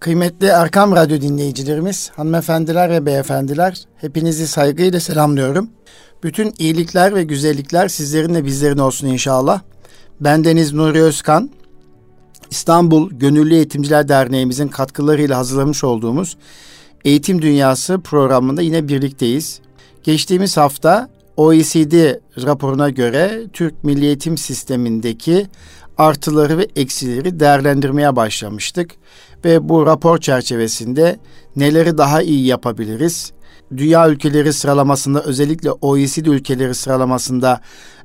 Kıymetli 0.00 0.46
Erkam 0.46 0.96
Radyo 0.96 1.20
dinleyicilerimiz, 1.20 2.10
hanımefendiler 2.16 2.90
ve 2.90 3.06
beyefendiler, 3.06 3.84
hepinizi 3.96 4.46
saygıyla 4.46 5.00
selamlıyorum. 5.00 5.70
Bütün 6.22 6.54
iyilikler 6.58 7.14
ve 7.14 7.24
güzellikler 7.24 7.88
sizlerin 7.88 8.34
ve 8.34 8.44
bizlerin 8.44 8.78
olsun 8.78 9.06
inşallah. 9.06 9.60
Ben 10.20 10.44
Deniz 10.44 10.72
Nuri 10.72 11.02
Özkan, 11.02 11.50
İstanbul 12.50 13.10
Gönüllü 13.10 13.54
Eğitimciler 13.54 14.08
Derneğimizin 14.08 14.68
katkılarıyla 14.68 15.38
hazırlamış 15.38 15.84
olduğumuz 15.84 16.36
Eğitim 17.04 17.42
Dünyası 17.42 18.00
programında 18.00 18.62
yine 18.62 18.88
birlikteyiz. 18.88 19.60
Geçtiğimiz 20.02 20.56
hafta 20.56 21.08
OECD 21.36 22.14
raporuna 22.42 22.90
göre 22.90 23.42
Türk 23.52 23.84
Milli 23.84 24.04
Eğitim 24.04 24.38
Sistemi'ndeki 24.38 25.46
artıları 25.98 26.58
ve 26.58 26.68
eksileri 26.76 27.40
değerlendirmeye 27.40 28.16
başlamıştık 28.16 28.90
ve 29.44 29.68
bu 29.68 29.86
rapor 29.86 30.18
çerçevesinde 30.18 31.18
neleri 31.56 31.98
daha 31.98 32.22
iyi 32.22 32.46
yapabiliriz? 32.46 33.32
Dünya 33.76 34.08
ülkeleri 34.08 34.52
sıralamasında 34.52 35.22
özellikle 35.22 35.70
OECD 35.72 36.26
ülkeleri 36.26 36.74
sıralamasında 36.74 37.60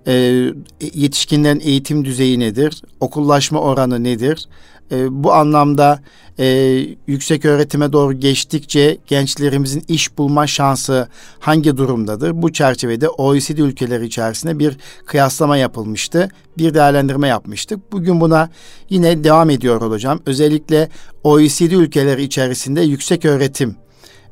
e, 0.08 0.14
yetişkinlerin 0.94 1.60
eğitim 1.60 2.06
düzeyi 2.06 2.40
nedir? 2.40 2.82
Okullaşma 3.00 3.62
oranı 3.62 4.04
nedir? 4.04 4.48
E, 4.92 5.24
bu 5.24 5.34
anlamda 5.34 6.00
e, 6.40 6.46
yüksek 7.08 7.46
öğretime 7.46 7.94
doğru 7.94 8.14
geçtikçe 8.14 8.98
gençlerimizin 9.08 9.84
iş 9.88 10.18
bulma 10.18 10.48
şansı 10.48 11.08
hangi 11.40 11.78
durumdadır? 11.78 12.42
Bu 12.42 12.54
çerçevede 12.54 13.10
OECD 13.10 13.58
ülkeleri 13.58 14.06
içerisinde 14.06 14.60
bir 14.60 14.78
kıyaslama 15.06 15.58
yapılmıştı. 15.58 16.30
Bir 16.58 16.74
değerlendirme 16.74 17.28
yapmıştık. 17.28 17.92
Bugün 17.92 18.22
buna 18.22 18.50
yine 18.90 19.24
devam 19.24 19.50
ediyor 19.50 19.82
olacağım. 19.82 20.22
Özellikle 20.26 20.90
OECD 21.24 21.72
ülkeleri 21.72 22.24
içerisinde 22.24 22.82
yüksek 22.82 23.26
öğretim 23.26 23.76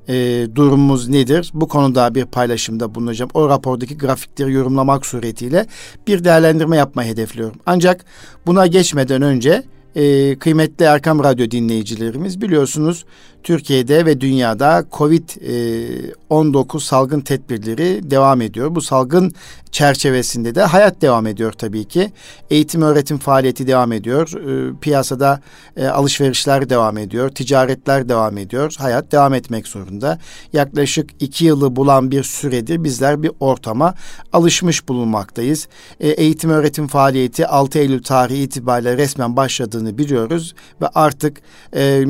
e, 0.08 0.48
durumumuz 0.56 1.09
nedir? 1.09 1.52
Bu 1.53 1.67
konuda 1.67 2.16
bir 2.16 2.25
paylaşımda 2.25 2.95
bulunacağım. 2.95 3.31
O 3.34 3.50
rapordaki 3.50 3.97
grafikleri 3.97 4.53
yorumlamak 4.53 5.06
suretiyle 5.06 5.66
bir 6.08 6.23
değerlendirme 6.23 6.78
yapmayı 6.78 7.12
hedefliyorum. 7.12 7.59
Ancak 7.66 8.06
buna 8.45 8.67
geçmeden 8.67 9.22
önce 9.22 9.64
e, 9.95 10.35
kıymetli 10.39 10.85
Erkam 10.85 11.23
Radyo 11.23 11.51
dinleyicilerimiz 11.51 12.41
biliyorsunuz 12.41 13.05
Türkiye'de 13.45 14.05
ve 14.05 14.21
dünyada 14.21 14.85
Covid-19 14.91 16.79
salgın 16.79 17.21
tedbirleri 17.21 18.11
devam 18.11 18.41
ediyor. 18.41 18.75
Bu 18.75 18.81
salgın 18.81 19.31
çerçevesinde 19.71 20.55
de 20.55 20.61
hayat 20.61 21.01
devam 21.01 21.27
ediyor 21.27 21.51
tabii 21.51 21.85
ki. 21.85 22.11
Eğitim 22.49 22.81
öğretim 22.81 23.17
faaliyeti 23.17 23.67
devam 23.67 23.91
ediyor. 23.91 24.31
E, 24.31 24.79
piyasada 24.79 25.41
e, 25.77 25.88
alışverişler 25.88 26.69
devam 26.69 26.97
ediyor. 26.97 27.29
Ticaretler 27.29 28.09
devam 28.09 28.38
ediyor. 28.38 28.75
Hayat 28.77 29.11
devam 29.11 29.33
etmek 29.33 29.67
zorunda. 29.67 30.19
Yaklaşık 30.53 31.09
iki 31.19 31.45
yılı 31.45 31.75
bulan 31.75 32.11
bir 32.11 32.23
süredir 32.23 32.83
bizler 32.83 33.23
bir 33.23 33.31
ortama 33.39 33.93
alışmış 34.33 34.88
bulunmaktayız. 34.88 35.67
E, 35.99 36.09
eğitim 36.09 36.49
öğretim 36.49 36.88
faaliyeti 36.88 37.47
6 37.47 37.79
Eylül 37.79 38.03
tarihi 38.03 38.43
itibariyle 38.43 38.97
resmen 38.97 39.35
başladığını 39.35 39.97
biliyoruz 39.97 40.55
ve 40.81 40.88
artık 40.88 41.41
e, 41.75 42.05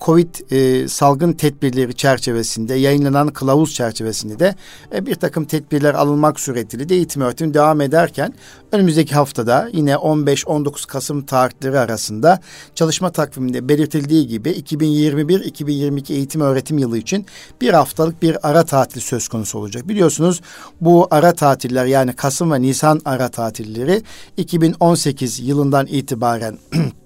Covid 0.00 0.34
e, 0.50 0.88
salgın 0.88 1.32
tedbirleri 1.32 1.94
çerçevesinde 1.94 2.74
yayınlanan 2.74 3.28
kılavuz 3.28 3.74
çerçevesinde 3.74 4.38
de 4.38 4.54
e, 4.94 5.06
bir 5.06 5.14
takım 5.14 5.44
tedbirler 5.44 5.94
alınmak 5.94 6.40
suretiyle 6.40 6.88
de 6.88 6.94
eğitim 6.94 7.22
öğretim 7.22 7.54
devam 7.54 7.80
ederken 7.80 8.34
önümüzdeki 8.72 9.14
haftada 9.14 9.68
yine 9.72 9.92
15-19 9.92 10.86
Kasım 10.86 11.26
tarihleri 11.26 11.78
arasında 11.78 12.40
çalışma 12.74 13.12
takviminde 13.12 13.68
belirtildiği 13.68 14.26
gibi 14.26 14.50
2021-2022 14.50 16.12
eğitim 16.12 16.40
öğretim 16.40 16.78
yılı 16.78 16.98
için 16.98 17.26
bir 17.60 17.72
haftalık 17.72 18.22
bir 18.22 18.48
ara 18.48 18.64
tatil 18.64 19.00
söz 19.00 19.28
konusu 19.28 19.58
olacak. 19.58 19.88
Biliyorsunuz 19.88 20.40
bu 20.80 21.08
ara 21.10 21.32
tatiller 21.32 21.86
yani 21.86 22.12
Kasım 22.12 22.52
ve 22.52 22.62
Nisan 22.62 23.00
ara 23.04 23.28
tatilleri 23.28 24.02
2018 24.36 25.40
yılından 25.40 25.86
itibaren 25.86 26.58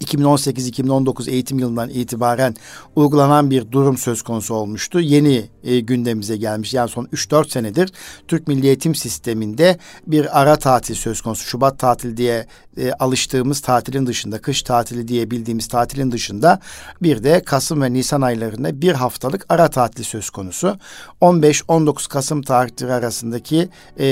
2018-2019 0.00 1.30
eğitim 1.30 1.58
yılından 1.58 1.88
itibaren 1.88 2.54
uygulanan 2.96 3.50
bir 3.50 3.72
durum 3.72 3.96
söz 3.96 4.22
konusu 4.22 4.54
olmuştu. 4.54 5.00
Yeni 5.00 5.44
e, 5.64 5.80
gündemimize 5.80 6.36
gelmiş. 6.36 6.74
Yani 6.74 6.88
son 6.88 7.04
3-4 7.04 7.50
senedir 7.50 7.92
Türk 8.28 8.48
Milli 8.48 8.66
Eğitim 8.66 8.94
Sistemi'nde 8.94 9.78
bir 10.06 10.40
ara 10.40 10.56
tatil 10.56 10.94
söz 10.94 11.20
konusu. 11.20 11.44
Şubat 11.44 11.78
tatil 11.78 12.16
diye 12.16 12.46
e, 12.76 12.92
alıştığımız 12.92 13.60
tatilin 13.60 14.06
dışında, 14.06 14.38
kış 14.38 14.62
tatili 14.62 15.08
diye 15.08 15.30
bildiğimiz 15.30 15.68
tatilin 15.68 16.12
dışında 16.12 16.60
bir 17.02 17.24
de 17.24 17.42
Kasım 17.42 17.82
ve 17.82 17.92
Nisan 17.92 18.20
aylarında 18.20 18.80
bir 18.82 18.92
haftalık 18.92 19.46
ara 19.48 19.68
tatil 19.68 20.04
söz 20.04 20.30
konusu. 20.30 20.78
15-19 21.20 22.08
Kasım 22.08 22.42
tarihleri 22.42 22.92
arasındaki 22.92 23.68
e, 23.98 24.06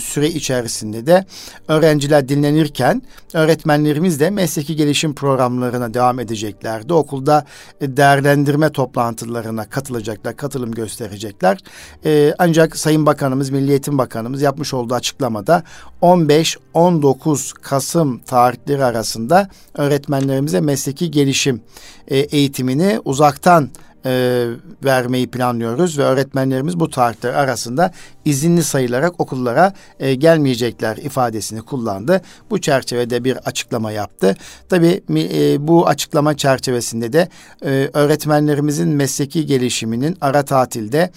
süre 0.00 0.28
içerisinde 0.28 1.06
de 1.06 1.24
öğrenciler 1.68 2.28
dinlenirken 2.28 3.02
öğretmenlerimiz 3.34 4.20
de 4.20 4.30
mesleki 4.30 4.76
gelişim 4.76 5.03
programlarına 5.12 5.94
devam 5.94 6.20
edeceklerdi. 6.20 6.92
Okulda 6.92 7.44
e, 7.80 7.96
değerlendirme 7.96 8.72
toplantılarına 8.72 9.68
katılacaklar, 9.68 10.36
katılım 10.36 10.72
gösterecekler. 10.72 11.58
E, 12.04 12.34
ancak 12.38 12.76
Sayın 12.76 13.06
Bakanımız, 13.06 13.50
Milli 13.50 13.70
Eğitim 13.70 13.98
Bakanımız 13.98 14.42
yapmış 14.42 14.74
olduğu 14.74 14.94
açıklamada 14.94 15.62
15-19 16.02 17.52
Kasım 17.60 18.18
tarihleri 18.18 18.84
arasında 18.84 19.48
öğretmenlerimize 19.74 20.60
mesleki 20.60 21.10
gelişim 21.10 21.60
e, 22.08 22.18
eğitimini 22.18 23.00
uzaktan 23.04 23.70
e, 24.06 24.46
vermeyi 24.84 25.30
planlıyoruz 25.30 25.98
ve 25.98 26.02
öğretmenlerimiz 26.02 26.80
bu 26.80 26.90
tarihler 26.90 27.34
arasında 27.34 27.92
izinli 28.24 28.62
sayılarak 28.62 29.20
okullara 29.20 29.72
e, 30.00 30.14
gelmeyecekler 30.14 30.96
ifadesini 30.96 31.62
kullandı. 31.62 32.20
Bu 32.50 32.60
çerçevede 32.60 33.24
bir 33.24 33.36
açıklama 33.36 33.92
yaptı. 33.92 34.36
Tabii 34.68 35.02
e, 35.10 35.68
bu 35.68 35.86
açıklama 35.86 36.36
çerçevesinde 36.36 37.12
de 37.12 37.28
e, 37.64 37.90
öğretmenlerimizin 37.92 38.88
mesleki 38.88 39.46
gelişiminin 39.46 40.16
ara 40.20 40.42
tatilde 40.42 41.10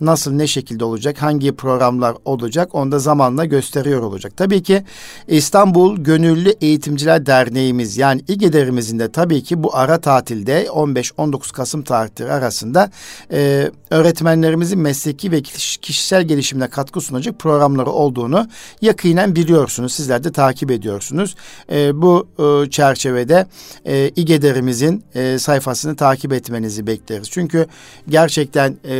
nasıl 0.00 0.32
ne 0.32 0.46
şekilde 0.46 0.84
olacak, 0.84 1.22
hangi 1.22 1.52
programlar 1.52 2.16
olacak 2.24 2.74
onu 2.74 2.92
da 2.92 2.98
zamanla 2.98 3.44
gösteriyor 3.44 4.02
olacak. 4.02 4.32
Tabii 4.36 4.62
ki 4.62 4.84
İstanbul 5.28 5.96
Gönüllü 5.96 6.50
Eğitimciler 6.60 7.26
Derneğimiz 7.26 7.96
yani 7.96 8.22
İGEDER'imizin 8.28 8.98
de 8.98 9.12
tabii 9.12 9.42
ki 9.42 9.62
bu 9.62 9.76
ara 9.76 10.00
tatilde 10.00 10.64
15-19 10.64 11.52
Kasım 11.52 11.82
tarihleri 11.82 12.33
arasında 12.34 12.90
e, 13.32 13.70
öğretmenlerimizin 13.90 14.78
mesleki 14.78 15.32
ve 15.32 15.42
kişisel 15.42 16.22
gelişimine 16.22 16.68
katkı 16.68 17.00
sunacak 17.00 17.38
programları 17.38 17.90
olduğunu 17.90 18.48
yakinen 18.80 19.36
biliyorsunuz. 19.36 19.94
Sizler 19.94 20.24
de 20.24 20.32
takip 20.32 20.70
ediyorsunuz. 20.70 21.34
E, 21.72 22.02
bu 22.02 22.28
e, 22.38 22.70
çerçevede 22.70 23.46
e, 23.86 24.08
İGEDER'imizin 24.16 25.04
e, 25.14 25.38
sayfasını 25.38 25.96
takip 25.96 26.32
etmenizi 26.32 26.86
bekleriz. 26.86 27.30
Çünkü 27.30 27.66
gerçekten 28.08 28.76
e, 28.88 28.96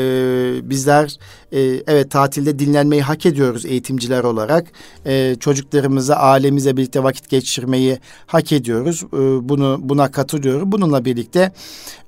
bizler 0.70 1.16
e, 1.54 1.82
evet 1.86 2.10
tatilde 2.10 2.58
dinlenmeyi 2.58 3.02
hak 3.02 3.26
ediyoruz 3.26 3.66
eğitimciler 3.66 4.24
olarak. 4.24 4.66
E, 5.06 5.36
çocuklarımıza, 5.40 6.14
ailemize 6.14 6.76
birlikte 6.76 7.02
vakit 7.02 7.28
geçirmeyi 7.28 7.98
hak 8.26 8.52
ediyoruz. 8.52 9.02
E, 9.12 9.48
bunu 9.48 9.78
buna 9.80 10.10
katılıyorum. 10.10 10.72
Bununla 10.72 11.04
birlikte 11.04 11.52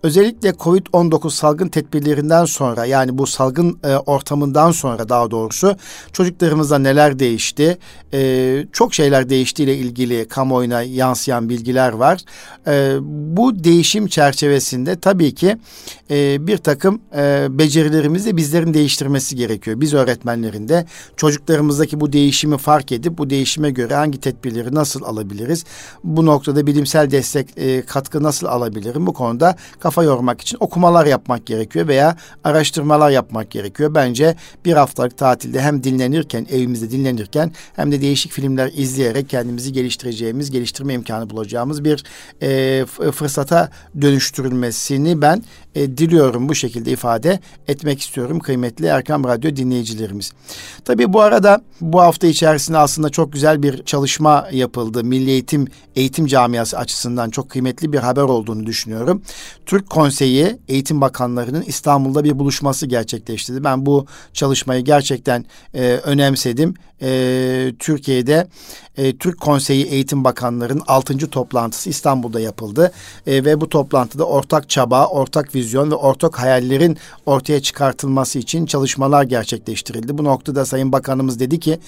özellikle 0.02 0.50
Covid-19 0.50 1.30
salgın 1.30 1.68
tedbirlerinden 1.68 2.44
sonra 2.44 2.84
yani 2.84 3.18
bu 3.18 3.26
salgın 3.26 3.78
e, 3.84 3.96
ortamından 3.96 4.70
sonra 4.70 5.08
daha 5.08 5.30
doğrusu 5.30 5.76
çocuklarımızda 6.12 6.78
neler 6.78 7.18
değişti? 7.18 7.78
E, 8.12 8.66
çok 8.72 8.94
şeyler 8.94 9.28
değiştiğiyle 9.28 9.76
ilgili 9.76 10.28
kamuoyuna 10.28 10.82
yansıyan 10.82 11.48
bilgiler 11.48 11.92
var. 11.92 12.20
E, 12.66 12.96
bu 13.36 13.64
değişim 13.64 14.06
çerçevesinde 14.06 15.00
tabii 15.00 15.34
ki 15.34 15.56
e, 16.10 16.46
bir 16.46 16.58
takım 16.58 17.00
e, 17.16 17.46
becerilerimizi 17.50 18.36
bizlerin 18.36 18.74
değiştirmesi 18.74 19.35
gerekiyor. 19.36 19.80
Biz 19.80 19.94
öğretmenlerin 19.94 20.68
de 20.68 20.86
çocuklarımızdaki 21.16 22.00
bu 22.00 22.12
değişimi 22.12 22.58
fark 22.58 22.92
edip 22.92 23.18
bu 23.18 23.30
değişime 23.30 23.70
göre 23.70 23.94
hangi 23.94 24.20
tedbirleri 24.20 24.74
nasıl 24.74 25.02
alabiliriz? 25.02 25.64
Bu 26.04 26.26
noktada 26.26 26.66
bilimsel 26.66 27.10
destek 27.10 27.58
e, 27.58 27.82
katkı 27.82 28.22
nasıl 28.22 28.46
alabilirim? 28.46 29.06
Bu 29.06 29.12
konuda 29.12 29.56
kafa 29.80 30.02
yormak 30.02 30.40
için 30.40 30.56
okumalar 30.60 31.06
yapmak 31.06 31.46
gerekiyor 31.46 31.88
veya 31.88 32.16
araştırmalar 32.44 33.10
yapmak 33.10 33.50
gerekiyor. 33.50 33.94
Bence 33.94 34.36
bir 34.64 34.72
haftalık 34.72 35.18
tatilde 35.18 35.60
hem 35.60 35.84
dinlenirken, 35.84 36.46
evimizde 36.50 36.90
dinlenirken 36.90 37.52
hem 37.76 37.92
de 37.92 38.00
değişik 38.00 38.32
filmler 38.32 38.70
izleyerek 38.76 39.28
kendimizi 39.28 39.72
geliştireceğimiz, 39.72 40.50
geliştirme 40.50 40.94
imkanı 40.94 41.30
bulacağımız 41.30 41.84
bir 41.84 42.04
e, 42.42 42.84
fırsata 43.12 43.70
dönüştürülmesini 44.00 45.22
ben 45.22 45.42
e, 45.74 45.96
diliyorum 45.96 46.48
bu 46.48 46.54
şekilde 46.54 46.90
ifade 46.90 47.40
etmek 47.68 48.00
istiyorum 48.00 48.40
kıymetli 48.40 48.92
Radyo 49.26 49.56
dinleyicilerimiz. 49.56 50.32
Tabii 50.84 51.12
bu 51.12 51.20
arada 51.20 51.60
bu 51.80 52.00
hafta 52.00 52.26
içerisinde 52.26 52.78
aslında 52.78 53.08
çok 53.08 53.32
güzel 53.32 53.62
bir 53.62 53.82
çalışma 53.82 54.48
yapıldı. 54.52 55.04
Milli 55.04 55.30
Eğitim 55.30 55.66
Eğitim 55.96 56.26
Camiası 56.26 56.78
açısından 56.78 57.30
çok 57.30 57.50
kıymetli 57.50 57.92
bir 57.92 57.98
haber 57.98 58.22
olduğunu 58.22 58.66
düşünüyorum. 58.66 59.22
Türk 59.66 59.90
Konseyi 59.90 60.58
Eğitim 60.68 61.00
Bakanlarının 61.00 61.62
İstanbul'da 61.62 62.24
bir 62.24 62.38
buluşması 62.38 62.86
gerçekleştirdi. 62.86 63.64
Ben 63.64 63.86
bu 63.86 64.06
çalışmayı 64.32 64.84
gerçekten 64.84 65.44
e, 65.74 65.82
önemsedim. 65.82 66.74
E, 67.02 67.72
Türkiye'de 67.78 68.48
e, 68.96 69.16
Türk 69.16 69.40
Konseyi 69.40 69.84
Eğitim 69.84 70.24
Bakanlarının 70.24 70.82
6. 70.86 71.18
toplantısı 71.30 71.90
İstanbul'da 71.90 72.40
yapıldı. 72.40 72.92
E, 73.26 73.44
ve 73.44 73.60
bu 73.60 73.68
toplantıda 73.68 74.24
ortak 74.24 74.68
çaba, 74.68 75.06
ortak 75.06 75.54
vizyon 75.54 75.90
ve 75.90 75.94
ortak 75.94 76.38
hayallerin 76.38 76.98
ortaya 77.26 77.62
çıkartılması 77.62 78.38
için 78.38 78.66
çalışmalar 79.06 79.24
gerçekleştirildi. 79.24 80.18
Bu 80.18 80.24
noktada 80.24 80.64
Sayın 80.64 80.92
Bakanımız 80.92 81.40
dedi 81.40 81.60
ki 81.60 81.78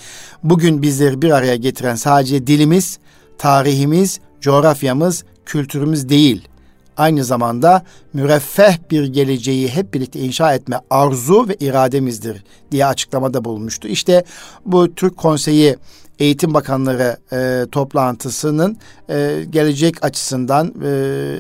bugün 0.43 0.83
bizleri 0.83 1.23
bir 1.23 1.31
araya 1.31 1.57
getiren 1.57 1.97
sadece 1.97 2.47
dilimiz, 2.47 2.99
tarihimiz, 3.39 4.21
coğrafyamız, 4.41 5.25
kültürümüz 5.47 6.09
değil 6.09 6.49
aynı 6.97 7.25
zamanda 7.25 7.83
müreffeh 8.15 8.79
bir 8.91 9.05
geleceği 9.05 9.69
hep 9.69 9.95
birlikte 9.95 10.21
inşa 10.21 10.55
etme 10.55 10.81
arzu 10.91 11.49
ve 11.49 11.57
irademizdir 11.61 12.45
diye 12.71 12.87
açıklamada 12.87 13.45
bulunmuştu. 13.45 13.89
İşte 13.89 14.25
bu 14.67 14.95
Türk 14.95 15.17
Konseyi 15.17 15.77
Eğitim 16.19 16.55
Bakanları 16.55 17.17
e, 17.33 17.67
toplantısının 17.73 18.77
e, 19.11 19.45
gelecek 19.51 20.05
açısından 20.05 20.75
e, 20.85 21.37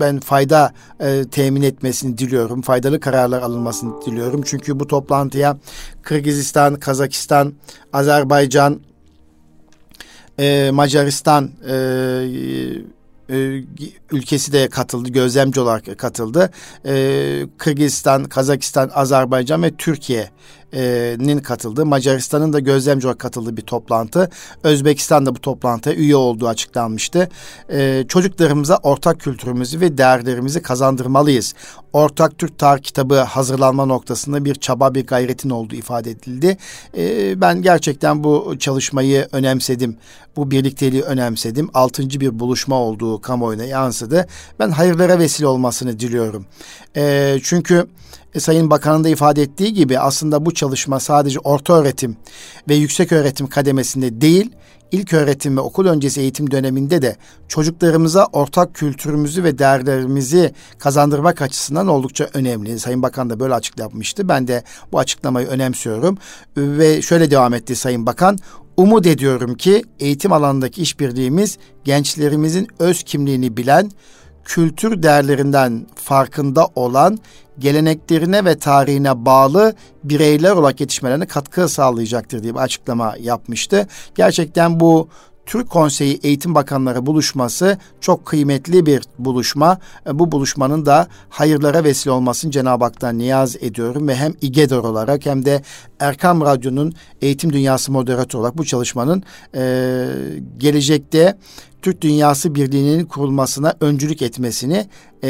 ben 0.00 0.20
fayda 0.20 0.72
e, 1.00 1.24
temin 1.30 1.62
etmesini 1.62 2.18
diliyorum. 2.18 2.62
Faydalı 2.62 3.00
kararlar 3.00 3.42
alınmasını 3.42 4.02
diliyorum. 4.06 4.42
Çünkü 4.42 4.80
bu 4.80 4.86
toplantıya 4.86 5.58
Kırgızistan, 6.02 6.74
Kazakistan, 6.74 7.52
Azerbaycan, 7.92 8.80
e, 10.38 10.70
Macaristan 10.72 11.50
e, 11.68 11.74
e, 13.30 13.62
ülkesi 14.10 14.52
de 14.52 14.68
katıldı, 14.68 15.08
gözlemci 15.08 15.60
olarak 15.60 15.98
katıldı. 15.98 16.50
E, 16.86 17.46
Kırgızistan, 17.58 18.24
Kazakistan, 18.24 18.90
Azerbaycan 18.94 19.62
ve 19.62 19.70
Türkiye 19.76 20.30
nin 21.18 21.38
katıldığı, 21.38 21.86
Macaristan'ın 21.86 22.52
da 22.52 22.60
gözlemci 22.60 23.06
olarak 23.06 23.18
katıldığı 23.18 23.56
bir 23.56 23.62
toplantı. 23.62 24.30
Özbekistan 24.62 25.26
da 25.26 25.34
bu 25.34 25.40
toplantıya 25.40 25.94
üye 25.94 26.16
olduğu 26.16 26.48
açıklanmıştı. 26.48 27.28
Ee, 27.70 28.04
çocuklarımıza 28.08 28.76
ortak 28.82 29.20
kültürümüzü 29.20 29.80
ve 29.80 29.98
değerlerimizi 29.98 30.62
kazandırmalıyız. 30.62 31.54
Ortak 31.92 32.38
Türk 32.38 32.58
Tarih 32.58 32.82
kitabı 32.82 33.18
hazırlanma 33.18 33.84
noktasında 33.84 34.44
bir 34.44 34.54
çaba, 34.54 34.94
bir 34.94 35.06
gayretin 35.06 35.50
olduğu 35.50 35.74
ifade 35.74 36.10
edildi. 36.10 36.56
Ben 37.40 37.62
gerçekten 37.62 38.24
bu 38.24 38.56
çalışmayı 38.58 39.28
önemsedim. 39.32 39.96
Bu 40.36 40.50
birlikteliği 40.50 41.02
önemsedim. 41.02 41.70
Altıncı 41.74 42.20
bir 42.20 42.38
buluşma 42.38 42.76
olduğu 42.76 43.20
kamuoyuna 43.20 43.64
yansıdı. 43.64 44.26
Ben 44.58 44.70
hayırlara 44.70 45.18
vesile 45.18 45.46
olmasını 45.46 46.00
diliyorum. 46.00 46.46
Ee, 46.96 47.38
çünkü 47.42 47.86
e, 48.34 48.40
Sayın 48.40 48.70
Bakan'ın 48.70 49.04
da 49.04 49.08
ifade 49.08 49.42
ettiği 49.42 49.72
gibi 49.72 49.98
aslında 49.98 50.46
bu 50.46 50.54
çalışma 50.54 51.00
sadece 51.00 51.38
orta 51.38 51.72
öğretim 51.72 52.16
ve 52.68 52.74
yüksek 52.74 53.12
öğretim 53.12 53.46
kademesinde 53.46 54.20
değil, 54.20 54.50
ilk 54.92 55.12
öğretim 55.12 55.56
ve 55.56 55.60
okul 55.60 55.86
öncesi 55.86 56.20
eğitim 56.20 56.50
döneminde 56.50 57.02
de 57.02 57.16
çocuklarımıza 57.48 58.26
ortak 58.32 58.74
kültürümüzü 58.74 59.44
ve 59.44 59.58
değerlerimizi 59.58 60.52
kazandırmak 60.78 61.42
açısından 61.42 61.88
oldukça 61.88 62.28
önemli. 62.34 62.78
Sayın 62.78 63.02
Bakan 63.02 63.30
da 63.30 63.40
böyle 63.40 63.54
açıklamıştı. 63.54 64.28
Ben 64.28 64.48
de 64.48 64.62
bu 64.92 64.98
açıklamayı 64.98 65.46
önemsiyorum. 65.46 66.18
Ve 66.56 67.02
şöyle 67.02 67.30
devam 67.30 67.54
etti 67.54 67.76
Sayın 67.76 68.06
Bakan. 68.06 68.38
Umut 68.76 69.06
ediyorum 69.06 69.54
ki 69.54 69.82
eğitim 70.00 70.32
alanındaki 70.32 70.82
işbirliğimiz 70.82 71.58
gençlerimizin 71.84 72.68
öz 72.78 73.02
kimliğini 73.02 73.56
bilen, 73.56 73.90
kültür 74.44 75.02
değerlerinden 75.02 75.86
farkında 75.94 76.68
olan, 76.74 77.18
geleneklerine 77.58 78.44
ve 78.44 78.58
tarihine 78.58 79.24
bağlı 79.24 79.74
bireyler 80.04 80.50
olarak 80.50 80.80
yetişmelerine 80.80 81.26
katkı 81.26 81.68
sağlayacaktır 81.68 82.42
diye 82.42 82.54
bir 82.54 82.60
açıklama 82.60 83.14
yapmıştı. 83.20 83.86
Gerçekten 84.14 84.80
bu 84.80 85.08
Türk 85.46 85.70
Konseyi 85.70 86.20
Eğitim 86.22 86.54
Bakanları 86.54 87.06
buluşması 87.06 87.78
çok 88.00 88.26
kıymetli 88.26 88.86
bir 88.86 89.02
buluşma. 89.18 89.78
E, 90.06 90.18
bu 90.18 90.32
buluşmanın 90.32 90.86
da 90.86 91.06
hayırlara 91.28 91.84
vesile 91.84 92.10
olmasını 92.10 92.50
Cenab-ı 92.50 92.84
Hak'tan 92.84 93.18
niyaz 93.18 93.56
ediyorum 93.56 94.08
ve 94.08 94.16
hem 94.16 94.32
İGEDOR 94.40 94.84
olarak 94.84 95.26
hem 95.26 95.44
de 95.44 95.62
Erkam 96.00 96.40
Radyo'nun 96.40 96.94
eğitim 97.22 97.52
dünyası 97.52 97.92
moderatörü 97.92 98.40
olarak 98.40 98.58
bu 98.58 98.64
çalışmanın 98.64 99.22
e, 99.54 100.06
gelecekte 100.58 101.38
Türk 101.82 102.00
Dünyası 102.00 102.54
Birliği'nin 102.54 103.04
kurulmasına 103.04 103.74
öncülük 103.80 104.22
etmesini 104.22 104.86
e, 105.22 105.28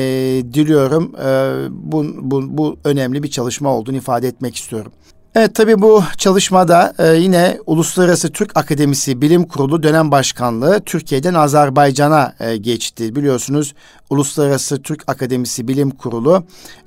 diliyorum. 0.53 1.13
E, 1.17 1.55
bu, 1.71 2.05
bu, 2.21 2.59
bu 2.59 2.77
önemli 2.85 3.23
bir 3.23 3.31
çalışma 3.31 3.69
olduğunu 3.75 3.97
ifade 3.97 4.29
etmek 4.29 4.57
istiyorum. 4.57 4.93
Evet 5.35 5.55
tabii 5.55 5.83
bu 5.83 6.05
çalışmada 6.19 6.95
e, 6.99 7.15
yine 7.15 7.59
Uluslararası 7.67 8.33
Türk 8.33 8.57
Akademisi 8.57 9.23
Bilim 9.23 9.45
Kurulu 9.45 9.83
dönem 9.83 10.11
başkanlığı 10.11 10.81
Türkiye'den 10.81 11.35
Azerbaycan'a 11.35 12.35
e, 12.41 12.57
geçti. 12.57 13.17
Biliyorsunuz 13.17 13.75
Uluslararası 14.11 14.83
Türk 14.83 15.05
Akademisi 15.07 15.69
Bilim 15.69 15.91
Kurulu 15.91 16.45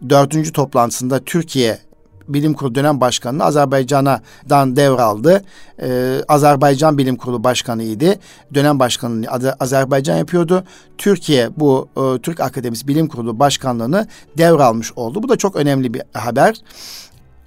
dördüncü 0.10 0.52
toplantısında 0.52 1.20
Türkiye 1.20 1.80
Bilim 2.28 2.54
Kurulu 2.54 2.76
dönem 2.76 3.02
başkanını 3.02 3.44
Azerbaycan'dan 3.44 4.76
devraldı. 4.76 5.42
Ee, 5.82 6.22
Azerbaycan 6.28 6.98
Bilim 6.98 7.16
Kurulu 7.16 7.44
başkanıydı. 7.44 8.16
Dönem 8.54 8.80
başkanını 8.80 9.28
Azerbaycan 9.60 10.18
yapıyordu. 10.18 10.64
Türkiye 10.98 11.50
bu 11.58 11.90
e, 11.98 12.22
Türk 12.22 12.40
Akademisi 12.40 12.88
Bilim 12.88 13.08
Kurulu 13.08 13.40
başkanlığını 13.40 14.08
devralmış 14.38 14.94
oldu. 14.96 15.24
Bu 15.24 15.30
da 15.30 15.36
çok 15.36 15.56
önemli 15.56 15.94
bir 15.94 16.02
haber. 16.14 16.56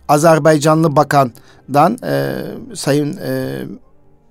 Azerbaycanlı 0.09 0.97
bakandan 0.97 1.99
e, 2.05 2.35
Sayın 2.75 3.17
e, 3.17 3.63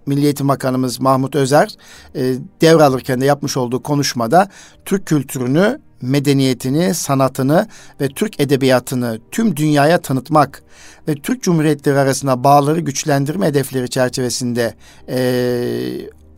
Milli 0.06 0.48
Bakanımız 0.48 1.00
Mahmut 1.00 1.36
Özer 1.36 1.76
e, 2.16 2.36
devralırken 2.62 3.22
de 3.22 3.26
yapmış 3.26 3.58
olduğu 3.58 3.84
konuşmada 3.84 4.50
Türk 4.86 5.06
kültürünü, 5.06 5.80
medeniyetini, 6.02 6.94
sanatını 6.94 7.68
ve 8.02 8.08
Türk 8.08 8.40
edebiyatını 8.40 9.20
tüm 9.32 9.56
dünyaya 9.56 10.02
tanıtmak 10.02 10.64
ve 11.08 11.16
Türk 11.16 11.44
Cumhuriyetleri 11.44 12.00
arasında 12.00 12.44
bağları 12.44 12.80
güçlendirme 12.80 13.46
hedefleri 13.46 13.90
çerçevesinde 13.90 14.74
e, 15.10 15.20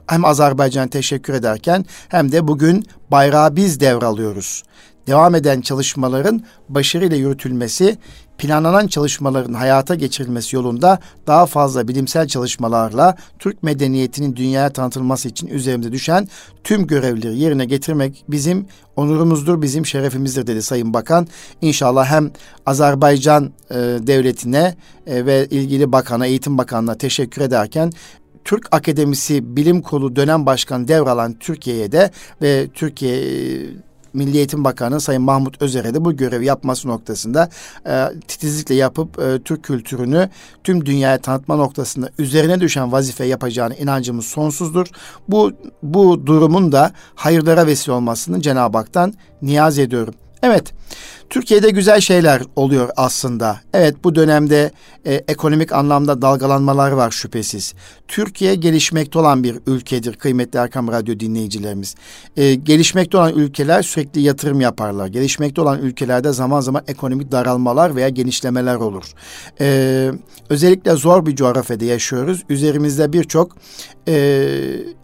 hem 0.07 0.25
Azerbaycan'a 0.25 0.87
teşekkür 0.87 1.33
ederken 1.33 1.85
hem 2.09 2.31
de 2.31 2.47
bugün 2.47 2.85
bayrağı 3.11 3.55
biz 3.55 3.79
devralıyoruz. 3.79 4.63
Devam 5.07 5.35
eden 5.35 5.61
çalışmaların 5.61 6.43
başarıyla 6.69 7.17
yürütülmesi 7.17 7.97
planlanan 8.39 8.87
çalışmaların 8.87 9.53
hayata 9.53 9.95
geçirilmesi 9.95 10.55
yolunda 10.55 10.99
daha 11.27 11.45
fazla 11.45 11.87
bilimsel 11.87 12.27
çalışmalarla 12.27 13.15
Türk 13.39 13.63
medeniyetinin 13.63 14.35
dünyaya 14.35 14.69
tanıtılması 14.69 15.29
için 15.29 15.47
üzerimize 15.47 15.91
düşen 15.91 16.27
tüm 16.63 16.87
görevleri 16.87 17.37
yerine 17.37 17.65
getirmek 17.65 18.23
bizim 18.27 18.65
onurumuzdur, 18.95 19.61
bizim 19.61 19.85
şerefimizdir 19.85 20.47
dedi 20.47 20.61
Sayın 20.61 20.93
Bakan. 20.93 21.27
İnşallah 21.61 22.05
hem 22.05 22.31
Azerbaycan 22.65 23.51
e, 23.69 23.75
devletine 23.77 24.75
e, 25.07 25.25
ve 25.25 25.47
ilgili 25.47 25.91
bakana, 25.91 26.25
eğitim 26.25 26.57
bakanına 26.57 26.95
teşekkür 26.95 27.41
ederken 27.41 27.91
Türk 28.45 28.67
Akademisi 28.71 29.55
Bilim 29.55 29.81
Kurulu 29.81 30.15
dönem 30.15 30.45
başkanı 30.45 30.87
devralan 30.87 31.33
Türkiye'ye 31.33 31.91
de 31.91 32.11
ve 32.41 32.67
Türkiye 32.73 33.19
Milli 34.13 34.37
Eğitim 34.37 34.63
Bakanı 34.63 35.01
Sayın 35.01 35.21
Mahmut 35.21 35.61
Özer'e 35.61 35.93
de 35.93 36.05
bu 36.05 36.17
görevi 36.17 36.45
yapması 36.45 36.87
noktasında 36.87 37.49
e, 37.87 38.05
titizlikle 38.27 38.75
yapıp 38.75 39.19
e, 39.19 39.39
Türk 39.43 39.63
kültürünü 39.63 40.29
tüm 40.63 40.85
dünyaya 40.85 41.21
tanıtma 41.21 41.55
noktasında 41.55 42.09
üzerine 42.17 42.59
düşen 42.59 42.91
vazife 42.91 43.25
yapacağını 43.25 43.75
inancımız 43.75 44.25
sonsuzdur. 44.25 44.87
Bu 45.27 45.51
bu 45.83 46.25
durumun 46.25 46.71
da 46.71 46.91
hayırlara 47.15 47.67
vesile 47.67 47.93
olmasını 47.93 48.41
Cenab-ı 48.41 48.77
Hak'tan 48.77 49.13
niyaz 49.41 49.79
ediyorum. 49.79 50.13
Evet, 50.43 50.73
Türkiye'de 51.29 51.69
güzel 51.69 52.01
şeyler 52.01 52.41
oluyor 52.55 52.89
aslında. 52.95 53.59
Evet 53.73 53.95
bu 54.03 54.15
dönemde 54.15 54.71
e, 55.05 55.13
ekonomik 55.13 55.73
anlamda 55.73 56.21
dalgalanmalar 56.21 56.91
var 56.91 57.11
şüphesiz. 57.11 57.73
Türkiye 58.07 58.55
gelişmekte 58.55 59.19
olan 59.19 59.43
bir 59.43 59.55
ülkedir 59.67 60.13
kıymetli 60.13 60.59
Erkam 60.59 60.87
Radyo 60.87 61.19
dinleyicilerimiz. 61.19 61.95
E, 62.37 62.55
gelişmekte 62.55 63.17
olan 63.17 63.33
ülkeler 63.33 63.81
sürekli 63.81 64.21
yatırım 64.21 64.61
yaparlar. 64.61 65.07
Gelişmekte 65.07 65.61
olan 65.61 65.79
ülkelerde 65.79 66.33
zaman 66.33 66.61
zaman 66.61 66.83
ekonomik 66.87 67.31
daralmalar 67.31 67.95
veya 67.95 68.09
genişlemeler 68.09 68.75
olur. 68.75 69.05
E, 69.61 70.11
özellikle 70.49 70.91
zor 70.91 71.25
bir 71.25 71.35
coğrafyada 71.35 71.85
yaşıyoruz. 71.85 72.43
Üzerimizde 72.49 73.13
birçok 73.13 73.55
e, 74.07 74.49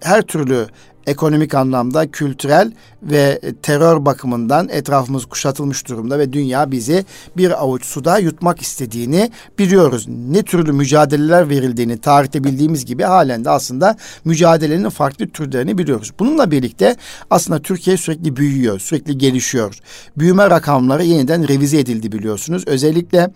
her 0.01 0.21
türlü 0.21 0.67
ekonomik 1.07 1.55
anlamda, 1.55 2.11
kültürel 2.11 2.71
ve 3.03 3.41
terör 3.61 4.05
bakımından 4.05 4.69
etrafımız 4.69 5.25
kuşatılmış 5.25 5.87
durumda 5.87 6.19
ve 6.19 6.33
dünya 6.33 6.71
bizi 6.71 7.05
bir 7.37 7.63
avuç 7.63 7.85
suda 7.85 8.17
yutmak 8.17 8.61
istediğini 8.61 9.31
biliyoruz. 9.59 10.07
Ne 10.07 10.43
türlü 10.43 10.71
mücadeleler 10.71 11.49
verildiğini 11.49 11.97
tarihte 11.97 12.43
bildiğimiz 12.43 12.85
gibi 12.85 13.03
halen 13.03 13.45
de 13.45 13.49
aslında 13.49 13.97
mücadelenin 14.25 14.89
farklı 14.89 15.29
türlerini 15.29 15.77
biliyoruz. 15.77 16.11
Bununla 16.19 16.51
birlikte 16.51 16.95
aslında 17.29 17.61
Türkiye 17.61 17.97
sürekli 17.97 18.35
büyüyor, 18.35 18.79
sürekli 18.79 19.17
gelişiyor. 19.17 19.79
Büyüme 20.17 20.49
rakamları 20.49 21.03
yeniden 21.03 21.47
revize 21.47 21.79
edildi 21.79 22.11
biliyorsunuz. 22.11 22.63
Özellikle 22.67 23.29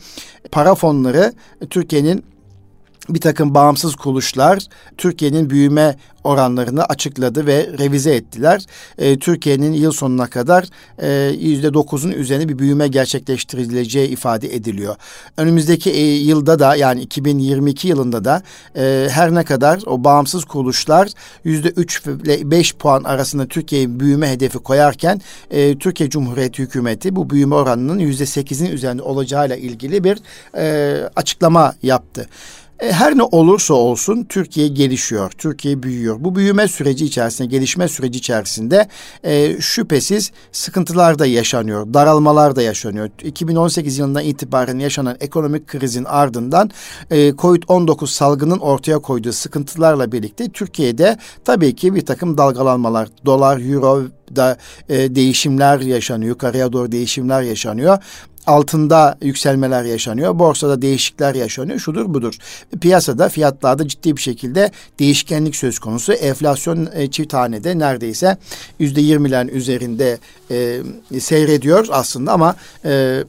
para 0.52 0.76
fonları 0.76 1.34
Türkiye'nin 1.70 2.24
bir 3.10 3.22
takım 3.22 3.54
bağımsız 3.54 3.96
kuruluşlar 3.96 4.60
Türkiye'nin 4.98 5.50
büyüme 5.50 5.96
oranlarını 6.24 6.84
açıkladı 6.84 7.46
ve 7.46 7.68
revize 7.80 8.16
ettiler. 8.16 8.66
E, 8.98 9.20
Türkiye'nin 9.20 9.74
yıl 9.74 9.92
sonuna 9.92 10.28
kadar 10.28 10.66
e, 10.98 11.36
yüzde 11.40 11.74
dokuzun 11.74 12.12
üzerine 12.12 12.50
bir 12.50 12.60
büyüme 12.60 12.88
gerçekleştirileceği 12.88 14.08
ifade 14.08 14.56
ediliyor. 14.56 14.96
Önümüzdeki 15.38 15.92
e, 15.92 16.16
yılda 16.16 16.60
da 16.60 16.76
yani 16.76 17.02
2022 17.02 17.88
yılında 17.88 18.26
da 18.26 18.42
e, 18.76 19.08
her 19.12 19.36
ne 19.36 19.44
kadar 19.44 19.82
o 19.86 20.04
bağımsız 20.04 20.46
kuruluşlar 20.46 21.10
yüzde 21.44 21.70
üç 21.70 22.02
ile 22.06 22.52
beş 22.52 22.76
puan 22.76 23.04
arasında 23.04 23.48
Türkiye'nin 23.48 24.00
büyüme 24.00 24.32
hedefi 24.32 24.60
koyarken 24.60 25.22
e, 25.52 25.78
Türkiye 25.78 26.10
Cumhuriyeti 26.10 26.64
hükümeti 26.64 27.16
bu 27.16 27.30
büyüme 27.30 27.56
oranının 27.56 28.00
yüzde 28.00 28.26
sekizin 28.26 28.66
üzerinde 28.66 29.02
olacağıyla 29.02 29.56
ilgili 29.56 30.04
bir 30.04 30.20
e, 30.58 31.10
açıklama 31.16 31.74
yaptı. 31.84 32.28
E, 32.80 32.92
her 32.92 33.18
ne 33.18 33.24
olursa 33.24 33.74
olsun 33.74 34.24
Türkiye 34.24 34.68
gelişiyor, 34.68 35.32
Türkiye 35.32 35.84
büyüyor. 35.84 36.16
Bu 36.20 36.36
büyüme 36.36 36.68
süreci 36.68 37.06
içerisinde, 37.06 37.48
gelişme 37.48 37.88
süreci 37.88 38.20
içerisinde 38.20 38.88
e, 39.24 39.62
şüphesiz 39.62 40.32
sıkıntılar 40.52 41.20
da 41.20 41.26
yaşanıyor, 41.26 41.94
daralmalar 41.94 42.56
da 42.56 42.62
yaşanıyor. 42.62 43.10
2018 43.24 43.98
yılından 43.98 44.24
itibaren 44.24 44.80
yaşanan 44.80 45.18
ekonomik 45.20 45.68
krizin 45.68 46.06
ardından 46.06 46.72
e, 47.12 47.30
COVID-19 47.30 48.08
salgının 48.08 48.60
ortaya 48.60 49.00
koyduğu 49.00 49.34
sıkıntılarla 49.34 50.12
birlikte 50.12 50.50
Türkiye'de 50.50 51.18
tabii 51.46 51.76
ki 51.76 51.96
bir 51.96 52.06
takım 52.06 52.38
dalgalanmalar, 52.38 53.10
dolar, 53.26 53.60
euro 53.60 54.04
da 54.36 54.58
e, 54.90 55.16
değişimler 55.16 55.80
yaşanıyor, 55.80 56.30
yukarıya 56.30 56.74
doğru 56.74 56.92
değişimler 56.92 57.42
yaşanıyor 57.42 57.98
altında 58.50 59.18
yükselmeler 59.22 59.84
yaşanıyor. 59.84 60.40
Borsada 60.40 60.82
değişiklikler 60.82 61.36
yaşanıyor. 61.36 61.80
Şudur 61.80 62.14
budur. 62.14 62.38
Piyasada 62.82 63.30
fiyatlarda 63.30 63.88
ciddi 63.88 64.16
bir 64.16 64.22
şekilde 64.22 64.72
değişkenlik 65.00 65.56
söz 65.56 65.80
konusu. 65.80 66.14
Enflasyon 66.14 66.90
e, 66.94 67.12
çift 67.12 67.34
hanede 67.34 67.80
neredeyse 67.80 68.38
yüzde 68.80 69.02
yirmilerin 69.02 69.48
üzerinde 69.48 70.18
e, 70.52 70.82
seyrediyor 71.20 71.88
aslında 71.92 72.32
ama 72.32 72.56
e, 72.86 73.24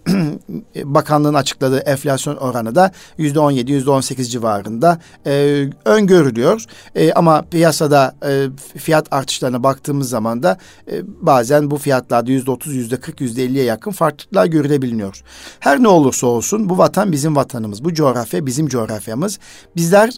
bakanlığın 0.85 1.35
açıkladığı 1.35 1.79
enflasyon 1.79 2.37
oranı 2.37 2.75
da 2.75 2.93
yüzde 3.19 3.41
on 3.41 3.50
yedi, 3.50 3.73
yüzde 3.73 3.91
on 3.91 4.00
sekiz 4.00 4.33
civarında 4.33 5.00
e, 5.27 5.65
öngörülüyor. 5.85 6.65
E, 6.95 7.12
ama 7.12 7.43
piyasada 7.43 8.15
e, 8.27 8.47
fiyat 8.79 9.07
artışlarına 9.11 9.62
baktığımız 9.62 10.09
zaman 10.09 10.43
da 10.43 10.59
e, 10.93 11.03
bazen 11.21 11.71
bu 11.71 11.79
fiyatlarda 11.79 12.31
yüzde 12.31 12.50
otuz, 12.50 12.75
yüzde 12.75 12.97
kırk, 12.97 13.21
yüzde 13.21 13.45
elliye 13.45 13.65
yakın 13.65 13.91
farklılıklar 13.91 14.47
görülebiliyor 14.47 15.10
düşünüyor. 15.12 15.31
Her 15.61 15.83
ne 15.83 15.88
olursa 15.88 16.26
olsun 16.26 16.69
bu 16.69 16.79
vatan 16.79 17.12
bizim 17.12 17.37
vatanımız, 17.37 17.85
bu 17.85 17.95
coğrafya 17.95 18.47
bizim 18.47 18.67
coğrafyamız. 18.67 19.38
Bizler 19.76 20.11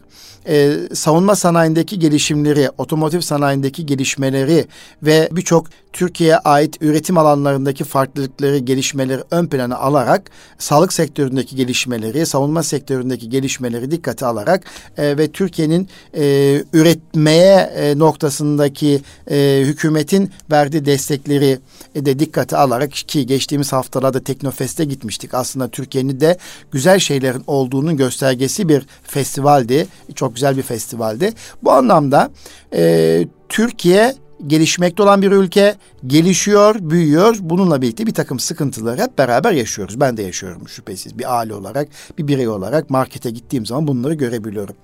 e, 0.47 0.79
savunma 0.95 1.37
sanayindeki 1.37 1.99
gelişimleri, 1.99 2.71
otomotiv 2.79 3.21
sanayindeki 3.21 3.87
gelişmeleri 3.87 4.67
ve 5.03 5.29
birçok 5.33 5.67
Türkiye'ye 5.93 6.37
ait 6.37 6.77
üretim 6.81 7.19
alanlarındaki 7.19 7.85
farklılıkları, 7.85 8.59
gelişmeleri 8.59 9.23
ön 9.31 9.47
plana 9.47 9.77
alarak 9.77 10.31
sağlık 10.59 10.93
sektöründeki 10.93 11.57
gelişmeleri, 11.57 12.27
savunma 12.27 12.63
sektöründeki 12.63 13.29
gelişmeleri 13.29 13.91
dikkate 13.91 14.27
alarak 14.27 14.65
e, 14.97 15.19
ve 15.19 15.33
Türkiye'nin 15.33 15.89
e, 16.15 16.25
üretmeye 16.73 17.57
e, 17.57 17.99
noktasındaki 17.99 19.01
e, 19.31 19.63
hükümetin 19.65 20.31
verdiği 20.51 20.85
destekleri 20.85 21.59
e, 21.95 22.05
de 22.05 22.19
dikkate 22.19 22.57
alarak 22.57 22.93
ki 22.93 23.27
geçtiğimiz 23.27 23.73
haftalarda 23.73 24.25
Teknofest'e 24.25 24.85
gitmiştik. 24.85 25.35
Aslında 25.35 25.69
Türkiye'nin 25.69 26.21
de 26.21 26.39
güzel 26.71 26.99
şeylerin 26.99 27.45
olduğunun 27.47 27.97
göstergesi 27.97 28.69
bir 28.69 28.87
festivaldi. 29.03 29.87
Çok 30.15 30.35
güzel 30.35 30.57
bir 30.57 30.63
festivaldi. 30.63 31.33
Bu 31.63 31.73
anlamda 31.73 32.31
e, 32.75 33.25
Türkiye 33.49 34.15
gelişmekte 34.47 35.03
olan 35.03 35.23
bir 35.23 35.31
ülke 35.31 35.77
gelişiyor, 36.07 36.77
büyüyor. 36.81 37.37
Bununla 37.41 37.83
birlikte 37.83 38.07
bir 38.07 38.15
takım 38.15 38.39
sıkıntıları 38.39 39.03
hep 39.03 39.19
beraber 39.19 39.53
yaşıyoruz. 39.53 40.01
Ben 40.01 40.17
de 40.17 40.23
yaşıyorum 40.23 40.69
şüphesiz. 40.69 41.19
Bir 41.19 41.39
aile 41.39 41.55
olarak, 41.55 41.89
bir 42.19 42.29
birey 42.29 42.49
olarak 42.49 42.91
markete 42.91 43.31
gittiğim 43.31 43.67
zaman 43.67 43.89
bunları 43.89 44.15
görebiliyorum. 44.15 44.75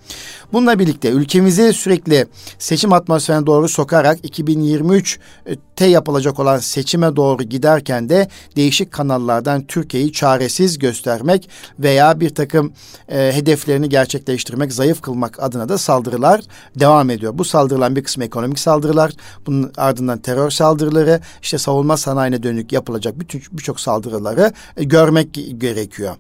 Bununla 0.53 0.79
birlikte 0.79 1.11
ülkemizi 1.11 1.73
sürekli 1.73 2.27
seçim 2.59 2.93
atmosferine 2.93 3.47
doğru 3.47 3.69
sokarak 3.69 4.25
2023'te 4.25 5.87
yapılacak 5.87 6.39
olan 6.39 6.59
seçime 6.59 7.17
doğru 7.17 7.43
giderken 7.43 8.09
de 8.09 8.29
değişik 8.57 8.93
kanallardan 8.93 9.67
Türkiye'yi 9.67 10.13
çaresiz 10.13 10.79
göstermek 10.79 11.49
veya 11.79 12.21
bir 12.21 12.31
takım 12.31 12.73
e, 13.09 13.33
hedeflerini 13.35 13.89
gerçekleştirmek, 13.89 14.73
zayıf 14.73 15.01
kılmak 15.01 15.43
adına 15.43 15.69
da 15.69 15.79
saldırılar 15.79 16.41
devam 16.77 17.11
ediyor. 17.11 17.39
Bu 17.39 17.45
saldırılan 17.45 17.97
bir 17.97 18.05
kısmı 18.05 18.25
ekonomik 18.25 18.59
saldırılar, 18.59 19.13
bunun 19.49 19.73
ardından 19.77 20.19
terör 20.19 20.51
saldırıları, 20.51 21.21
işte 21.43 21.59
savunma 21.59 21.97
sanayine 21.97 22.43
dönük 22.43 22.73
yapılacak 22.73 23.21
bütün 23.21 23.43
birçok 23.53 23.81
saldırıları 23.81 24.53
e, 24.77 24.85
görmek 24.85 25.35
gerekiyor. 25.59 26.17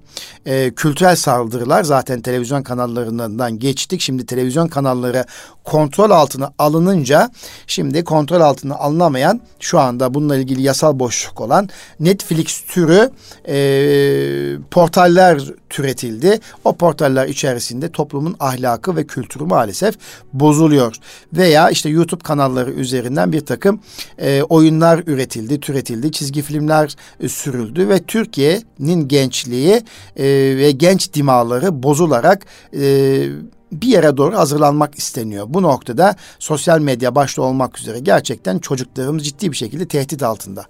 E, 0.46 0.70
kültürel 0.74 1.16
saldırılar 1.16 1.84
zaten 1.84 2.20
televizyon 2.20 2.62
kanallarından 2.62 3.58
geçtik. 3.58 4.00
Şimdi 4.00 4.26
televizyon 4.26 4.68
kanalları 4.68 5.24
kontrol 5.64 6.10
altına 6.10 6.52
alınınca 6.58 7.30
şimdi 7.66 8.04
kontrol 8.04 8.40
altına 8.40 8.74
alınamayan 8.74 9.40
şu 9.60 9.78
anda 9.78 10.14
bununla 10.14 10.36
ilgili 10.36 10.62
yasal 10.62 10.98
boşluk 10.98 11.40
olan 11.40 11.68
Netflix 12.00 12.60
türü 12.60 13.10
e, 13.48 13.58
portaller 14.70 15.42
türetildi. 15.70 16.40
O 16.64 16.76
portaller 16.76 17.26
içerisinde 17.26 17.92
toplumun 17.92 18.36
ahlakı 18.40 18.96
ve 18.96 19.06
kültürü 19.06 19.44
maalesef 19.44 19.94
bozuluyor. 20.32 20.96
Veya 21.32 21.70
işte 21.70 21.88
YouTube 21.88 22.22
kanalları 22.22 22.72
üzerinden 23.18 23.32
bir 23.32 23.46
takım 23.46 23.80
e, 24.18 24.42
oyunlar 24.42 25.02
üretildi, 25.06 25.60
türetildi, 25.60 26.12
çizgi 26.12 26.42
filmler 26.42 26.96
e, 27.20 27.28
sürüldü 27.28 27.88
ve 27.88 27.98
Türkiye'nin 28.02 29.08
gençliği 29.08 29.82
e, 30.16 30.24
ve 30.56 30.70
genç 30.70 31.14
dimaları 31.14 31.82
bozularak 31.82 32.46
e, 32.74 33.28
bir 33.72 33.88
yere 33.88 34.16
doğru 34.16 34.36
hazırlanmak 34.36 34.98
isteniyor. 34.98 35.46
Bu 35.48 35.62
noktada 35.62 36.16
sosyal 36.38 36.80
medya 36.80 37.14
başta 37.14 37.42
olmak 37.42 37.78
üzere 37.78 37.98
gerçekten 37.98 38.58
çocuklarımız 38.58 39.24
ciddi 39.24 39.52
bir 39.52 39.56
şekilde 39.56 39.88
tehdit 39.88 40.22
altında. 40.22 40.64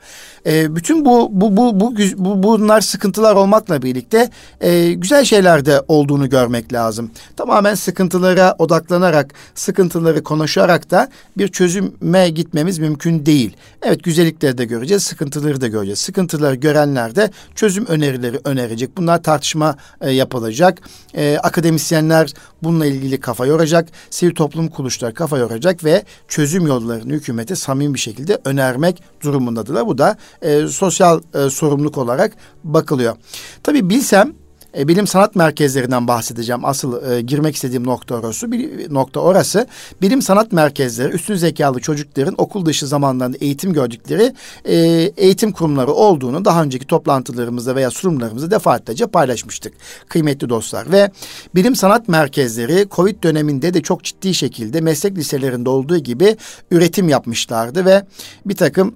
E, 0.47 0.77
bütün 0.77 1.05
bu 1.05 1.29
bu, 1.33 1.57
bu 1.57 1.81
bu 1.81 1.95
bu 2.17 2.43
bunlar 2.43 2.81
sıkıntılar 2.81 3.35
olmakla 3.35 3.83
birlikte 3.83 4.31
e, 4.61 4.93
güzel 4.93 5.25
şeyler 5.25 5.67
de 5.67 5.83
olduğunu 5.89 6.31
görmek 6.31 6.73
lazım. 6.73 7.11
Tamamen 7.37 7.75
sıkıntılara 7.75 8.55
odaklanarak, 8.59 9.35
sıkıntıları 9.55 10.23
konuşarak 10.23 10.91
da 10.91 11.09
bir 11.39 11.49
çözüme 11.49 12.31
gitmemiz 12.31 12.79
mümkün 12.79 13.27
değil. 13.27 13.57
Evet 13.83 14.03
güzellikleri 14.03 14.59
de 14.59 14.65
göreceğiz, 14.65 15.03
sıkıntıları 15.03 15.61
da 15.61 15.69
göreceğiz. 15.69 15.99
Sıkıntıları 15.99 16.55
görenler 16.55 17.17
de 17.17 17.31
çözüm 17.55 17.87
önerileri 17.87 18.41
önerecek. 18.45 18.97
Bunlar 18.97 19.23
tartışma 19.23 19.77
e, 20.01 20.11
yapılacak. 20.11 20.79
E, 21.15 21.39
akademisyenler 21.43 22.35
bununla 22.63 22.88
ilgili 22.89 23.21
kafa 23.21 23.47
yoracak. 23.47 23.89
Sivil 24.11 24.35
toplum 24.35 24.69
kuruluşları 24.69 25.15
kafa 25.15 25.39
yoracak 25.39 25.85
ve 25.85 26.05
çözüm 26.29 26.67
yollarını 26.67 27.13
hükümete 27.13 27.57
samimi 27.57 27.95
bir 27.95 27.99
şekilde 27.99 28.39
önermek 28.45 29.03
durumundadırlar. 29.23 29.87
Bu 29.87 29.99
da 29.99 30.17
e, 30.43 30.67
sosyal 30.67 31.21
e, 31.35 31.51
sorumluluk 31.51 31.99
olarak 31.99 32.37
bakılıyor. 32.65 33.17
Tabii 33.63 33.91
bilsem 33.91 34.35
E, 34.79 34.89
bilim 34.89 35.07
sanat 35.07 35.37
merkezlerinden 35.37 36.09
bahsedeceğim. 36.09 36.65
Asıl 36.65 37.11
e, 37.11 37.21
girmek 37.21 37.55
istediğim 37.55 37.87
nokta 37.87 38.15
orası. 38.15 38.53
Bir, 38.53 38.95
nokta 38.95 39.21
orası. 39.21 39.67
Bilim 40.03 40.23
sanat 40.23 40.53
merkezleri 40.53 41.13
üstün 41.13 41.35
zekalı 41.35 41.81
çocukların 41.81 42.35
okul 42.39 42.67
dışı 42.67 42.87
zamanlarında 42.87 43.37
eğitim 43.41 43.73
gördükleri 43.73 44.35
e, 44.65 44.77
eğitim 45.17 45.53
kurumları 45.53 45.93
olduğunu 45.93 46.45
daha 46.45 46.63
önceki 46.63 46.87
toplantılarımızda 46.87 47.77
veya 47.77 47.91
sunumlarımızda 47.91 48.51
defaatlerce 48.51 49.07
paylaşmıştık. 49.07 49.73
Kıymetli 50.09 50.49
dostlar 50.49 50.93
ve 50.93 51.11
bilim 51.55 51.77
sanat 51.77 52.09
merkezleri 52.09 52.87
Covid 52.91 53.23
döneminde 53.23 53.75
de 53.75 53.83
çok 53.83 54.05
ciddi 54.05 54.35
şekilde 54.35 54.81
meslek 54.81 55.19
liselerinde 55.19 55.71
olduğu 55.71 55.99
gibi 55.99 56.37
üretim 56.71 57.09
yapmışlardı 57.09 57.85
ve 57.85 58.03
bir 58.47 58.57
takım 58.57 58.95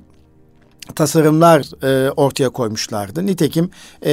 tasarımlar 0.95 1.85
e, 1.85 2.11
ortaya 2.11 2.49
koymuşlardı. 2.49 3.27
Nitekim 3.27 3.71
e, 4.07 4.13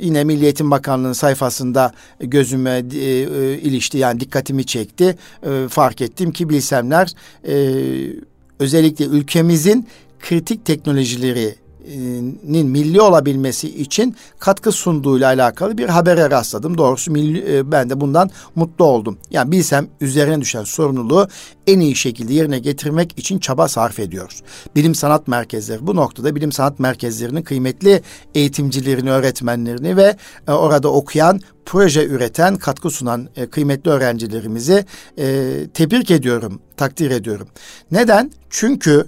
yine 0.00 0.24
Milli 0.24 0.44
Eğitim 0.44 0.70
Bakanlığı'nın 0.70 1.12
sayfasında 1.12 1.92
gözüme 2.20 2.70
e, 2.70 2.98
e, 2.98 3.58
ilişti 3.58 3.98
yani 3.98 4.20
dikkatimi 4.20 4.66
çekti. 4.66 5.18
E, 5.42 5.68
fark 5.68 6.00
ettim 6.00 6.32
ki 6.32 6.48
bilsemler 6.48 7.12
e, 7.48 7.54
özellikle 8.58 9.04
ülkemizin 9.04 9.88
kritik 10.20 10.64
teknolojileri 10.64 11.54
nin 12.48 12.66
milli 12.66 13.00
olabilmesi 13.00 13.80
için 13.80 14.16
katkı 14.38 14.72
sunduğuyla 14.72 15.26
alakalı 15.26 15.78
bir 15.78 15.88
habere 15.88 16.30
rastladım. 16.30 16.78
Doğrusu 16.78 17.12
milli, 17.12 17.72
ben 17.72 17.90
de 17.90 18.00
bundan 18.00 18.30
mutlu 18.54 18.84
oldum. 18.84 19.18
Yani 19.30 19.52
bilsem 19.52 19.88
üzerine 20.00 20.40
düşen 20.40 20.64
sorumluluğu 20.64 21.28
en 21.66 21.80
iyi 21.80 21.96
şekilde 21.96 22.34
yerine 22.34 22.58
getirmek 22.58 23.18
için 23.18 23.38
çaba 23.38 23.68
sarf 23.68 24.00
ediyoruz. 24.00 24.42
Bilim 24.76 24.94
sanat 24.94 25.28
merkezleri 25.28 25.86
bu 25.86 25.96
noktada 25.96 26.34
bilim 26.34 26.52
sanat 26.52 26.80
merkezlerinin 26.80 27.42
kıymetli 27.42 28.02
eğitimcilerini, 28.34 29.10
öğretmenlerini 29.10 29.96
ve 29.96 30.16
orada 30.46 30.92
okuyan 30.92 31.40
proje 31.66 32.06
üreten, 32.06 32.56
katkı 32.56 32.90
sunan 32.90 33.28
kıymetli 33.50 33.90
öğrencilerimizi 33.90 34.84
tebrik 35.74 36.10
ediyorum, 36.10 36.60
takdir 36.76 37.10
ediyorum. 37.10 37.48
Neden? 37.90 38.30
Çünkü 38.50 39.06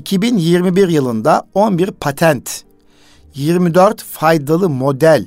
2021 0.00 0.88
yılında 0.88 1.46
11 1.54 1.90
patent, 1.90 2.64
24 3.34 4.02
faydalı 4.02 4.68
model, 4.68 5.26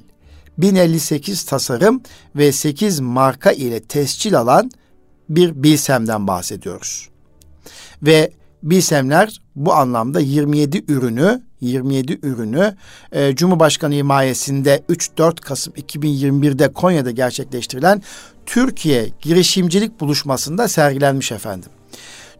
1058 0.57 1.43
tasarım 1.43 2.01
ve 2.35 2.51
8 2.51 2.99
marka 2.99 3.51
ile 3.51 3.79
tescil 3.79 4.39
alan 4.39 4.71
bir 5.29 5.63
bilsemden 5.63 6.27
bahsediyoruz. 6.27 7.09
Ve 8.03 8.31
bilsemler 8.63 9.41
bu 9.55 9.73
anlamda 9.73 10.19
27 10.19 10.83
ürünü 10.87 11.41
27 11.61 12.19
ürünü 12.23 12.75
e, 13.11 13.35
Cumhurbaşkanı 13.35 13.93
himayesinde 13.93 14.83
3-4 14.89 15.41
Kasım 15.41 15.73
2021'de 15.73 16.73
Konya'da 16.73 17.11
gerçekleştirilen 17.11 18.01
Türkiye 18.45 19.09
girişimcilik 19.21 19.99
buluşmasında 19.99 20.67
sergilenmiş 20.67 21.31
efendim. 21.31 21.69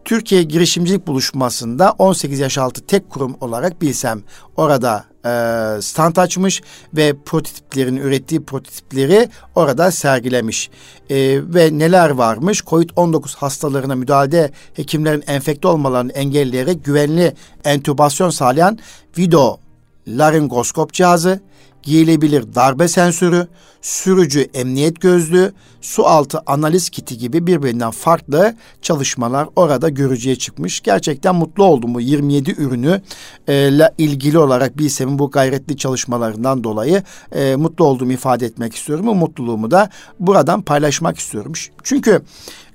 Türkiye 0.06 0.44
girişimcilik 0.44 1.08
buluşmasında 1.08 1.96
18 1.98 2.40
yaş 2.40 2.58
altı 2.58 2.82
tek 2.82 3.10
kurum 3.10 3.38
olarak 3.42 3.82
bilsem 3.82 4.22
orada 4.58 5.06
e, 5.26 5.82
stand 5.82 6.16
açmış 6.16 6.62
ve 6.94 7.14
prototiplerin 7.26 7.96
ürettiği 7.96 8.44
prototipleri 8.44 9.30
orada 9.56 9.92
sergilemiş. 9.92 10.70
E, 11.10 11.16
ve 11.54 11.70
neler 11.80 12.10
varmış? 12.10 12.62
Covid-19 12.62 13.38
hastalarına 13.38 13.96
müdahale 13.96 14.52
hekimlerin 14.74 15.24
enfekte 15.28 15.68
olmalarını 15.68 16.12
engelleyerek 16.12 16.86
güvenli 16.86 17.34
entübasyon 17.66 18.30
sağlayan 18.30 18.80
video 19.18 19.60
laringoskop 20.08 20.94
cihazı, 20.94 21.40
giyilebilir 21.84 22.56
darbe 22.56 22.88
sensörü, 22.88 23.48
sürücü 23.84 24.42
emniyet 24.54 25.02
gözlüğü, 25.02 25.54
su 25.82 26.06
altı 26.06 26.40
analiz 26.46 26.90
kiti 26.90 27.18
gibi 27.18 27.48
birbirinden 27.48 27.92
farklı 27.92 28.56
çalışmalar 28.82 29.48
orada 29.56 29.90
görücüye 29.90 30.36
çıkmış. 30.36 30.82
Gerçekten 30.82 31.36
mutlu 31.36 31.63
oldum 31.63 31.94
bu 31.94 32.02
27 32.02 32.52
ürünü 32.52 33.02
ile 33.48 33.92
ilgili 33.98 34.38
olarak 34.38 34.78
BİSEM'in 34.78 35.20
bu 35.20 35.32
gayretli 35.32 35.78
çalışmalarından 35.78 36.63
dolayı 36.63 37.04
e, 37.32 37.56
mutlu 37.56 37.86
olduğumu 37.86 38.13
ifade 38.13 38.46
etmek 38.46 38.75
istiyorum. 38.75 39.08
Bu 39.08 39.16
mutluluğumu 39.16 39.72
da 39.72 39.90
buradan 40.20 40.62
paylaşmak 40.62 41.20
istiyorum. 41.20 41.54
Çünkü 41.84 42.22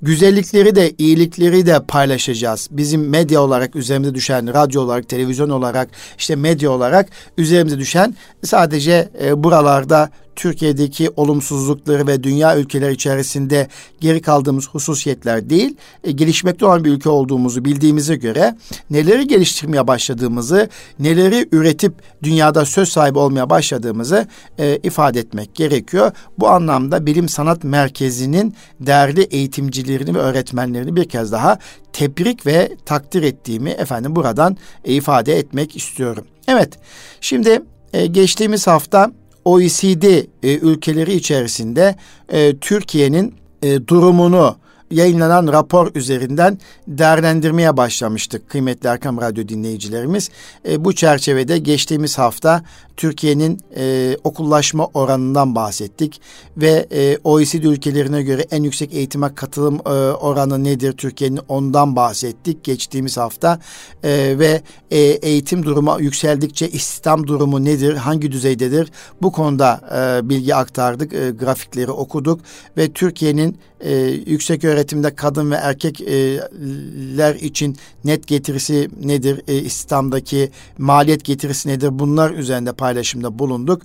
güzellikleri 0.03 0.75
de 0.75 0.93
iyilikleri 0.99 1.67
de 1.67 1.81
paylaşacağız. 1.89 2.69
Bizim 2.71 3.09
medya 3.09 3.43
olarak 3.43 3.77
üzerimize 3.77 4.15
düşen, 4.15 4.55
radyo 4.55 4.83
olarak, 4.83 5.09
televizyon 5.09 5.51
olarak, 5.51 5.89
işte 6.19 6.37
medya 6.37 6.71
olarak 6.71 7.09
üzerimize 7.39 7.79
düşen 7.79 8.15
sadece 8.45 9.09
e, 9.23 9.45
buralarda 9.45 10.11
Türkiye'deki 10.39 11.11
olumsuzlukları 11.17 12.07
ve 12.07 12.23
dünya 12.23 12.59
ülkeleri 12.59 12.93
içerisinde 12.93 13.69
geri 14.01 14.23
kaldığımız 14.23 14.69
hususiyetler 14.69 15.51
değil, 15.51 15.77
e, 16.05 16.13
gelişmekte 16.13 16.67
olan 16.67 16.85
bir 16.85 16.91
ülke 16.91 17.09
olduğumuzu 17.09 17.65
bildiğimize 17.65 18.17
göre 18.17 18.57
neleri 18.91 19.27
geliştirmeye 19.27 19.87
başladığımızı, 19.87 20.69
neleri 20.99 21.49
üretip 21.53 21.93
dünyada 22.23 22.65
söz 22.65 22.89
sahibi 22.89 23.19
olmaya 23.19 23.51
başladığımızı 23.51 24.27
e, 24.59 24.79
ifade 24.83 25.21
etmek 25.21 25.55
gerekiyor. 25.55 26.13
Bu 26.39 26.49
anlamda 26.49 27.07
Bilim 27.07 27.29
Sanat 27.29 27.65
Merkezi'nin 27.65 28.55
değerli 28.81 29.23
eğitimcilerini 29.23 30.15
ve 30.15 30.19
öğretmenlerini 30.19 30.97
bir 30.97 31.09
kez 31.09 31.33
daha 31.33 31.59
tebrik 31.93 32.47
ve 32.47 32.77
takdir 32.87 33.23
ettiğimi 33.23 33.71
efendim 33.71 34.17
buradan 34.17 34.57
e, 34.85 34.95
ifade 34.95 35.39
etmek 35.39 35.77
istiyorum. 35.77 36.25
Evet, 36.49 36.79
şimdi 37.21 37.63
e, 37.93 38.07
geçtiğimiz 38.07 38.67
hafta 38.67 39.13
OECD 39.49 40.05
e, 40.43 40.59
ülkeleri 40.59 41.15
içerisinde 41.15 41.97
e, 42.29 42.57
Türkiye'nin 42.57 43.35
e, 43.63 43.87
durumunu 43.87 44.57
yayınlanan 44.91 45.53
rapor 45.53 45.95
üzerinden 45.95 46.59
değerlendirmeye 46.89 47.77
başlamıştık 47.77 48.51
kıymetli 48.51 48.89
Erkam 48.89 49.21
Radyo 49.21 49.49
dinleyicilerimiz. 49.49 50.31
E, 50.69 50.85
bu 50.85 50.93
çerçevede 50.93 51.59
geçtiğimiz 51.59 52.19
hafta 52.19 52.63
Türkiye'nin 52.99 53.61
e, 53.77 54.17
okullaşma 54.25 54.87
oranından 54.87 55.55
bahsettik 55.55 56.21
ve 56.57 56.87
e, 56.93 57.19
OECD 57.25 57.65
ülkelerine 57.65 58.23
göre 58.23 58.47
en 58.51 58.63
yüksek 58.63 58.95
eğitime 58.95 59.35
katılım 59.35 59.75
e, 59.87 59.91
oranı 60.13 60.65
nedir? 60.65 60.93
Türkiye'nin 60.93 61.41
ondan 61.49 61.97
bahsettik 61.97 62.65
geçtiğimiz 62.65 63.17
hafta. 63.17 63.59
E, 64.03 64.39
ve 64.39 64.63
e, 64.91 64.99
eğitim 65.01 65.65
durumu 65.65 65.97
yükseldikçe 66.01 66.69
istihdam 66.69 67.27
durumu 67.27 67.65
nedir? 67.65 67.97
Hangi 67.97 68.33
düzeydedir? 68.33 68.93
Bu 69.23 69.33
konuda 69.33 69.81
e, 69.97 70.29
bilgi 70.29 70.55
aktardık 70.55 71.15
e, 71.15 71.31
grafikleri 71.31 71.91
okuduk 71.91 72.41
ve 72.77 72.93
Türkiye'nin 72.93 73.59
e, 73.81 73.95
yüksek 74.27 74.65
öğretimde 74.79 75.15
kadın 75.15 75.51
ve 75.51 75.55
erkekler 75.55 77.35
için 77.35 77.77
net 78.05 78.27
getirisi 78.27 78.89
nedir 79.03 79.43
e, 79.49 79.55
istihdamdaki 79.55 80.51
maliyet 80.79 81.25
getirisi 81.25 81.69
nedir 81.69 81.99
bunlar 81.99 82.31
üzerinde 82.31 82.73
paylaşımda 82.73 83.39
bulunduk 83.39 83.83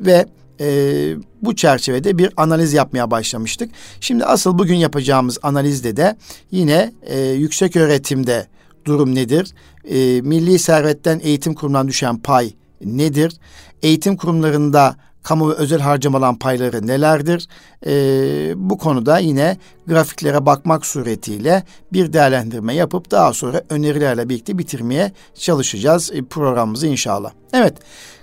ve 0.00 0.26
e, 0.60 1.16
bu 1.42 1.56
çerçevede 1.56 2.18
bir 2.18 2.30
analiz 2.36 2.72
yapmaya 2.72 3.10
başlamıştık. 3.10 3.70
Şimdi 4.00 4.24
asıl 4.24 4.58
bugün 4.58 4.74
yapacağımız 4.74 5.38
analizde 5.42 5.96
de 5.96 6.16
yine 6.50 6.92
e, 7.02 7.20
yüksek 7.20 7.76
öğretimde 7.76 8.46
durum 8.84 9.14
nedir? 9.14 9.54
E, 9.84 10.20
milli 10.20 10.58
servetten 10.58 11.20
eğitim 11.22 11.54
kurumundan 11.54 11.88
düşen 11.88 12.18
pay 12.18 12.52
nedir? 12.84 13.32
Eğitim 13.82 14.16
kurumlarında 14.16 14.96
kamu 15.26 15.50
ve 15.50 15.54
özel 15.54 15.80
harcamalan 15.80 16.38
payları 16.38 16.86
nelerdir? 16.86 17.48
E, 17.86 17.92
bu 18.56 18.78
konuda 18.78 19.18
yine 19.18 19.56
grafiklere 19.86 20.46
bakmak 20.46 20.86
suretiyle 20.86 21.62
bir 21.92 22.12
değerlendirme 22.12 22.74
yapıp 22.74 23.10
daha 23.10 23.32
sonra 23.32 23.62
önerilerle 23.70 24.28
birlikte 24.28 24.58
bitirmeye 24.58 25.12
çalışacağız 25.34 26.10
e, 26.14 26.22
programımızı 26.22 26.86
inşallah. 26.86 27.30
Evet. 27.52 27.74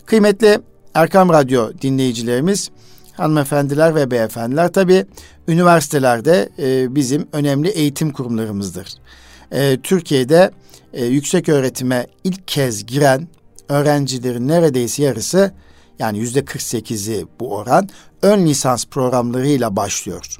Kıymetli 0.05 0.59
Erkam 0.93 1.29
Radyo 1.29 1.71
dinleyicilerimiz, 1.81 2.71
hanımefendiler 3.13 3.95
ve 3.95 4.11
beyefendiler 4.11 4.71
tabi 4.71 5.05
üniversitelerde 5.47 6.49
e, 6.59 6.95
bizim 6.95 7.27
önemli 7.33 7.69
eğitim 7.69 8.11
kurumlarımızdır. 8.11 8.87
E, 9.51 9.79
Türkiye'de 9.83 10.51
e, 10.93 11.05
yüksek 11.05 11.49
öğretime 11.49 12.07
ilk 12.23 12.47
kez 12.47 12.85
giren 12.85 13.27
öğrencilerin 13.69 14.47
neredeyse 14.47 15.03
yarısı 15.03 15.51
yani 16.03 16.19
yüzde 16.19 16.39
48'i 16.39 17.25
bu 17.39 17.55
oran 17.55 17.89
ön 18.21 18.45
lisans 18.45 18.85
programlarıyla 18.85 19.75
başlıyor. 19.75 20.37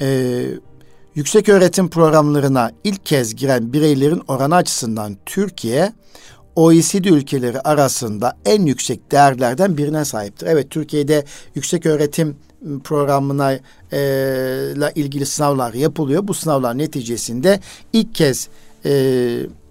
Ee, 0.00 0.44
yüksek 1.14 1.48
öğretim 1.48 1.90
programlarına 1.90 2.72
ilk 2.84 3.06
kez 3.06 3.34
giren 3.34 3.72
bireylerin 3.72 4.22
oranı 4.28 4.54
açısından 4.54 5.16
Türkiye 5.26 5.92
OECD 6.56 7.04
ülkeleri 7.04 7.60
arasında 7.60 8.36
en 8.44 8.66
yüksek 8.66 9.12
değerlerden 9.12 9.76
birine 9.76 10.04
sahiptir. 10.04 10.46
Evet 10.46 10.70
Türkiye'de 10.70 11.24
yüksek 11.54 11.86
öğretim 11.86 12.36
programına 12.84 13.52
e, 13.52 13.58
ile 14.76 14.92
ilgili 14.94 15.26
sınavlar 15.26 15.74
yapılıyor. 15.74 16.28
Bu 16.28 16.34
sınavlar 16.34 16.78
neticesinde 16.78 17.60
ilk 17.92 18.14
kez 18.14 18.48
e, 18.84 18.90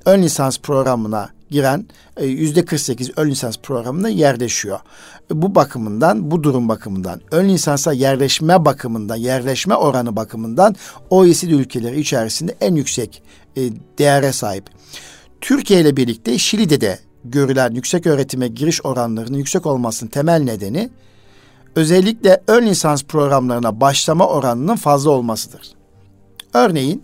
ön 0.05 0.23
lisans 0.23 0.59
programına 0.59 1.29
giren 1.51 1.85
e, 2.17 2.25
yüzde 2.25 2.65
48 2.65 3.11
ön 3.15 3.29
lisans 3.29 3.57
programına 3.57 4.09
yerleşiyor. 4.09 4.79
E, 5.31 5.41
bu 5.41 5.55
bakımından, 5.55 6.31
bu 6.31 6.43
durum 6.43 6.69
bakımından, 6.69 7.21
ön 7.31 7.49
lisansa 7.49 7.93
yerleşme 7.93 8.65
bakımından, 8.65 9.15
yerleşme 9.15 9.75
oranı 9.75 10.15
bakımından 10.15 10.75
OECD 11.09 11.49
ülkeleri 11.49 11.99
içerisinde 11.99 12.57
en 12.61 12.75
yüksek 12.75 13.23
e, 13.55 13.61
değere 13.97 14.31
sahip. 14.31 14.69
Türkiye 15.41 15.81
ile 15.81 15.97
birlikte 15.97 16.37
Şili'de 16.37 16.81
de 16.81 16.99
görülen 17.25 17.71
yüksek 17.71 18.07
öğretime 18.07 18.47
giriş 18.47 18.85
oranlarının 18.85 19.37
yüksek 19.37 19.65
olmasının 19.65 20.09
temel 20.09 20.41
nedeni 20.41 20.89
özellikle 21.75 22.41
ön 22.47 22.65
lisans 22.65 23.03
programlarına 23.03 23.81
başlama 23.81 24.27
oranının 24.27 24.75
fazla 24.75 25.11
olmasıdır. 25.11 25.71
Örneğin 26.53 27.03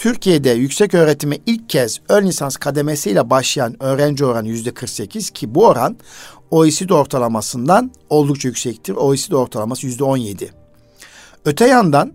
Türkiye'de 0.00 0.50
yüksek 0.50 0.94
öğretime 0.94 1.38
ilk 1.46 1.68
kez 1.68 2.00
ön 2.08 2.26
lisans 2.26 2.56
kademesiyle 2.56 3.30
başlayan 3.30 3.82
öğrenci 3.82 4.24
oranı 4.24 4.48
yüzde 4.48 4.74
48 4.74 5.30
ki 5.30 5.54
bu 5.54 5.66
oran 5.66 5.96
OECD 6.50 6.90
ortalamasından 6.90 7.90
oldukça 8.10 8.48
yüksektir. 8.48 8.94
OECD 8.94 9.32
ortalaması 9.32 9.86
yüzde 9.86 10.04
17. 10.04 10.52
Öte 11.44 11.66
yandan 11.66 12.12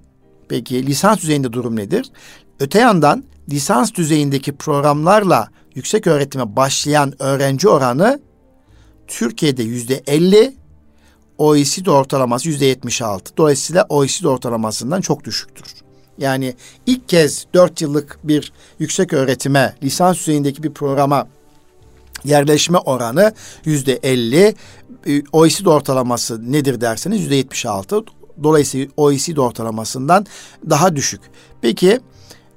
peki 0.49 0.85
lisans 0.85 1.17
düzeyinde 1.21 1.53
durum 1.53 1.75
nedir? 1.75 2.11
Öte 2.59 2.79
yandan 2.79 3.23
lisans 3.49 3.93
düzeyindeki 3.93 4.55
programlarla 4.55 5.49
yüksek 5.75 6.07
öğretime 6.07 6.55
başlayan 6.55 7.13
öğrenci 7.23 7.69
oranı 7.69 8.19
Türkiye'de 9.07 9.63
yüzde 9.63 10.03
50, 10.07 10.55
OECD 11.37 11.85
ortalaması 11.87 12.47
yüzde 12.47 12.65
76. 12.65 13.37
Dolayısıyla 13.37 13.85
OECD 13.89 14.23
ortalamasından 14.23 15.01
çok 15.01 15.23
düşüktür. 15.23 15.84
Yani 16.17 16.53
ilk 16.85 17.09
kez 17.09 17.45
dört 17.53 17.81
yıllık 17.81 18.17
bir 18.23 18.53
yüksek 18.79 19.13
öğretime, 19.13 19.75
lisans 19.83 20.19
düzeyindeki 20.19 20.63
bir 20.63 20.73
programa 20.73 21.27
yerleşme 22.23 22.77
oranı 22.77 23.33
yüzde 23.65 23.99
50. 24.03 24.55
OECD 25.31 25.65
ortalaması 25.65 26.51
nedir 26.51 26.81
derseniz 26.81 27.21
yüzde 27.21 27.35
76. 27.35 28.03
Dolayısıyla 28.43 28.87
OECD 28.97 29.37
ortalamasından 29.37 30.25
daha 30.69 30.95
düşük. 30.95 31.21
Peki 31.61 31.99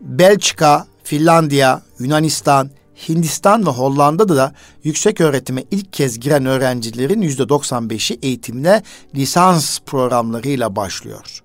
Belçika, 0.01 0.87
Finlandiya, 1.05 1.83
Yunanistan, 1.99 2.71
Hindistan 3.09 3.67
ve 3.67 3.71
Hollanda'da 3.71 4.37
da 4.37 4.53
yüksek 4.85 5.21
öğretime 5.21 5.65
ilk 5.71 5.93
kez 5.93 6.21
giren 6.21 6.47
öğrencilerin 6.47 7.23
yüzde 7.23 7.43
95'i 7.43 8.19
eğitimine 8.23 8.83
lisans 9.15 9.79
programlarıyla 9.87 10.77
başlıyor. 10.77 11.43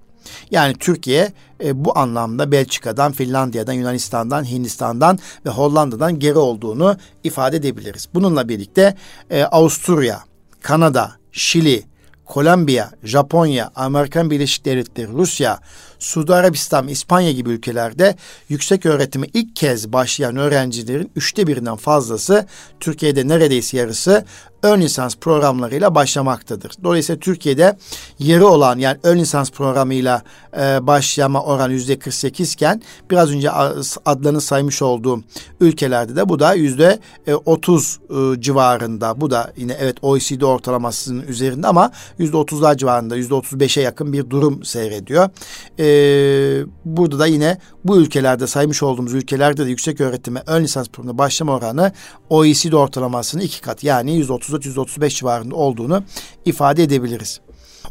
Yani 0.52 0.74
Türkiye 0.74 1.34
e, 1.63 1.86
bu 1.86 1.98
anlamda 1.98 2.52
Belçika'dan, 2.52 3.12
Finlandiya'dan, 3.12 3.74
Yunanistan'dan, 3.74 4.52
Hindistan'dan 4.52 5.19
ve 5.46 5.50
Hollanda'dan 5.50 6.19
geri 6.19 6.38
olduğunu 6.38 6.98
ifade 7.24 7.58
edebiliriz. 7.58 8.08
Bununla 8.13 8.50
birlikte 8.50 8.96
e, 9.30 9.43
Avusturya, 9.43 10.24
Kanada, 10.62 11.12
Şili, 11.32 11.84
Kolombiya, 12.26 12.91
Japonya, 13.04 13.72
Amerikan 13.76 14.32
Birleşik 14.32 14.65
Devletleri, 14.65 15.08
Rusya, 15.08 15.60
Suudi 16.04 16.34
Arabistan, 16.34 16.88
İspanya 16.88 17.32
gibi 17.32 17.50
ülkelerde 17.50 18.16
yüksek 18.50 18.86
öğretimi 18.86 19.28
ilk 19.34 19.56
kez 19.56 19.94
başlayan 19.94 20.38
öğrencilerin 20.38 21.12
üçte 21.16 21.48
birinden 21.48 21.76
fazlası 21.76 22.48
Türkiye'de 22.80 23.28
neredeyse 23.28 23.78
yarısı 23.78 24.26
ön 24.63 24.82
lisans 24.82 25.16
programlarıyla 25.16 25.96
başlamaktadır. 25.96 26.72
Dolayısıyla 26.84 27.20
Türkiye'de 27.20 27.78
yarı 28.20 28.48
olan 28.48 28.80
yani 28.80 28.98
ön 29.04 29.20
lisans 29.20 29.52
programıyla 29.52 30.22
e, 30.58 30.88
başlama 30.88 31.44
oranı 31.44 31.74
yüzde 31.74 32.00
48 32.00 32.54
iken 32.54 32.82
biraz 33.12 33.32
önce 33.32 33.52
adlarını 34.06 34.42
saymış 34.42 34.82
olduğum 34.82 35.24
ülkelerde 35.60 36.16
de 36.16 36.30
bu 36.30 36.39
da 36.39 36.54
yüzde 36.54 37.00
30 37.46 38.00
e, 38.10 38.42
civarında. 38.42 39.22
Bu 39.22 39.32
da 39.32 39.54
yine 39.58 39.78
evet 39.80 39.98
OECD 40.02 40.42
ortalamasının 40.42 41.28
üzerinde 41.28 41.68
ama 41.68 41.92
yüzde 42.18 42.38
30'lar 42.38 42.78
civarında 42.78 43.16
yüzde 43.16 43.34
35'e 43.34 43.84
yakın 43.84 44.13
bir 44.13 44.30
durum 44.30 44.63
seyrediyor. 44.63 45.30
E, 45.80 45.86
burada 46.86 47.19
da 47.19 47.27
yine 47.27 47.58
bu 47.84 47.97
ülkelerde 47.97 48.47
saymış 48.47 48.84
olduğumuz 48.84 49.13
ülkelerde 49.13 49.65
de 49.65 49.69
yüksek 49.69 50.01
öğretime 50.01 50.43
ön 50.47 50.63
lisans 50.63 50.88
programına 50.88 51.17
başlama 51.17 51.56
oranı 51.56 51.91
OECD 52.29 52.73
ortalamasının 52.73 53.43
iki 53.43 53.62
kat 53.62 53.84
yani 53.84 54.15
yüzde 54.15 54.34
34-135 54.34 55.10
civarında 55.10 55.56
olduğunu 55.56 56.03
ifade 56.45 56.84
edebiliriz. 56.84 57.39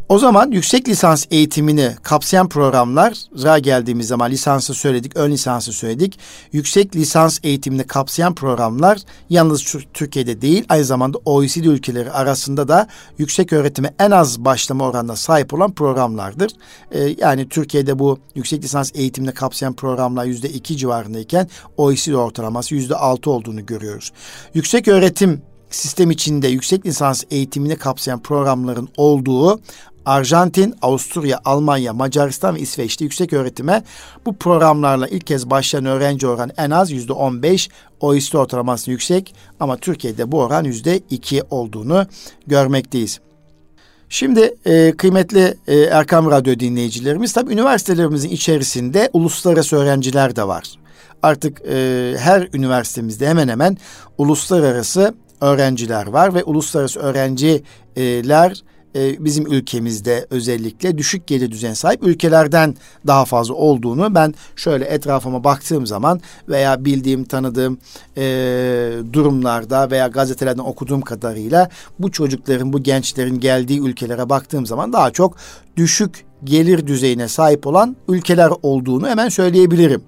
O 0.09 0.19
zaman 0.19 0.51
yüksek 0.51 0.89
lisans 0.89 1.27
eğitimini 1.31 1.91
kapsayan 2.03 2.49
programlara 2.49 3.59
geldiğimiz 3.59 4.07
zaman 4.07 4.31
lisansı 4.31 4.75
söyledik, 4.75 5.17
ön 5.17 5.31
lisansı 5.31 5.73
söyledik. 5.73 6.19
Yüksek 6.53 6.97
lisans 6.97 7.39
eğitimini 7.43 7.85
kapsayan 7.85 8.35
programlar 8.35 8.99
yalnız 9.31 9.77
Türkiye'de 9.95 10.41
değil 10.43 10.65
aynı 10.69 10.85
zamanda 10.85 11.19
OECD 11.25 11.65
ülkeleri 11.65 12.11
arasında 12.11 12.69
da 12.69 12.89
yüksek 13.19 13.53
öğretime 13.53 13.95
en 13.99 14.11
az 14.11 14.45
başlama 14.45 14.89
oranına 14.89 15.17
sahip 15.17 15.55
olan 15.55 15.73
programlardır. 15.73 16.51
Ee, 16.91 17.15
yani 17.19 17.49
Türkiye'de 17.49 17.99
bu 17.99 18.19
yüksek 18.35 18.65
lisans 18.65 18.91
eğitimini 18.95 19.33
kapsayan 19.33 19.73
programlar 19.73 20.25
yüzde 20.25 20.49
iki 20.49 20.77
civarındayken 20.77 21.49
OECD 21.77 22.13
ortalaması 22.13 22.75
yüzde 22.75 22.95
altı 22.95 23.31
olduğunu 23.31 23.67
görüyoruz. 23.67 24.13
Yüksek 24.55 24.89
öğretim 24.89 25.43
sistem 25.75 26.11
içinde 26.11 26.49
yüksek 26.49 26.87
lisans 26.87 27.25
eğitimini 27.31 27.77
kapsayan 27.77 28.23
programların 28.23 28.89
olduğu 28.97 29.61
Arjantin, 30.07 30.75
Avusturya, 30.83 31.41
Almanya, 31.45 31.93
Macaristan 31.93 32.55
ve 32.55 32.61
İsveç'te 32.61 33.05
yüksek 33.05 33.33
öğretime 33.33 33.83
bu 34.27 34.37
programlarla 34.37 35.09
ilk 35.09 35.27
kez 35.27 35.51
başlayan 35.51 35.87
öğrenci 35.87 36.27
oranı 36.27 36.53
en 36.57 36.71
az 36.71 36.91
yüzde 36.91 37.13
on 37.13 37.43
beş, 37.43 37.69
OECD 38.01 38.35
ortalaması 38.35 38.91
yüksek 38.91 39.35
ama 39.61 39.77
Türkiye'de 39.77 40.33
bu 40.33 40.41
oran 40.41 40.65
yüzde 40.65 41.01
iki 41.11 41.43
olduğunu 41.51 42.07
görmekteyiz. 42.47 43.21
Şimdi 44.09 44.55
e, 44.65 44.93
kıymetli 44.97 45.55
e, 45.67 45.79
Erkam 45.79 46.31
Radyo 46.31 46.59
dinleyicilerimiz 46.59 47.33
tabi 47.33 47.53
üniversitelerimizin 47.53 48.29
içerisinde 48.29 49.11
uluslararası 49.13 49.77
öğrenciler 49.77 50.37
de 50.37 50.49
var. 50.49 50.65
Artık 51.23 51.63
e, 51.69 52.15
her 52.19 52.49
üniversitemizde 52.53 53.29
hemen 53.29 53.49
hemen 53.49 53.77
uluslararası 54.19 55.15
öğrenciler 55.41 56.07
var 56.07 56.35
ve 56.35 56.45
uluslararası 56.45 57.01
öğrenciler 57.01 58.63
e, 58.95 59.25
bizim 59.25 59.47
ülkemizde 59.47 60.27
özellikle 60.31 60.99
düşük 60.99 61.27
gelir 61.27 61.51
düzen 61.51 61.75
sahip 61.75 62.03
ülkelerden 62.03 62.75
daha 63.07 63.25
fazla 63.25 63.55
olduğunu 63.55 64.15
ben 64.15 64.35
şöyle 64.57 64.85
etrafıma 64.85 65.45
baktığım 65.45 65.87
zaman 65.87 66.21
veya 66.49 66.85
bildiğim 66.85 67.25
tanıdığım 67.25 67.79
e, 68.17 68.23
durumlarda 69.13 69.91
veya 69.91 70.07
gazetelerden 70.07 70.63
okuduğum 70.63 71.01
kadarıyla 71.01 71.69
bu 71.99 72.11
çocukların 72.11 72.73
bu 72.73 72.83
gençlerin 72.83 73.41
geldiği 73.41 73.81
ülkelere 73.81 74.29
baktığım 74.29 74.67
zaman 74.67 74.93
daha 74.93 75.11
çok 75.11 75.37
düşük 75.77 76.25
gelir 76.45 76.87
düzeyine 76.87 77.29
sahip 77.29 77.67
olan 77.67 77.97
ülkeler 78.09 78.51
olduğunu 78.63 79.09
hemen 79.09 79.29
söyleyebilirim. 79.29 80.03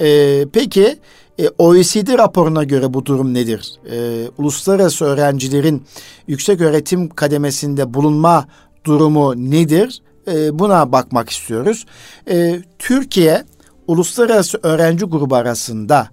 E, 0.00 0.44
peki 0.52 0.98
e, 1.38 1.48
OECD 1.58 2.18
raporuna 2.18 2.64
göre 2.64 2.94
bu 2.94 3.06
durum 3.06 3.34
nedir? 3.34 3.72
E, 3.90 4.28
uluslararası 4.38 5.04
öğrencilerin 5.04 5.84
yüksek 6.26 6.60
öğretim 6.60 7.08
kademesinde 7.08 7.94
bulunma 7.94 8.48
durumu 8.84 9.50
nedir? 9.50 10.02
E, 10.28 10.58
buna 10.58 10.92
bakmak 10.92 11.30
istiyoruz. 11.30 11.86
E, 12.30 12.62
Türkiye 12.78 13.44
uluslararası 13.86 14.58
öğrenci 14.62 15.04
grubu 15.04 15.34
arasında 15.34 16.08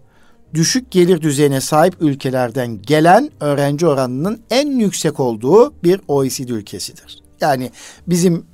düşük 0.54 0.92
gelir 0.92 1.22
düzeyine 1.22 1.62
sahip 1.62 1.96
ülkelerden 2.02 2.82
gelen 2.82 3.30
öğrenci 3.40 3.88
oranının 3.88 4.42
en 4.50 4.80
yüksek 4.80 5.20
olduğu 5.20 5.74
bir 5.84 6.02
OECD 6.08 6.50
ülkesidir. 6.50 7.24
Yani 7.42 7.72
bizim 8.08 8.46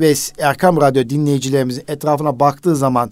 ve 0.00 0.14
Erkam 0.38 0.80
Radyo 0.80 1.08
dinleyicilerimizin 1.08 1.84
etrafına 1.88 2.40
baktığı 2.40 2.76
zaman 2.76 3.10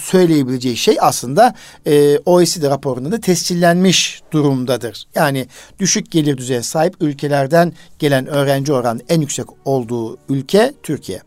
söyleyebileceği 0.00 0.76
şey 0.76 0.96
aslında 1.00 1.54
e, 1.86 2.18
OECD 2.18 2.62
raporunda 2.62 3.12
da 3.12 3.20
tescillenmiş 3.20 4.22
durumdadır. 4.32 5.04
Yani 5.14 5.46
düşük 5.78 6.10
gelir 6.10 6.36
düzeye 6.36 6.62
sahip 6.62 6.94
ülkelerden 7.00 7.72
gelen 7.98 8.26
öğrenci 8.26 8.72
oranı 8.72 9.00
en 9.08 9.20
yüksek 9.20 9.46
olduğu 9.64 10.18
ülke 10.28 10.72
Türkiye. 10.82 11.20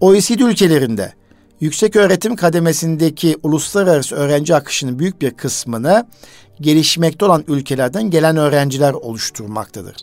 OECD 0.00 0.40
ülkelerinde 0.40 1.12
yüksek 1.60 1.96
öğretim 1.96 2.36
kademesindeki 2.36 3.36
uluslararası 3.42 4.16
öğrenci 4.16 4.54
akışının 4.54 4.98
büyük 4.98 5.20
bir 5.20 5.30
kısmını 5.30 6.06
gelişmekte 6.60 7.24
olan 7.24 7.44
ülkelerden 7.48 8.10
gelen 8.10 8.36
öğrenciler 8.36 8.92
oluşturmaktadır. 8.92 9.96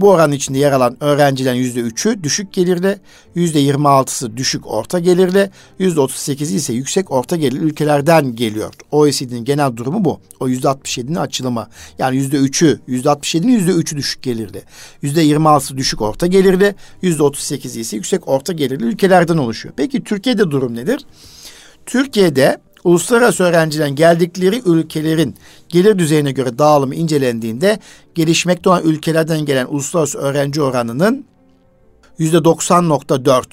Bu 0.00 0.10
oranın 0.10 0.32
içinde 0.32 0.58
yer 0.58 0.72
alan 0.72 0.96
öğrencilerin 1.00 1.56
yüzde 1.56 1.80
üçü 1.80 2.22
düşük 2.22 2.52
gelirli, 2.52 2.98
yüzde 3.34 3.58
yirmi 3.58 3.88
altısı 3.88 4.36
düşük 4.36 4.66
orta 4.66 4.98
gelirli, 4.98 5.50
yüzde 5.78 6.00
otuz 6.00 6.16
sekizi 6.16 6.56
ise 6.56 6.72
yüksek 6.72 7.10
orta 7.10 7.36
gelirli 7.36 7.64
ülkelerden 7.64 8.36
geliyor. 8.36 8.74
OECD'nin 8.90 9.44
genel 9.44 9.76
durumu 9.76 10.04
bu. 10.04 10.20
O 10.40 10.48
yüzde 10.48 10.68
altmış 10.68 10.98
yedinin 10.98 11.14
açılımı. 11.18 11.68
Yani 11.98 12.16
yüzde 12.16 12.36
üçü, 12.36 12.80
yüzde 12.86 13.10
altmış 13.10 13.34
yedinin 13.34 13.52
yüzde 13.52 13.70
üçü 13.70 13.96
düşük 13.96 14.22
gelirli. 14.22 14.62
Yüzde 15.02 15.22
yirmi 15.22 15.48
altısı 15.48 15.76
düşük 15.76 16.02
orta 16.02 16.26
gelirli, 16.26 16.74
yüzde 17.02 17.22
otuz 17.22 17.42
sekizi 17.42 17.80
ise 17.80 17.96
yüksek 17.96 18.28
orta 18.28 18.52
gelirli 18.52 18.84
ülkelerden 18.84 19.36
oluşuyor. 19.36 19.74
Peki 19.76 20.04
Türkiye'de 20.04 20.50
durum 20.50 20.74
nedir? 20.74 21.06
Türkiye'de 21.86 22.58
Uluslararası 22.84 23.44
öğrencilerin 23.44 23.94
geldikleri 23.96 24.62
ülkelerin 24.66 25.34
gelir 25.68 25.98
düzeyine 25.98 26.32
göre 26.32 26.58
dağılımı 26.58 26.94
incelendiğinde 26.94 27.78
gelişmekte 28.14 28.68
olan 28.68 28.82
ülkelerden 28.84 29.44
gelen 29.44 29.66
uluslararası 29.66 30.18
öğrenci 30.18 30.62
oranının 30.62 31.24
yüzde 32.18 32.36
90.4 32.36 33.44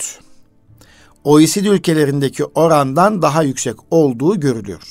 OECD 1.24 1.66
ülkelerindeki 1.66 2.46
orandan 2.46 3.22
daha 3.22 3.44
yüksek 3.44 3.76
olduğu 3.92 4.40
görülüyor. 4.40 4.82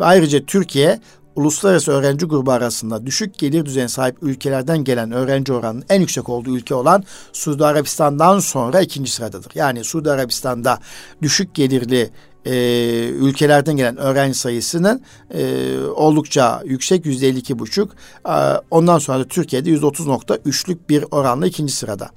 Ve 0.00 0.04
ayrıca 0.04 0.44
Türkiye 0.46 1.00
uluslararası 1.36 1.92
öğrenci 1.92 2.26
grubu 2.26 2.52
arasında 2.52 3.06
düşük 3.06 3.38
gelir 3.38 3.64
düzeyine 3.64 3.88
sahip 3.88 4.16
ülkelerden 4.22 4.84
gelen 4.84 5.12
öğrenci 5.12 5.52
oranının 5.52 5.84
en 5.88 6.00
yüksek 6.00 6.28
olduğu 6.28 6.56
ülke 6.56 6.74
olan 6.74 7.04
Suudi 7.32 7.64
Arabistan'dan 7.64 8.38
sonra 8.38 8.80
ikinci 8.80 9.10
sıradadır. 9.12 9.52
Yani 9.54 9.84
Suudi 9.84 10.10
Arabistan'da 10.10 10.78
düşük 11.22 11.54
gelirli 11.54 12.10
e, 12.46 13.08
ülkelerden 13.08 13.76
gelen 13.76 13.96
öğrenci 13.96 14.38
sayısının 14.38 15.02
e, 15.34 15.76
oldukça 15.78 16.62
yüksek 16.64 17.06
yüzde 17.06 17.28
52 17.28 17.58
buçuk. 17.58 17.92
E, 18.28 18.34
ondan 18.70 18.98
sonra 18.98 19.18
da 19.18 19.24
Türkiye'de 19.24 19.70
yüzde 19.70 19.86
30.3'lük 19.86 20.78
bir 20.88 21.04
oranla 21.10 21.46
ikinci 21.46 21.72
sırada. 21.72 22.10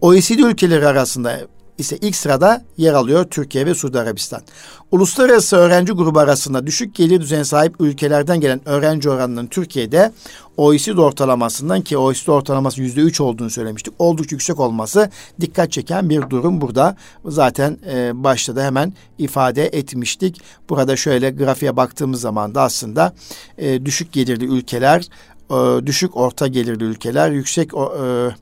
OECD 0.00 0.38
ülkeleri 0.38 0.86
arasında 0.86 1.40
ise 1.78 1.96
ilk 1.96 2.16
sırada 2.16 2.64
yer 2.76 2.92
alıyor 2.92 3.24
Türkiye 3.24 3.66
ve 3.66 3.74
Suudi 3.74 3.98
Arabistan. 3.98 4.42
Uluslararası 4.90 5.56
öğrenci 5.56 5.92
grubu 5.92 6.18
arasında 6.18 6.66
düşük 6.66 6.94
gelir 6.94 7.20
düzeyine 7.20 7.44
sahip 7.44 7.80
ülkelerden 7.80 8.40
gelen 8.40 8.60
öğrenci 8.64 9.10
oranının 9.10 9.46
Türkiye'de 9.46 10.12
OECD 10.56 10.98
ortalamasından 10.98 11.80
ki 11.80 11.98
OECD 11.98 12.28
ortalaması 12.28 12.80
yüzde 12.80 13.00
üç 13.00 13.20
olduğunu 13.20 13.50
söylemiştik. 13.50 13.94
Oldukça 13.98 14.34
yüksek 14.34 14.60
olması 14.60 15.10
dikkat 15.40 15.72
çeken 15.72 16.10
bir 16.10 16.30
durum 16.30 16.60
burada. 16.60 16.96
Zaten 17.24 17.78
e, 17.90 18.24
başta 18.24 18.56
da 18.56 18.64
hemen 18.64 18.92
ifade 19.18 19.66
etmiştik. 19.66 20.40
Burada 20.68 20.96
şöyle 20.96 21.30
grafiğe 21.30 21.76
baktığımız 21.76 22.20
zaman 22.20 22.54
da 22.54 22.62
aslında 22.62 23.14
e, 23.58 23.84
düşük 23.84 24.12
gelirli 24.12 24.44
ülkeler, 24.44 25.08
e, 25.50 25.86
düşük 25.86 26.16
orta 26.16 26.46
gelirli 26.46 26.84
ülkeler, 26.84 27.30
yüksek 27.30 27.70
e, 27.74 28.34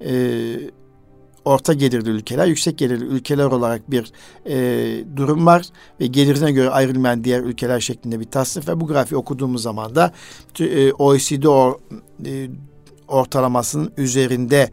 e, 0.00 0.14
orta 1.44 1.72
gelirli 1.72 2.10
ülkeler, 2.10 2.46
yüksek 2.46 2.78
gelirli 2.78 3.04
ülkeler 3.04 3.44
olarak 3.44 3.90
bir 3.90 4.12
e, 4.46 5.16
durum 5.16 5.46
var 5.46 5.66
ve 6.00 6.06
gelirine 6.06 6.52
göre 6.52 6.70
ayrılmayan 6.70 7.24
diğer 7.24 7.40
ülkeler 7.40 7.80
şeklinde 7.80 8.20
bir 8.20 8.24
tasnif 8.24 8.68
ve 8.68 8.80
bu 8.80 8.86
grafiği 8.86 9.18
okuduğumuz 9.18 9.62
zaman 9.62 9.94
da 9.94 10.12
e, 10.60 10.92
OECD 10.92 11.44
or, 11.44 11.74
e, 12.26 12.48
ortalamasının 13.08 13.92
üzerinde 13.96 14.70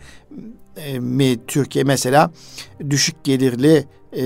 e, 0.78 1.00
mi 1.00 1.38
Türkiye 1.48 1.84
mesela 1.84 2.32
düşük 2.90 3.24
gelirli 3.24 3.86
e, 4.14 4.24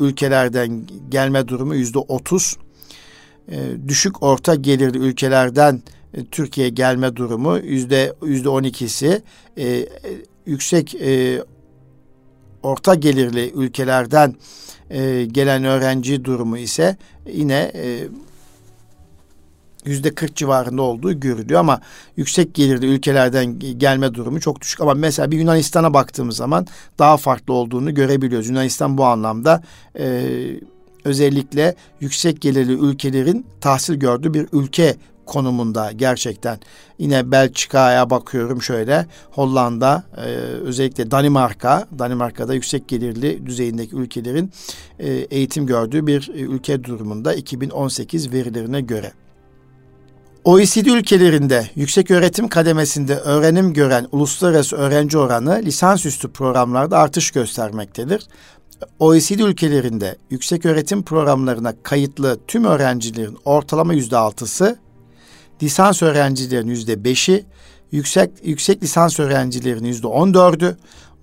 ülkelerden 0.00 0.82
gelme 1.08 1.48
durumu 1.48 1.74
yüzde 1.74 1.98
otuz, 1.98 2.56
e, 3.50 3.56
düşük 3.88 4.22
orta 4.22 4.54
gelirli 4.54 4.98
ülkelerden 4.98 5.82
e, 6.14 6.24
Türkiye 6.24 6.68
gelme 6.68 7.16
durumu 7.16 7.58
yüzde 7.58 8.14
yüzde 8.22 8.48
on 8.48 8.62
ikisi. 8.62 9.22
E, 9.58 9.86
yüksek 10.48 10.94
e, 10.94 11.42
orta 12.62 12.94
gelirli 12.94 13.50
ülkelerden 13.50 14.34
e, 14.90 15.24
gelen 15.24 15.64
öğrenci 15.64 16.24
durumu 16.24 16.58
ise 16.58 16.96
yine 17.26 17.72
e, 17.74 18.08
yüzde 19.84 20.14
40 20.14 20.36
civarında 20.36 20.82
olduğu 20.82 21.20
görülüyor 21.20 21.60
ama 21.60 21.80
yüksek 22.16 22.54
gelirli 22.54 22.86
ülkelerden 22.86 23.58
gelme 23.58 24.14
durumu 24.14 24.40
çok 24.40 24.60
düşük 24.60 24.80
ama 24.80 24.94
mesela 24.94 25.30
bir 25.30 25.38
Yunanistan'a 25.38 25.94
baktığımız 25.94 26.36
zaman 26.36 26.66
daha 26.98 27.16
farklı 27.16 27.54
olduğunu 27.54 27.94
görebiliyoruz. 27.94 28.48
Yunanistan 28.48 28.98
bu 28.98 29.04
anlamda 29.04 29.62
e, 29.98 30.26
özellikle 31.04 31.74
yüksek 32.00 32.40
gelirli 32.40 32.72
ülkelerin 32.72 33.46
tahsil 33.60 33.94
gördüğü 33.94 34.34
bir 34.34 34.46
ülke 34.52 34.96
konumunda 35.28 35.92
gerçekten. 35.92 36.58
Yine 36.98 37.30
Belçika'ya 37.30 38.10
bakıyorum 38.10 38.62
şöyle. 38.62 39.06
Hollanda, 39.30 40.02
e, 40.16 40.22
özellikle 40.64 41.10
Danimarka, 41.10 41.86
Danimarka'da 41.98 42.54
yüksek 42.54 42.88
gelirli 42.88 43.46
düzeyindeki 43.46 43.96
ülkelerin 43.96 44.52
e, 44.98 45.08
eğitim 45.10 45.66
gördüğü 45.66 46.06
bir 46.06 46.30
e, 46.34 46.40
ülke 46.40 46.84
durumunda 46.84 47.34
2018 47.34 48.32
verilerine 48.32 48.80
göre. 48.80 49.12
OECD 50.44 50.86
ülkelerinde 50.86 51.70
yüksek 51.74 52.10
öğretim 52.10 52.48
kademesinde 52.48 53.16
öğrenim 53.16 53.72
gören 53.72 54.06
uluslararası 54.12 54.76
öğrenci 54.76 55.18
oranı 55.18 55.60
lisansüstü 55.64 56.28
programlarda 56.28 56.98
artış 56.98 57.30
göstermektedir. 57.30 58.26
OECD 58.98 59.38
ülkelerinde 59.38 60.16
yüksek 60.30 60.66
öğretim 60.66 61.02
programlarına 61.02 61.74
kayıtlı 61.82 62.38
tüm 62.46 62.64
öğrencilerin 62.64 63.38
ortalama 63.44 63.94
yüzde 63.94 64.16
altısı 64.16 64.78
lisans 65.62 66.02
öğrencilerin 66.02 66.68
yüzde 66.68 67.04
beşi, 67.04 67.44
yüksek 67.92 68.30
yüksek 68.42 68.82
lisans 68.82 69.20
öğrencilerin 69.20 69.84
yüzde 69.84 70.06
on 70.06 70.34
dördü, 70.34 70.76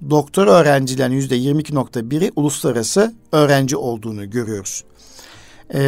doktor 0.10 0.48
öğrencilerin 0.48 1.14
yüzde 1.14 1.36
yirmi 1.36 1.62
iki 1.62 1.76
nokta 1.76 2.10
biri 2.10 2.32
uluslararası 2.36 3.14
öğrenci 3.32 3.78
olduğunu 3.78 4.30
görüyoruz. 4.30 4.84
Ee, 5.74 5.80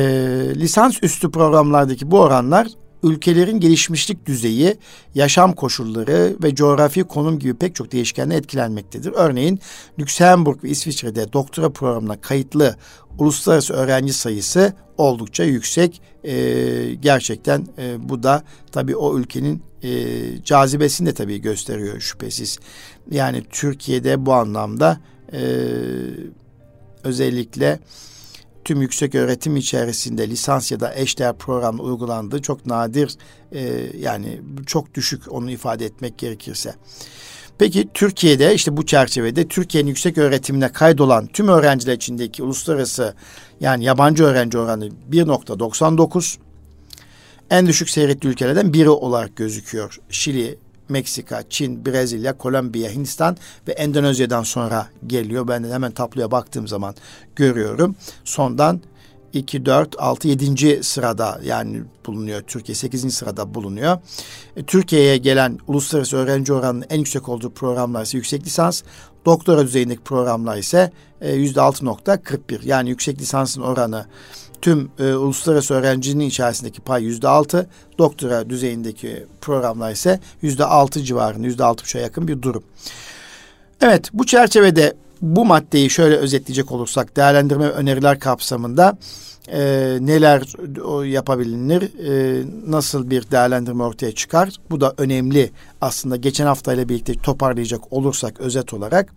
lisans 0.56 0.98
üstü 1.04 1.32
programlardaki 1.32 2.12
bu 2.12 2.20
oranlar 2.20 2.68
ülkelerin 3.04 3.60
gelişmişlik 3.60 4.26
düzeyi, 4.26 4.78
yaşam 5.16 5.54
koşulları 5.54 6.36
ve 6.44 6.56
coğrafi 6.56 7.04
konum 7.04 7.40
gibi 7.40 7.54
pek 7.54 7.76
çok 7.76 7.92
değişkenle 7.92 8.36
etkilenmektedir. 8.36 9.12
Örneğin 9.16 9.60
Lüksemburg 10.00 10.64
ve 10.64 10.70
İsviçre'de 10.70 11.34
doktora 11.34 11.70
programına 11.70 12.22
kayıtlı 12.22 12.76
uluslararası 13.18 13.74
öğrenci 13.74 14.14
sayısı 14.14 14.74
oldukça 14.98 15.44
yüksek. 15.44 16.02
Ee, 16.24 16.94
gerçekten 17.02 17.68
e, 17.78 18.10
bu 18.10 18.24
da 18.24 18.44
tabii 18.72 18.96
o 18.96 19.20
ülkenin 19.20 19.64
e, 19.84 20.44
cazibesini 20.44 21.08
de 21.08 21.14
tabii 21.14 21.42
gösteriyor 21.42 22.00
şüphesiz. 22.00 22.60
Yani 23.12 23.44
Türkiye'de 23.50 24.26
bu 24.26 24.34
anlamda 24.34 25.00
e, 25.34 25.42
özellikle 27.04 27.80
tüm 28.68 28.82
yüksek 28.82 29.16
öğretim 29.16 29.56
içerisinde 29.56 30.30
lisans 30.30 30.72
ya 30.72 30.80
da 30.80 30.96
eşdeğer 30.96 31.38
programla 31.38 31.84
uygulandığı 31.84 32.42
çok 32.42 32.66
nadir 32.66 33.16
e, 33.52 33.84
yani 34.00 34.42
çok 34.66 34.94
düşük 34.94 35.32
onu 35.32 35.52
ifade 35.52 35.86
etmek 35.86 36.18
gerekirse. 36.18 36.76
Peki 37.58 37.90
Türkiye'de 37.94 38.54
işte 38.54 38.78
bu 38.78 38.86
çerçevede 38.86 39.48
Türkiye'nin 39.48 39.90
yüksek 39.90 40.18
öğretimine 40.18 40.72
kaydolan 40.72 41.28
tüm 41.28 41.48
öğrenciler 41.48 41.94
içindeki 41.94 42.44
uluslararası 42.44 43.16
yani 43.60 43.84
yabancı 43.84 44.24
öğrenci 44.24 44.58
oranı 44.58 44.90
1.99 45.12 46.38
en 47.50 47.68
düşük 47.68 47.90
seyretli 47.90 48.30
ülkelerden 48.30 48.74
biri 48.74 48.90
olarak 48.90 49.36
gözüküyor. 49.36 50.00
Şili, 50.10 50.58
Meksika, 50.90 51.44
Çin, 51.50 51.86
Brezilya, 51.86 52.38
Kolombiya, 52.38 52.92
Hindistan 52.92 53.38
ve 53.68 53.72
Endonezya'dan 53.72 54.44
sonra 54.44 54.88
geliyor. 55.08 55.48
Ben 55.48 55.64
de 55.64 55.74
hemen 55.74 55.92
tabloya 55.92 56.32
baktığım 56.32 56.68
zaman 56.68 56.96
görüyorum. 57.36 57.96
Sondan 58.24 58.82
2, 59.34 59.66
4, 59.66 59.96
6, 60.00 60.28
7. 60.28 60.84
sırada 60.84 61.40
yani 61.44 61.82
bulunuyor. 62.06 62.42
Türkiye 62.42 62.76
8. 62.76 63.14
sırada 63.14 63.54
bulunuyor. 63.54 63.98
E, 64.56 64.64
Türkiye'ye 64.64 65.18
gelen 65.18 65.60
uluslararası 65.68 66.18
öğrenci 66.18 66.54
oranının 66.54 66.86
en 66.90 66.98
yüksek 66.98 67.30
olduğu 67.30 67.50
programlar 67.50 68.04
ise 68.04 68.18
yüksek 68.18 68.46
lisans. 68.46 68.84
Doktora 69.26 69.64
düzeyindeki 69.64 70.02
programlar 70.02 70.58
ise 70.58 70.92
e, 71.22 71.34
yüzde 71.34 71.60
6.41. 71.60 72.60
Yani 72.66 72.90
yüksek 72.90 73.20
lisansın 73.20 73.62
oranı 73.62 74.06
tüm 74.62 74.92
e, 75.00 75.14
uluslararası 75.14 75.74
öğrencinin 75.74 76.26
içerisindeki 76.26 76.82
pay 76.82 77.04
yüzde 77.04 77.28
altı, 77.28 77.70
doktora 77.98 78.50
düzeyindeki 78.50 79.26
programlar 79.42 79.92
ise 79.92 80.20
yüzde 80.42 80.66
altı 80.66 81.04
civarında, 81.04 81.48
yüzde 81.48 81.64
altmışa 81.64 82.00
yakın 82.00 82.28
bir 82.28 82.42
durum. 82.42 82.64
Evet, 83.82 84.10
bu 84.14 84.26
çerçevede 84.26 84.94
bu 85.22 85.46
maddeyi 85.46 85.90
şöyle 85.90 86.16
özetleyecek 86.16 86.72
olursak 86.72 87.16
değerlendirme 87.16 87.66
öneriler 87.66 88.20
kapsamında 88.20 88.98
e, 89.48 89.60
neler 90.02 90.42
yapabilir, 91.06 91.82
e, 91.82 92.44
nasıl 92.68 93.10
bir 93.10 93.32
değerlendirme 93.32 93.84
ortaya 93.84 94.12
çıkar? 94.12 94.50
Bu 94.70 94.82
da 94.82 94.94
önemli 94.98 95.52
aslında 95.82 96.16
geçen 96.16 96.46
haftayla 96.46 96.90
birlikte 96.90 97.14
toparlayacak 97.14 97.94
olursak 97.94 98.40
özet 98.40 98.74
olarak. 98.74 99.14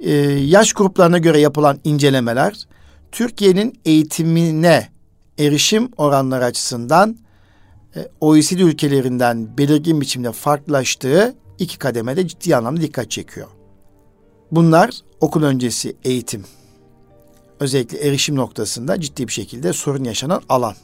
E, 0.00 0.12
yaş 0.30 0.72
gruplarına 0.72 1.18
göre 1.18 1.40
yapılan 1.40 1.78
incelemeler 1.84 2.66
Türkiye'nin 3.12 3.80
eğitimine 3.84 4.88
erişim 5.38 5.90
oranları 5.96 6.44
açısından 6.44 7.16
e, 7.96 8.08
OECD 8.20 8.58
ülkelerinden 8.58 9.58
belirgin 9.58 10.00
biçimde 10.00 10.32
farklılaştığı 10.32 11.34
iki 11.58 11.78
kademede 11.78 12.28
ciddi 12.28 12.56
anlamda 12.56 12.80
dikkat 12.80 13.10
çekiyor. 13.10 13.48
Bunlar 14.50 14.90
okul 15.20 15.42
öncesi 15.42 15.96
eğitim. 16.04 16.44
Özellikle 17.60 17.98
erişim 17.98 18.36
noktasında 18.36 19.00
ciddi 19.00 19.28
bir 19.28 19.32
şekilde 19.32 19.72
sorun 19.72 20.04
yaşanan 20.04 20.42
alan. 20.48 20.74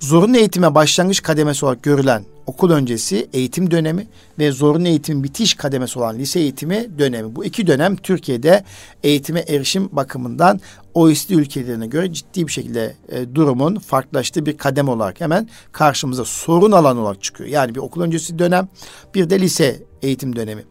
Zorunlu 0.00 0.36
eğitime 0.36 0.74
başlangıç 0.74 1.22
kademesi 1.22 1.64
olarak 1.64 1.82
görülen 1.82 2.24
okul 2.46 2.70
öncesi 2.70 3.28
eğitim 3.32 3.70
dönemi 3.70 4.06
ve 4.38 4.52
zorunlu 4.52 4.88
eğitim 4.88 5.24
bitiş 5.24 5.54
kademesi 5.54 5.98
olan 5.98 6.18
lise 6.18 6.40
eğitimi 6.40 6.98
dönemi. 6.98 7.36
Bu 7.36 7.44
iki 7.44 7.66
dönem 7.66 7.96
Türkiye'de 7.96 8.64
eğitime 9.02 9.40
erişim 9.40 9.88
bakımından 9.92 10.60
OECD 10.94 11.30
ülkelerine 11.30 11.86
göre 11.86 12.12
ciddi 12.12 12.46
bir 12.46 12.52
şekilde 12.52 12.96
e, 13.08 13.34
durumun 13.34 13.76
farklılaştığı 13.76 14.46
bir 14.46 14.56
kadem 14.56 14.88
olarak 14.88 15.20
hemen 15.20 15.48
karşımıza 15.72 16.24
sorun 16.24 16.72
alanı 16.72 17.00
olarak 17.00 17.22
çıkıyor. 17.22 17.50
Yani 17.50 17.74
bir 17.74 17.80
okul 17.80 18.00
öncesi 18.00 18.38
dönem 18.38 18.68
bir 19.14 19.30
de 19.30 19.40
lise 19.40 19.82
eğitim 20.02 20.36
dönemi. 20.36 20.64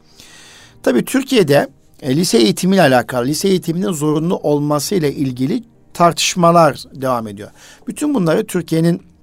Tabii 0.84 1.06
Türkiye'de 1.06 1.68
e, 2.02 2.16
lise 2.16 2.38
eğitimiyle 2.38 2.82
alakalı, 2.82 3.26
lise 3.26 3.48
eğitiminin 3.48 3.92
zorunlu 3.92 4.38
olmasıyla 4.38 5.10
ilgili 5.10 5.64
tartışmalar 5.94 6.84
devam 6.96 7.28
ediyor. 7.28 7.50
Bütün 7.88 8.14
bunları 8.14 8.46
Türkiye'nin 8.48 9.15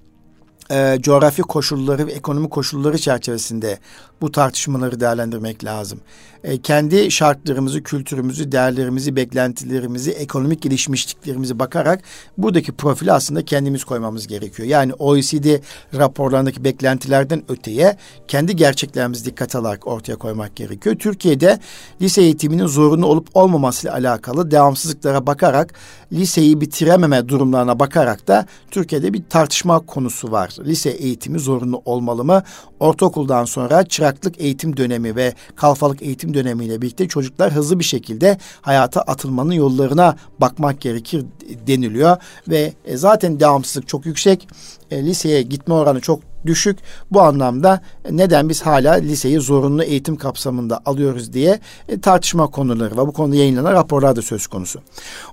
e, 0.72 0.98
coğrafi 1.00 1.42
koşulları 1.42 2.06
ve 2.06 2.12
ekonomi 2.12 2.48
koşulları 2.48 2.98
çerçevesinde 2.98 3.78
bu 4.20 4.32
tartışmaları 4.32 5.00
değerlendirmek 5.00 5.64
lazım. 5.64 6.00
E, 6.44 6.62
kendi 6.62 7.10
şartlarımızı, 7.10 7.82
kültürümüzü, 7.82 8.52
değerlerimizi, 8.52 9.16
beklentilerimizi, 9.16 10.10
ekonomik 10.10 10.62
gelişmişliklerimizi 10.62 11.58
bakarak 11.58 12.02
buradaki 12.38 12.72
profili 12.72 13.12
aslında 13.12 13.44
kendimiz 13.44 13.84
koymamız 13.84 14.26
gerekiyor. 14.26 14.68
Yani 14.68 14.94
OECD 14.94 15.62
raporlarındaki 15.94 16.64
beklentilerden 16.64 17.42
öteye 17.48 17.96
kendi 18.28 18.56
gerçeklerimizi 18.56 19.24
dikkat 19.24 19.56
alarak 19.56 19.86
ortaya 19.86 20.16
koymak 20.16 20.56
gerekiyor. 20.56 20.96
Türkiye'de 20.96 21.58
lise 22.00 22.22
eğitiminin 22.22 22.66
zorunlu 22.66 23.06
olup 23.06 23.28
olmamasıyla 23.34 23.96
alakalı 23.96 24.50
devamsızlıklara 24.50 25.26
bakarak 25.26 25.74
liseyi 26.12 26.60
bitirememe 26.60 27.28
durumlarına 27.28 27.78
bakarak 27.78 28.28
da 28.28 28.46
Türkiye'de 28.70 29.12
bir 29.12 29.22
tartışma 29.30 29.78
konusu 29.80 30.32
var. 30.32 30.56
Lise 30.64 30.90
eğitimi 30.90 31.38
zorunlu 31.38 31.82
olmalı 31.84 32.24
mı? 32.24 32.42
Ortaokuldan 32.80 33.44
sonra 33.44 33.84
çıraklık 33.84 34.40
eğitim 34.40 34.76
dönemi 34.76 35.16
ve 35.16 35.34
kalfalık 35.56 36.02
eğitim 36.02 36.31
dönemiyle 36.34 36.82
birlikte 36.82 37.08
çocuklar 37.08 37.52
hızlı 37.52 37.78
bir 37.78 37.84
şekilde 37.84 38.38
hayata 38.60 39.00
atılmanın 39.00 39.52
yollarına 39.52 40.16
bakmak 40.40 40.80
gerekir 40.80 41.24
deniliyor 41.66 42.16
ve 42.48 42.72
e, 42.84 42.96
zaten 42.96 43.40
devamsızlık 43.40 43.88
çok 43.88 44.06
yüksek. 44.06 44.48
E, 44.90 45.04
liseye 45.04 45.42
gitme 45.42 45.74
oranı 45.74 46.00
çok 46.00 46.20
düşük. 46.46 46.78
Bu 47.10 47.20
anlamda 47.20 47.80
neden 48.10 48.48
biz 48.48 48.62
hala 48.62 48.92
liseyi 48.92 49.40
zorunlu 49.40 49.82
eğitim 49.82 50.16
kapsamında 50.16 50.80
alıyoruz 50.84 51.32
diye 51.32 51.60
e, 51.88 52.00
tartışma 52.00 52.46
konuları 52.46 52.96
var. 52.96 53.06
Bu 53.06 53.12
konuda 53.12 53.36
yayınlanan 53.36 53.72
raporlar 53.72 54.16
da 54.16 54.22
söz 54.22 54.46
konusu. 54.46 54.80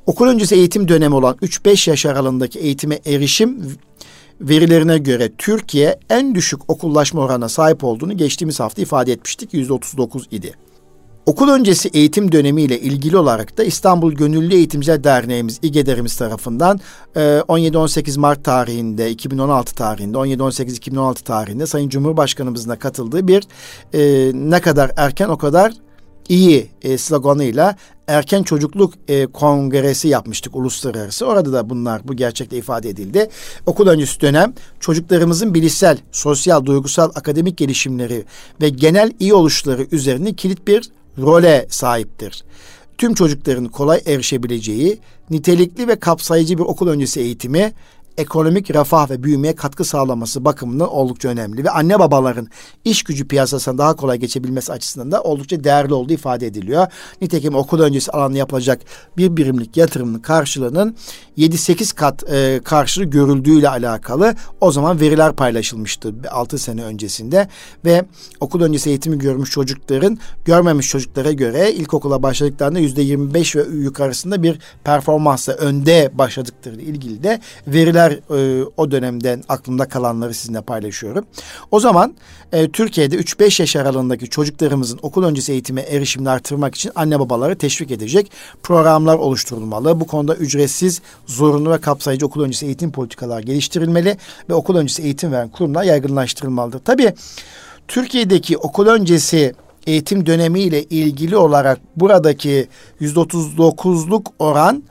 Okul 0.06 0.28
öncesi 0.28 0.56
eğitim 0.56 0.88
dönemi 0.88 1.16
olan 1.16 1.36
3-5 1.36 1.90
yaş 1.90 2.06
aralığındaki 2.06 2.60
eğitime 2.60 3.00
erişim 3.06 3.78
verilerine 4.42 4.98
göre 4.98 5.32
Türkiye 5.38 6.00
en 6.10 6.36
düşük 6.36 6.70
okullaşma 6.70 7.22
oranına 7.22 7.50
sahip 7.50 7.84
olduğunu 7.84 8.18
geçtiğimiz 8.18 8.60
hafta 8.60 8.82
ifade 8.82 9.12
etmiştik. 9.12 9.54
Yüzde 9.54 9.74
39 9.74 10.28
idi. 10.32 10.54
Okul 11.30 11.50
öncesi 11.50 11.90
eğitim 11.94 12.32
dönemiyle 12.32 12.80
ilgili 12.80 13.18
olarak 13.18 13.58
da 13.58 13.64
İstanbul 13.64 14.12
Gönüllü 14.12 14.54
Eğitimciler 14.54 15.04
Derneğimiz 15.04 15.60
İGEDER'imiz 15.62 16.18
tarafından 16.18 16.80
17-18 17.16 18.16
e, 18.16 18.20
Mart 18.20 18.44
tarihinde 18.44 19.12
2016 19.12 19.76
tarihinde 19.76 20.18
17-18-2016 20.18 21.24
tarihinde 21.24 21.66
Sayın 21.66 21.90
Cumhurbaşkanımızın 21.90 22.70
da 22.70 22.80
katıldığı 22.80 23.28
bir 23.28 23.44
e, 23.94 24.32
ne 24.34 24.62
kadar 24.62 24.92
erken 24.98 25.30
o 25.30 25.38
kadar 25.38 25.74
iyi 26.30 26.70
e, 26.82 26.98
sloganıyla 26.98 27.76
erken 28.08 28.44
çocukluk 28.44 28.94
kongresi 29.34 30.08
yapmıştık 30.08 30.56
uluslararası. 30.56 31.26
Orada 31.26 31.54
da 31.54 31.70
bunlar 31.70 32.02
bu 32.08 32.14
gerçekle 32.14 32.58
ifade 32.58 32.90
edildi. 32.90 33.30
Okul 33.66 33.88
öncesi 33.88 34.22
dönem 34.22 34.54
çocuklarımızın 34.80 35.54
bilişsel, 35.54 35.98
sosyal, 36.12 36.66
duygusal, 36.66 37.12
akademik 37.16 37.58
gelişimleri 37.58 38.26
ve 38.62 38.70
genel 38.70 39.12
iyi 39.20 39.34
oluşları 39.34 39.88
üzerine 39.92 40.34
kilit 40.34 40.68
bir 40.68 40.92
role 41.22 41.66
sahiptir. 41.70 42.44
Tüm 42.98 43.14
çocukların 43.14 43.66
kolay 43.66 44.02
erişebileceği, 44.06 45.00
nitelikli 45.30 45.88
ve 45.88 45.96
kapsayıcı 45.96 46.58
bir 46.58 46.64
okul 46.64 46.88
öncesi 46.88 47.20
eğitimi 47.20 47.74
ekonomik 48.18 48.72
refah 48.76 49.10
ve 49.10 49.24
büyümeye 49.24 49.56
katkı 49.56 49.86
sağlaması 49.86 50.46
bakımından 50.46 50.90
oldukça 50.90 51.30
önemli 51.30 51.64
ve 51.64 51.70
anne 51.70 52.00
babaların 52.00 52.48
iş 52.86 53.04
gücü 53.04 53.28
piyasasına 53.28 53.78
daha 53.78 53.96
kolay 53.96 54.18
geçebilmesi 54.18 54.72
açısından 54.72 55.12
da 55.12 55.24
oldukça 55.24 55.64
değerli 55.64 55.94
olduğu 55.94 56.14
ifade 56.14 56.48
ediliyor. 56.48 56.88
Nitekim 57.22 57.56
okul 57.56 57.80
öncesi 57.80 58.12
alanda 58.12 58.38
yapılacak 58.38 58.82
bir 59.18 59.38
birimlik 59.38 59.78
yatırımın 59.78 60.20
karşılığının 60.20 60.96
7-8 61.38 61.96
kat 61.96 62.24
e, 62.32 62.62
karşılığı 62.64 63.06
görüldüğüyle 63.06 63.70
alakalı 63.70 64.36
o 64.62 64.72
zaman 64.72 65.00
veriler 65.00 65.34
paylaşılmıştı 65.34 66.14
6 66.32 66.58
sene 66.58 66.84
öncesinde 66.84 67.48
ve 67.86 68.06
okul 68.40 68.62
öncesi 68.62 68.90
eğitimi 68.90 69.18
görmüş 69.18 69.52
çocukların 69.52 70.18
görmemiş 70.46 70.90
çocuklara 70.90 71.32
göre 71.32 71.72
ilkokula 71.72 72.24
başladıklarında 72.24 72.80
yüzde 72.80 73.02
25 73.02 73.56
ve 73.56 73.64
yukarısında 73.74 74.44
bir 74.44 74.60
performansla 74.84 75.54
önde 75.54 76.12
başladıkları 76.14 76.82
ilgili 76.82 77.24
de 77.24 77.40
veriler 77.68 78.09
e, 78.12 78.64
o 78.78 78.92
dönemden 78.92 79.44
aklımda 79.50 79.88
kalanları 79.88 80.34
sizinle 80.34 80.62
paylaşıyorum. 80.62 81.26
O 81.72 81.80
zaman 81.80 82.14
e, 82.52 82.72
Türkiye'de 82.72 83.16
3-5 83.16 83.62
yaş 83.62 83.76
aralığındaki 83.76 84.30
çocuklarımızın 84.30 85.00
okul 85.02 85.24
öncesi 85.24 85.52
eğitime 85.52 85.82
erişimini 85.82 86.30
artırmak 86.30 86.76
için 86.76 86.92
anne 86.96 87.20
babaları 87.20 87.58
teşvik 87.58 87.92
edecek 87.92 88.32
programlar 88.64 89.16
oluşturulmalı. 89.16 90.00
Bu 90.00 90.08
konuda 90.08 90.36
ücretsiz, 90.36 91.02
zorunlu 91.26 91.72
ve 91.72 91.82
kapsayıcı 91.82 92.26
okul 92.26 92.44
öncesi 92.44 92.66
eğitim 92.66 92.92
politikalar 92.92 93.40
geliştirilmeli 93.40 94.18
ve 94.50 94.54
okul 94.54 94.76
öncesi 94.76 95.02
eğitim 95.02 95.32
veren 95.32 95.50
kurumlar 95.50 95.84
yaygınlaştırılmalıdır. 95.84 96.80
Tabii 96.80 97.14
Türkiye'deki 97.88 98.58
okul 98.58 98.88
öncesi 98.88 99.54
eğitim 99.88 100.26
dönemiyle 100.26 100.84
ilgili 100.84 101.38
olarak 101.38 101.80
buradaki 101.96 102.68
%39'luk 103.02 104.26
oran 104.40 104.84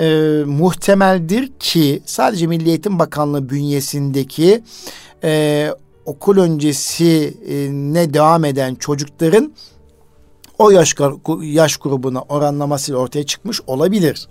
e, 0.00 0.42
muhtemeldir 0.46 1.52
ki 1.60 2.02
sadece 2.06 2.46
Milli 2.46 2.68
Eğitim 2.68 2.98
Bakanlığı 2.98 3.50
bünyesindeki 3.50 4.62
e, 5.24 5.70
okul 6.06 6.38
öncesi 6.38 7.34
ne 7.72 8.14
devam 8.14 8.44
eden 8.44 8.74
çocukların 8.74 9.52
o 10.58 10.70
yaş, 10.70 10.94
yaş 11.42 11.76
grubuna 11.76 12.20
oranlamasıyla 12.20 13.00
ortaya 13.00 13.26
çıkmış 13.26 13.60
olabilir. 13.66 14.28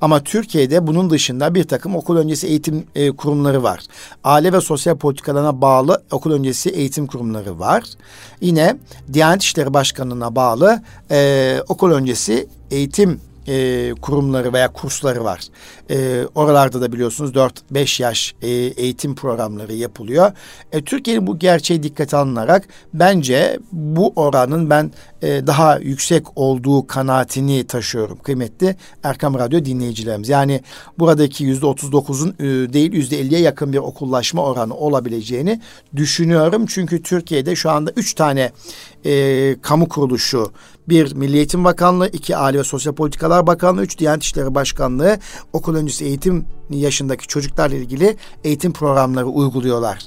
Ama 0.00 0.24
Türkiye'de 0.24 0.86
bunun 0.86 1.10
dışında 1.10 1.54
bir 1.54 1.64
takım 1.64 1.96
okul 1.96 2.16
öncesi 2.16 2.46
eğitim 2.46 2.86
e, 2.94 3.10
kurumları 3.10 3.62
var. 3.62 3.80
Aile 4.24 4.52
ve 4.52 4.60
sosyal 4.60 4.96
politikalarına 4.96 5.60
bağlı 5.60 6.02
okul 6.10 6.32
öncesi 6.32 6.70
eğitim 6.70 7.06
kurumları 7.06 7.58
var. 7.58 7.84
Yine 8.40 8.76
Diyanet 9.12 9.42
İşleri 9.42 9.74
Başkanlığı'na 9.74 10.36
bağlı 10.36 10.82
e, 11.10 11.58
okul 11.68 11.90
öncesi 11.90 12.48
eğitim 12.70 13.20
e, 13.48 13.90
kurumları 14.02 14.52
veya 14.52 14.72
kursları 14.72 15.24
var. 15.24 15.40
E, 15.90 16.26
oralarda 16.34 16.80
da 16.80 16.92
biliyorsunuz 16.92 17.30
4-5 17.30 18.02
yaş 18.02 18.34
e, 18.42 18.48
eğitim 18.48 19.14
programları 19.14 19.72
yapılıyor. 19.72 20.32
E, 20.72 20.82
Türkiye'nin 20.82 21.26
bu 21.26 21.38
gerçeği 21.38 21.82
dikkate 21.82 22.16
alınarak 22.16 22.68
bence 22.94 23.58
bu 23.72 24.12
oranın 24.16 24.70
ben 24.70 24.92
e, 25.22 25.46
daha 25.46 25.78
yüksek 25.78 26.24
olduğu 26.36 26.86
kanaatini 26.86 27.66
taşıyorum 27.66 28.18
kıymetli 28.18 28.76
Erkam 29.02 29.34
Radyo 29.34 29.64
dinleyicilerimiz. 29.64 30.28
Yani 30.28 30.60
buradaki 30.98 31.44
yüzde 31.44 31.66
otuz 31.66 31.92
dokuzun 31.92 32.34
e, 32.38 32.44
değil 32.44 32.92
yüzde 32.92 33.20
elliye 33.20 33.40
yakın 33.40 33.72
bir 33.72 33.78
okullaşma 33.78 34.44
oranı 34.44 34.74
olabileceğini 34.74 35.60
düşünüyorum. 35.96 36.66
Çünkü 36.66 37.02
Türkiye'de 37.02 37.56
şu 37.56 37.70
anda 37.70 37.90
üç 37.96 38.14
tane 38.14 38.52
e, 39.04 39.56
kamu 39.62 39.88
kuruluşu 39.88 40.52
bir 40.88 41.14
Milli 41.14 41.36
Eğitim 41.36 41.64
Bakanlığı, 41.64 42.08
iki 42.08 42.36
Aile 42.36 42.58
ve 42.58 42.64
Sosyal 42.64 42.94
Politikalar 42.94 43.46
Bakanlığı, 43.46 43.82
üç 43.82 43.98
Diyanet 43.98 44.22
İşleri 44.22 44.54
Başkanlığı 44.54 45.18
okul 45.52 45.74
öncesi 45.74 46.04
eğitim 46.04 46.44
yaşındaki 46.76 47.26
çocuklarla 47.26 47.76
ilgili 47.76 48.16
eğitim 48.44 48.72
programları 48.72 49.26
uyguluyorlar. 49.26 49.98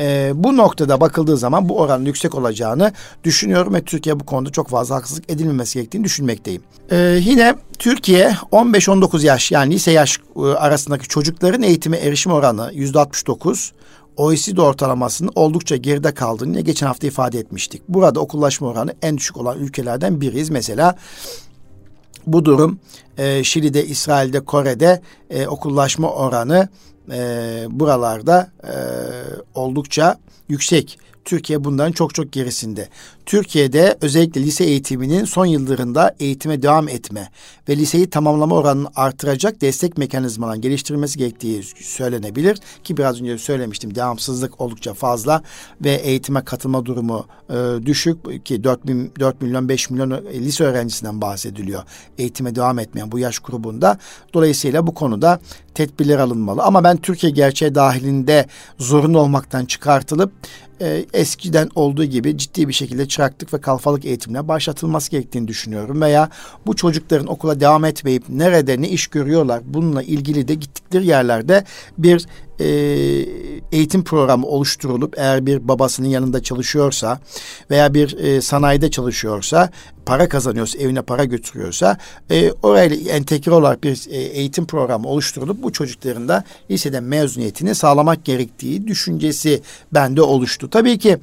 Ee, 0.00 0.32
bu 0.34 0.56
noktada 0.56 1.00
bakıldığı 1.00 1.36
zaman 1.36 1.68
bu 1.68 1.78
oranın 1.78 2.04
yüksek 2.04 2.34
olacağını 2.34 2.92
düşünüyorum 3.24 3.74
ve 3.74 3.82
Türkiye 3.82 4.20
bu 4.20 4.26
konuda 4.26 4.50
çok 4.50 4.68
fazla 4.68 4.94
haksızlık 4.94 5.30
edilmemesi 5.30 5.74
gerektiğini 5.78 6.04
düşünmekteyim. 6.04 6.62
Ee, 6.90 7.20
yine 7.22 7.54
Türkiye 7.78 8.36
15-19 8.52 9.26
yaş 9.26 9.52
yani 9.52 9.74
lise 9.74 9.90
yaş 9.90 10.18
e, 10.36 10.40
arasındaki 10.40 11.08
çocukların 11.08 11.62
eğitime 11.62 11.96
erişim 11.96 12.32
oranı 12.32 12.70
yüzde 12.74 12.98
69. 12.98 13.72
OECD 14.16 14.58
ortalamasının 14.58 15.32
oldukça 15.34 15.76
geride 15.76 16.14
kaldığını 16.14 16.60
geçen 16.60 16.86
hafta 16.86 17.06
ifade 17.06 17.38
etmiştik. 17.38 17.82
Burada 17.88 18.20
okullaşma 18.20 18.68
oranı 18.68 18.94
en 19.02 19.16
düşük 19.16 19.36
olan 19.36 19.58
ülkelerden 19.58 20.20
biriyiz. 20.20 20.50
Mesela 20.50 20.96
bu 22.26 22.44
durum 22.44 22.78
e, 23.18 23.44
Şili'de, 23.44 23.86
İsrail'de, 23.86 24.40
Kore'de 24.40 25.02
e, 25.30 25.46
okullaşma 25.46 26.10
oranı 26.12 26.68
e, 27.12 27.66
buralarda 27.70 28.50
e, 28.64 28.74
oldukça 29.54 30.18
yüksek. 30.48 30.98
Türkiye 31.24 31.64
bundan 31.64 31.92
çok 31.92 32.14
çok 32.14 32.32
gerisinde. 32.32 32.88
Türkiye'de 33.30 33.96
özellikle 34.00 34.42
lise 34.42 34.64
eğitiminin 34.64 35.24
son 35.24 35.46
yıllarında 35.46 36.14
eğitime 36.20 36.62
devam 36.62 36.88
etme 36.88 37.28
ve 37.68 37.76
liseyi 37.76 38.10
tamamlama 38.10 38.56
oranını 38.56 38.88
artıracak 38.96 39.60
destek 39.60 39.98
mekanizmalarının 39.98 40.62
geliştirilmesi 40.62 41.18
gerektiği 41.18 41.62
söylenebilir. 41.80 42.58
Ki 42.84 42.96
biraz 42.96 43.20
önce 43.20 43.38
söylemiştim 43.38 43.94
devamsızlık 43.94 44.60
oldukça 44.60 44.94
fazla 44.94 45.42
ve 45.84 45.90
eğitime 45.90 46.44
katılma 46.44 46.86
durumu 46.86 47.26
e, 47.50 47.86
düşük 47.86 48.44
ki 48.44 48.64
4, 48.64 48.86
bin, 48.86 49.12
4 49.20 49.42
milyon 49.42 49.68
5 49.68 49.90
milyon 49.90 50.10
lise 50.32 50.64
öğrencisinden 50.64 51.20
bahsediliyor. 51.20 51.82
Eğitime 52.18 52.54
devam 52.54 52.78
etmeyen 52.78 53.12
bu 53.12 53.18
yaş 53.18 53.38
grubunda. 53.38 53.98
Dolayısıyla 54.34 54.86
bu 54.86 54.94
konuda 54.94 55.40
tedbirler 55.74 56.18
alınmalı. 56.18 56.62
Ama 56.62 56.84
ben 56.84 56.96
Türkiye 56.96 57.32
gerçeği 57.32 57.74
dahilinde 57.74 58.46
zorunlu 58.78 59.18
olmaktan 59.18 59.64
çıkartılıp 59.64 60.32
e, 60.80 61.04
eskiden 61.12 61.68
olduğu 61.74 62.04
gibi 62.04 62.38
ciddi 62.38 62.68
bir 62.68 62.72
şekilde 62.72 63.08
çıraklık 63.20 63.54
ve 63.54 63.60
kalfalık 63.60 64.04
eğitimine 64.04 64.48
başlatılması 64.48 65.10
gerektiğini 65.10 65.48
düşünüyorum. 65.48 66.00
Veya 66.00 66.28
bu 66.66 66.76
çocukların 66.76 67.26
okula 67.26 67.60
devam 67.60 67.84
etmeyip 67.84 68.24
nerede 68.28 68.82
ne 68.82 68.88
iş 68.88 69.06
görüyorlar 69.06 69.60
bununla 69.64 70.02
ilgili 70.02 70.48
de 70.48 70.54
gittikleri 70.54 71.06
yerlerde 71.06 71.64
bir 71.98 72.26
e, 72.60 72.66
eğitim 73.72 74.04
programı 74.04 74.46
oluşturulup 74.46 75.14
eğer 75.18 75.46
bir 75.46 75.68
babasının 75.68 76.08
yanında 76.08 76.42
çalışıyorsa 76.42 77.20
veya 77.70 77.94
bir 77.94 78.18
e, 78.18 78.40
sanayide 78.40 78.90
çalışıyorsa 78.90 79.70
para 80.06 80.28
kazanıyorsa 80.28 80.78
evine 80.78 81.02
para 81.02 81.24
götürüyorsa 81.24 81.98
e, 82.30 82.52
orayla 82.52 83.12
entegre 83.12 83.52
olarak 83.52 83.84
bir 83.84 84.06
e, 84.10 84.16
eğitim 84.16 84.66
programı 84.66 85.08
oluşturulup 85.08 85.62
bu 85.62 85.72
çocukların 85.72 86.28
da 86.28 86.44
liseden 86.70 87.04
mezuniyetini 87.04 87.74
sağlamak 87.74 88.24
gerektiği 88.24 88.86
düşüncesi 88.86 89.62
bende 89.94 90.22
oluştu. 90.22 90.70
Tabii 90.70 90.98
ki 90.98 91.18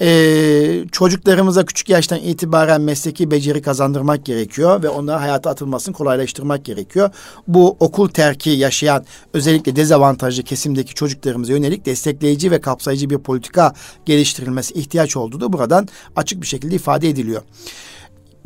e, 0.00 0.84
çocuklarımıza 0.92 1.64
küçük 1.64 1.88
yaştan 1.88 2.18
itibaren 2.18 2.80
mesleki 2.80 3.30
beceri 3.30 3.62
kazandırmak 3.62 4.24
gerekiyor 4.24 4.82
ve 4.82 4.88
onlara 4.88 5.20
hayata 5.20 5.50
atılmasını 5.50 5.94
kolaylaştırmak 5.94 6.64
gerekiyor. 6.64 7.10
Bu 7.48 7.76
okul 7.80 8.08
terki 8.08 8.50
yaşayan 8.50 9.04
özellikle 9.34 9.76
dezavantajlı 9.76 10.42
kesimdeki 10.70 10.94
çocuklarımıza 10.94 11.52
yönelik 11.52 11.86
destekleyici 11.86 12.50
ve 12.50 12.60
kapsayıcı 12.60 13.10
bir 13.10 13.18
politika 13.18 13.74
geliştirilmesi 14.06 14.74
ihtiyaç 14.74 15.16
olduğu 15.16 15.40
da 15.40 15.52
buradan 15.52 15.88
açık 16.16 16.42
bir 16.42 16.46
şekilde 16.46 16.74
ifade 16.74 17.08
ediliyor. 17.08 17.42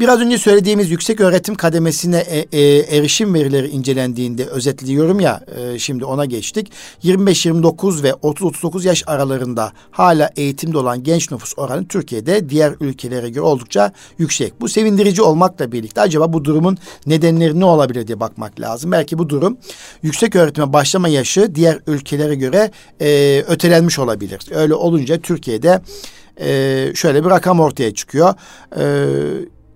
Biraz 0.00 0.20
önce 0.20 0.38
söylediğimiz 0.38 0.90
yüksek 0.90 1.20
öğretim 1.20 1.54
kademesine 1.54 2.18
e, 2.18 2.58
e, 2.58 2.78
erişim 2.96 3.34
verileri 3.34 3.68
incelendiğinde 3.68 4.46
özetliyorum 4.46 5.20
ya 5.20 5.40
e, 5.56 5.78
şimdi 5.78 6.04
ona 6.04 6.24
geçtik. 6.24 6.72
25-29 7.04 8.02
ve 8.02 8.10
30-39 8.10 8.86
yaş 8.86 9.02
aralarında 9.06 9.72
hala 9.90 10.30
eğitimde 10.36 10.78
olan 10.78 11.02
genç 11.02 11.30
nüfus 11.30 11.52
oranı 11.56 11.88
Türkiye'de 11.88 12.48
diğer 12.48 12.74
ülkelere 12.80 13.30
göre 13.30 13.44
oldukça 13.44 13.92
yüksek. 14.18 14.60
Bu 14.60 14.68
sevindirici 14.68 15.22
olmakla 15.22 15.72
birlikte 15.72 16.00
acaba 16.00 16.32
bu 16.32 16.44
durumun 16.44 16.78
nedenleri 17.06 17.60
ne 17.60 17.64
olabilir 17.64 18.06
diye 18.06 18.20
bakmak 18.20 18.60
lazım. 18.60 18.92
Belki 18.92 19.18
bu 19.18 19.28
durum 19.28 19.58
yüksek 20.02 20.36
öğretime 20.36 20.72
başlama 20.72 21.08
yaşı 21.08 21.54
diğer 21.54 21.78
ülkelere 21.86 22.34
göre 22.34 22.70
e, 23.00 23.40
ötelenmiş 23.48 23.98
olabilir. 23.98 24.40
Öyle 24.54 24.74
olunca 24.74 25.20
Türkiye'de 25.20 25.80
e, 26.40 26.92
şöyle 26.94 27.24
bir 27.24 27.30
rakam 27.30 27.60
ortaya 27.60 27.94
çıkıyor. 27.94 28.34
E, 28.76 28.84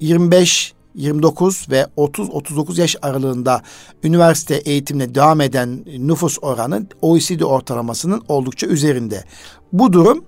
25 0.01 0.75
29 0.95 1.67
ve 1.71 1.87
30-39 1.97 2.81
yaş 2.81 2.97
aralığında 3.03 3.63
üniversite 4.05 4.55
eğitimine 4.55 5.15
devam 5.15 5.41
eden 5.41 5.85
nüfus 5.99 6.39
oranı 6.43 6.87
OECD 7.03 7.41
ortalamasının 7.41 8.23
oldukça 8.29 8.67
üzerinde. 8.67 9.25
Bu 9.73 9.93
durum 9.93 10.25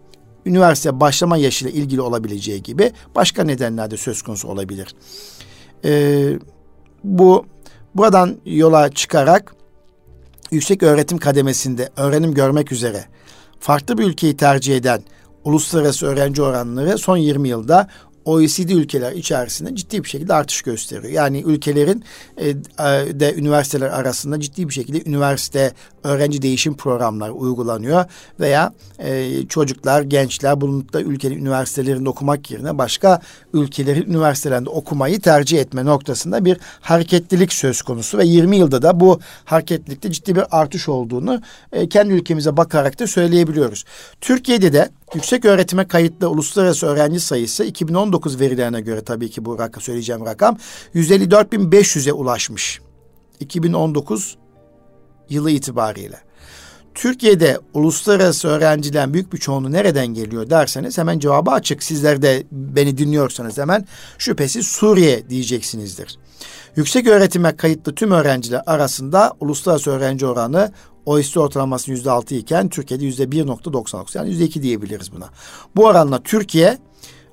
üniversite 0.47 1.01
başlama 1.01 1.37
yaşıyla 1.37 1.73
ilgili 1.73 2.01
olabileceği 2.01 2.63
gibi 2.63 2.93
başka 3.15 3.45
nedenlerde 3.45 3.97
söz 3.97 4.23
konusu 4.23 4.49
olabilir. 4.49 4.95
Ee, 5.85 6.39
bu 7.05 7.47
buradan 7.95 8.37
yola 8.45 8.91
çıkarak 8.91 9.55
yüksek 10.51 10.83
öğretim 10.83 11.19
kademesinde 11.19 11.89
öğrenim 11.97 12.35
görmek 12.35 12.73
üzere 12.73 13.05
farklı 13.61 13.99
bir 13.99 14.05
ülkeyi 14.05 14.37
tercih 14.37 14.77
eden 14.77 15.03
uluslararası 15.45 16.07
öğrenci 16.07 16.43
oranları 16.43 16.99
son 16.99 17.17
20 17.17 17.49
yılda 17.49 17.89
OECD 18.31 18.71
ülkeler 18.71 19.13
içerisinde 19.13 19.77
ciddi 19.77 20.05
bir 20.05 20.09
şekilde 20.09 20.35
artış 20.35 20.63
gösteriyor. 20.63 21.13
Yani 21.13 21.43
ülkelerin 21.47 22.05
e, 22.37 22.49
e, 22.49 22.55
de 23.21 23.35
üniversiteler 23.35 23.89
arasında 23.89 24.41
ciddi 24.41 24.69
bir 24.69 24.75
şekilde 24.75 25.11
üniversite 25.11 25.73
öğrenci 26.05 26.43
değişim 26.43 26.77
programları 26.77 27.33
uygulanıyor 27.33 28.05
veya 28.41 28.73
e, 28.99 29.29
çocuklar, 29.49 30.03
gençler 30.03 30.61
bulundukları 30.61 31.05
ülkenin 31.05 31.37
üniversitelerinde 31.37 32.09
okumak 32.09 32.51
yerine 32.51 32.79
başka 32.79 33.21
ülkelerin 33.53 34.11
üniversitelerinde 34.11 34.71
okumayı 34.71 35.21
tercih 35.21 35.61
etme 35.61 35.85
noktasında 35.85 36.45
bir 36.45 36.59
hareketlilik 36.81 37.53
söz 37.53 37.83
konusu 37.83 38.19
ve 38.19 38.27
20 38.27 38.57
yılda 38.57 38.83
da 38.83 39.01
bu 39.01 39.21
hareketlilikte 39.45 40.13
ciddi 40.13 40.37
bir 40.37 40.45
artış 40.51 40.89
olduğunu 40.89 41.41
e, 41.73 41.89
kendi 41.89 42.13
ülkemize 42.13 42.57
bakarak 42.57 42.99
da 42.99 43.07
söyleyebiliyoruz. 43.07 43.85
Türkiye'de 44.21 44.73
de 44.73 44.91
yüksek 45.15 45.45
öğretime 45.45 45.89
kayıtlı 45.89 46.31
uluslararası 46.31 46.87
öğrenci 46.87 47.21
sayısı 47.21 47.65
2019 47.65 48.41
verilerine 48.41 48.81
göre 48.81 49.01
tabii 49.01 49.31
ki 49.31 49.45
bu 49.45 49.59
rakam 49.59 49.83
söyleyeceğim 49.83 50.27
rakam 50.27 50.57
154.500'e 50.95 52.13
ulaşmış. 52.13 52.81
2019 53.41 54.37
yılı 55.31 55.51
itibariyle. 55.51 56.21
Türkiye'de 56.95 57.59
uluslararası 57.75 58.49
öğrencilerin 58.49 59.15
büyük 59.15 59.33
bir 59.33 59.39
çoğunluğu 59.39 59.73
nereden 59.73 60.07
geliyor 60.07 60.51
derseniz 60.51 60.99
hemen 60.99 61.19
cevabı 61.19 61.51
açık. 61.51 61.83
Sizler 61.83 62.23
de 62.23 62.47
beni 62.53 62.99
dinliyorsanız 62.99 63.59
hemen 63.59 63.87
şüphesiz 64.19 64.67
Suriye 64.67 65.31
diyeceksinizdir. 65.31 66.19
Yüksek 66.77 67.07
öğretime 67.07 67.57
kayıtlı 67.57 67.95
tüm 67.95 68.11
öğrenciler 68.11 68.63
arasında 68.67 69.33
uluslararası 69.41 69.91
öğrenci 69.91 70.27
oranı 70.27 70.73
OECD 71.07 71.37
ortalaması 71.37 71.91
yüzde 71.91 72.11
altı 72.11 72.35
iken 72.35 72.69
Türkiye'de 72.69 73.05
yüzde 73.05 73.33
bir 73.33 73.47
nokta 73.47 73.73
doksan 73.73 74.07
yani 74.15 74.31
yüzde 74.31 74.45
iki 74.45 74.63
diyebiliriz 74.63 75.13
buna. 75.13 75.29
Bu 75.77 75.85
oranla 75.85 76.23
Türkiye 76.23 76.79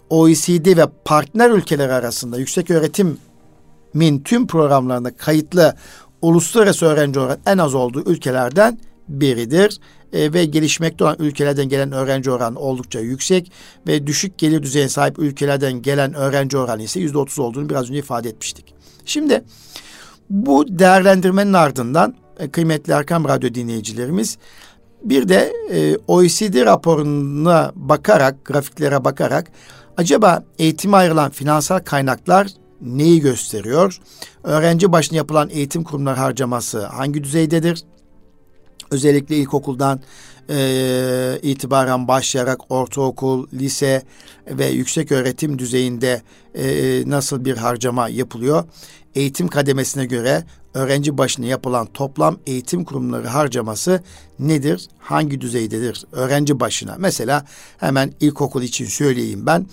OECD 0.09 0.77
ve 0.77 0.85
partner 1.05 1.49
ülkeler 1.49 1.89
arasında 1.89 2.37
yüksek 2.37 2.71
öğretimin 2.71 4.19
tüm 4.23 4.47
programlarında 4.47 5.15
kayıtlı 5.15 5.75
uluslararası 6.21 6.85
öğrenci 6.85 7.19
oranı 7.19 7.37
en 7.45 7.57
az 7.57 7.75
olduğu 7.75 8.11
ülkelerden 8.11 8.79
biridir. 9.07 9.79
E, 10.13 10.33
ve 10.33 10.45
gelişmekte 10.45 11.03
olan 11.03 11.15
ülkelerden 11.19 11.69
gelen 11.69 11.91
öğrenci 11.91 12.31
oranı 12.31 12.59
oldukça 12.59 12.99
yüksek 12.99 13.51
ve 13.87 14.07
düşük 14.07 14.37
gelir 14.37 14.63
düzeyine 14.63 14.89
sahip 14.89 15.19
ülkelerden 15.19 15.81
gelen 15.81 16.13
öğrenci 16.13 16.57
oranı 16.57 16.83
ise 16.83 16.99
yüzde 16.99 17.17
otuz 17.17 17.39
olduğunu 17.39 17.69
biraz 17.69 17.89
önce 17.89 17.99
ifade 17.99 18.29
etmiştik. 18.29 18.73
Şimdi 19.05 19.43
bu 20.29 20.79
değerlendirmenin 20.79 21.53
ardından 21.53 22.15
e, 22.39 22.49
kıymetli 22.51 22.93
Erkam 22.93 23.27
Radyo 23.27 23.53
dinleyicilerimiz 23.53 24.37
bir 25.03 25.29
de 25.29 25.53
e, 25.71 25.97
OECD 26.07 26.65
raporuna 26.65 27.71
bakarak, 27.75 28.45
grafiklere 28.45 29.05
bakarak 29.05 29.51
acaba 29.97 30.43
eğitime 30.59 30.97
ayrılan 30.97 31.31
finansal 31.31 31.79
kaynaklar 31.79 32.47
neyi 32.81 33.21
gösteriyor? 33.21 33.99
Öğrenci 34.43 34.91
başına 34.91 35.17
yapılan 35.17 35.49
eğitim 35.49 35.83
kurumları 35.83 36.15
harcaması 36.15 36.85
hangi 36.85 37.23
düzeydedir? 37.23 37.83
Özellikle 38.91 39.37
ilkokuldan 39.37 39.99
e, 40.49 41.39
itibaren 41.41 42.07
başlayarak 42.07 42.71
ortaokul, 42.71 43.47
lise 43.53 44.03
ve 44.47 44.65
yüksek 44.67 45.11
öğretim 45.11 45.59
düzeyinde 45.59 46.21
e, 46.55 47.03
nasıl 47.09 47.45
bir 47.45 47.57
harcama 47.57 48.09
yapılıyor? 48.09 48.63
Eğitim 49.15 49.47
kademesine 49.47 50.05
göre 50.05 50.43
öğrenci 50.73 51.17
başına 51.17 51.45
yapılan 51.45 51.85
toplam 51.85 52.37
eğitim 52.47 52.83
kurumları 52.83 53.27
harcaması 53.27 54.03
nedir? 54.39 54.87
Hangi 54.99 55.41
düzeydedir? 55.41 56.05
Öğrenci 56.11 56.59
başına. 56.59 56.95
Mesela 56.99 57.45
hemen 57.77 58.13
ilkokul 58.19 58.61
için 58.61 58.85
söyleyeyim 58.85 59.45
ben. 59.45 59.65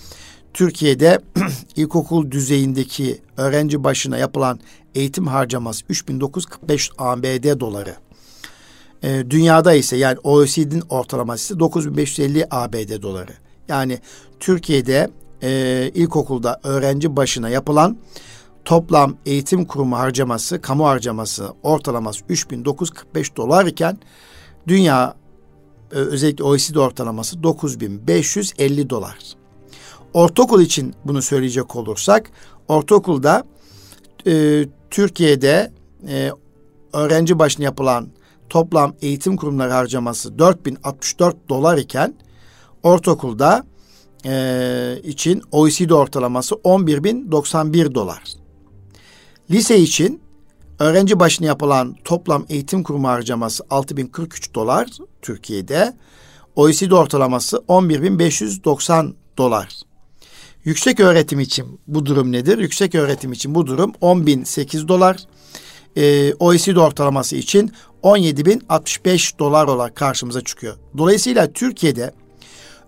Türkiye'de 0.54 1.20
ilkokul 1.76 2.30
düzeyindeki 2.30 3.18
öğrenci 3.36 3.84
başına 3.84 4.18
yapılan 4.18 4.60
eğitim 4.94 5.26
harcaması 5.26 5.84
3945 5.88 6.90
ABD 6.98 7.60
doları. 7.60 7.94
E, 9.02 9.30
dünyada 9.30 9.74
ise 9.74 9.96
yani 9.96 10.18
OECD'nin 10.18 10.82
ortalaması 10.88 11.60
9550 11.60 12.46
ABD 12.50 13.02
doları. 13.02 13.32
Yani 13.68 13.98
Türkiye'de 14.40 15.10
e, 15.42 15.90
ilkokulda 15.94 16.60
öğrenci 16.62 17.16
başına 17.16 17.48
yapılan 17.48 17.98
toplam 18.64 19.16
eğitim 19.26 19.64
kurumu 19.64 19.98
harcaması, 19.98 20.60
kamu 20.60 20.86
harcaması 20.86 21.48
ortalaması 21.62 22.24
3945 22.28 23.36
dolar 23.36 23.66
iken 23.66 23.98
dünya 24.68 25.14
e, 25.92 25.94
özellikle 25.94 26.44
OECD 26.44 26.76
ortalaması 26.76 27.42
9550 27.42 28.90
dolar. 28.90 29.18
Ortaokul 30.14 30.60
için 30.60 30.94
bunu 31.04 31.22
söyleyecek 31.22 31.76
olursak 31.76 32.30
ortaokulda 32.68 33.44
e, 34.26 34.64
Türkiye'de 34.90 35.72
e, 36.08 36.30
öğrenci 36.92 37.38
başına 37.38 37.64
yapılan 37.64 38.08
toplam 38.48 38.94
eğitim 39.02 39.36
kurumları 39.36 39.72
harcaması 39.72 40.38
4064 40.38 41.48
dolar 41.48 41.78
iken 41.78 42.14
ortaokulda 42.82 43.64
e, 44.26 45.00
için 45.04 45.42
OECD 45.52 45.90
ortalaması 45.90 46.54
11.091 46.54 47.94
dolar. 47.94 48.22
Lise 49.50 49.78
için 49.78 50.20
öğrenci 50.78 51.20
başına 51.20 51.46
yapılan 51.46 51.96
toplam 52.04 52.44
eğitim 52.48 52.82
kurumu 52.82 53.08
harcaması 53.08 53.64
6043 53.70 54.54
dolar 54.54 54.88
Türkiye'de. 55.22 55.94
OECD 56.56 56.90
ortalaması 56.90 57.56
11.590 57.56 59.12
dolar. 59.38 59.84
Yüksek 60.64 61.00
öğretim 61.00 61.40
için 61.40 61.80
bu 61.86 62.06
durum 62.06 62.32
nedir? 62.32 62.58
Yüksek 62.58 62.94
öğretim 62.94 63.32
için 63.32 63.54
bu 63.54 63.66
durum 63.66 63.92
10.008 64.00 64.88
dolar. 64.88 65.16
Ee, 65.96 66.34
OECD 66.34 66.76
ortalaması 66.76 67.36
için 67.36 67.72
17.065 68.02 69.38
dolar 69.38 69.68
olarak 69.68 69.96
karşımıza 69.96 70.40
çıkıyor. 70.40 70.76
Dolayısıyla 70.98 71.52
Türkiye'de 71.52 72.14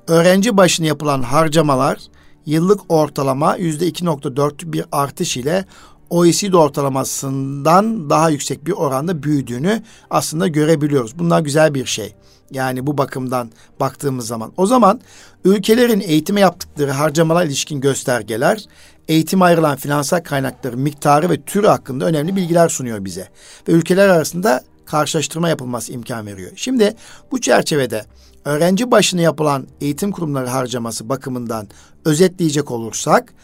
öğrenci 0.09 0.57
başına 0.57 0.87
yapılan 0.87 1.23
harcamalar 1.23 1.99
yıllık 2.47 2.81
ortalama 2.89 3.57
yüzde 3.57 3.89
2.4 3.89 4.73
bir 4.73 4.85
artış 4.93 5.37
ile 5.37 5.65
OECD 6.11 6.53
ortalamasından 6.53 8.11
daha 8.11 8.31
yüksek 8.31 8.67
bir 8.67 8.73
oranda 8.73 9.23
büyüdüğünü 9.23 9.83
aslında 10.11 10.49
görebiliyoruz. 10.49 11.19
Bunlar 11.19 11.41
güzel 11.41 11.75
bir 11.75 11.87
şey. 11.87 12.15
Yani 12.51 12.87
bu 12.87 12.99
bakımdan 12.99 13.51
baktığımız 13.81 14.27
zaman. 14.27 14.53
O 14.57 14.67
zaman 14.67 15.01
ülkelerin 15.45 16.01
eğitime 16.01 16.41
yaptıkları 16.41 16.91
harcamalar 16.91 17.47
ilişkin 17.47 17.81
göstergeler 17.81 18.65
eğitim 19.09 19.43
ayrılan 19.43 19.77
finansal 19.77 20.21
kaynakların 20.21 20.81
miktarı 20.81 21.31
ve 21.31 21.43
türü 21.43 21.67
hakkında 21.67 22.05
önemli 22.05 22.37
bilgiler 22.37 22.69
sunuyor 22.69 23.05
bize. 23.05 23.29
Ve 23.69 23.73
ülkeler 23.73 24.09
arasında 24.09 24.65
karşılaştırma 24.87 25.49
yapılması 25.49 25.93
imkan 25.93 26.27
veriyor. 26.27 26.53
Şimdi 26.57 26.95
bu 27.31 27.41
çerçevede 27.41 28.05
öğrenci 28.45 28.91
başına 28.91 29.21
yapılan 29.21 29.67
eğitim 29.81 30.13
kurumları 30.13 30.47
harcaması 30.47 31.09
bakımından 31.09 31.69
özetleyecek 32.05 32.71
olursak 32.71 33.35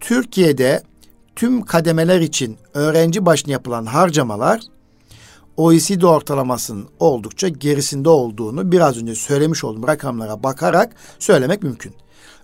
Türkiye'de 0.00 0.82
tüm 1.36 1.62
kademeler 1.62 2.20
için 2.20 2.58
öğrenci 2.74 3.26
başına 3.26 3.52
yapılan 3.52 3.86
harcamalar 3.86 4.60
OECD 5.56 6.02
ortalamasının 6.02 6.88
oldukça 7.00 7.48
gerisinde 7.48 8.08
olduğunu 8.08 8.72
biraz 8.72 8.98
önce 8.98 9.14
söylemiş 9.14 9.64
olduğum 9.64 9.88
rakamlara 9.88 10.42
bakarak 10.42 10.94
söylemek 11.18 11.62
mümkün. 11.62 11.94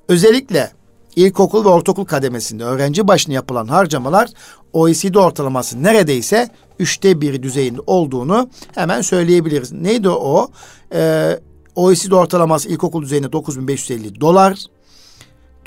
Özellikle 0.09 0.71
ilkokul 1.17 1.65
ve 1.65 1.69
ortaokul 1.69 2.05
kademesinde 2.05 2.65
öğrenci 2.65 3.09
başına 3.09 3.35
yapılan 3.35 3.67
harcamalar 3.67 4.31
OECD 4.73 5.15
ortalaması 5.15 5.83
neredeyse 5.83 6.49
üçte 6.79 7.21
bir 7.21 7.43
düzeyinde 7.43 7.81
olduğunu 7.87 8.51
hemen 8.75 9.01
söyleyebiliriz. 9.01 9.73
Neydi 9.73 10.09
o? 10.09 10.49
Ee, 10.95 11.41
OECD 11.77 12.11
ortalaması 12.11 12.69
ilkokul 12.69 13.03
düzeyinde 13.03 13.33
9550 13.33 14.21
dolar. 14.21 14.59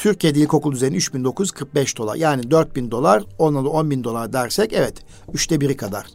Türkiye'de 0.02 0.40
ilkokul 0.40 0.72
düzeyinde 0.72 0.98
3945 0.98 1.98
dolar. 1.98 2.16
Yani 2.16 2.52
4000 2.52 2.92
dolar, 2.92 3.24
ona 3.38 3.64
da 3.64 3.70
10 3.70 3.92
bin 3.92 4.04
dolar 4.04 4.34
dersek 4.34 4.74
evet 4.74 4.94
üçte 5.34 5.62
biri 5.62 5.78
kadar. 5.78 6.06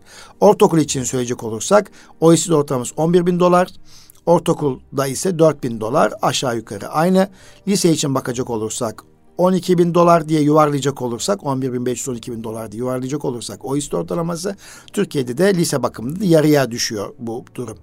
Ortaokul 0.41 0.79
için 0.79 1.03
söyleyecek 1.03 1.45
olursak 1.45 1.91
OECD 2.21 2.51
ortalaması 2.51 2.95
11 2.97 3.27
bin 3.27 3.41
dolar. 3.41 3.69
Ortaokulda 4.27 5.07
ise 5.07 5.39
4 5.39 5.63
bin 5.63 5.81
dolar 5.81 6.13
aşağı 6.23 6.57
yukarı 6.57 6.89
aynı. 6.89 7.29
Lise 7.69 7.93
için 7.93 8.15
bakacak 8.15 8.51
olursak 8.51 9.05
12 9.39 9.79
bin 9.79 9.95
dolar 9.95 10.29
diye 10.29 10.41
yuvarlayacak 10.41 11.03
olursak 11.03 11.47
11 11.47 11.73
bin 11.73 11.87
512 11.87 12.33
bin 12.33 12.45
dolar 12.45 12.73
diye 12.73 12.79
yuvarlayacak 12.79 13.25
olursak 13.25 13.65
o 13.65 13.77
ist 13.77 13.95
ortalaması 13.95 14.57
Türkiye'de 14.93 15.39
de 15.39 15.55
lise 15.55 15.83
bakımında 15.83 16.25
yarıya 16.25 16.71
düşüyor 16.71 17.15
bu 17.19 17.45
durum. 17.55 17.79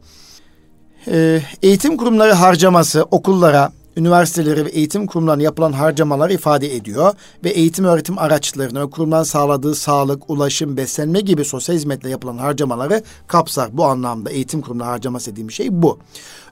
Ee, 1.07 1.41
eğitim 1.61 1.97
kurumları 1.97 2.33
harcaması 2.33 3.03
okullara, 3.03 3.71
üniversiteleri 3.97 4.65
ve 4.65 4.69
eğitim 4.69 5.07
kurumlarına 5.07 5.43
yapılan 5.43 5.71
harcamalar 5.71 6.29
ifade 6.29 6.75
ediyor 6.75 7.13
ve 7.43 7.49
eğitim 7.49 7.85
öğretim 7.85 8.17
araçlarına 8.17 8.81
ve 8.81 8.89
kurumların 8.89 9.23
sağladığı 9.23 9.75
sağlık, 9.75 10.29
ulaşım, 10.29 10.77
beslenme 10.77 11.19
gibi 11.19 11.45
sosyal 11.45 11.75
hizmetle 11.75 12.09
yapılan 12.09 12.37
harcamaları 12.37 13.03
kapsar. 13.27 13.77
Bu 13.77 13.85
anlamda 13.85 14.29
eğitim 14.29 14.61
kurumları 14.61 14.89
harcaması 14.89 15.31
dediğim 15.31 15.51
şey 15.51 15.67
bu. 15.71 15.99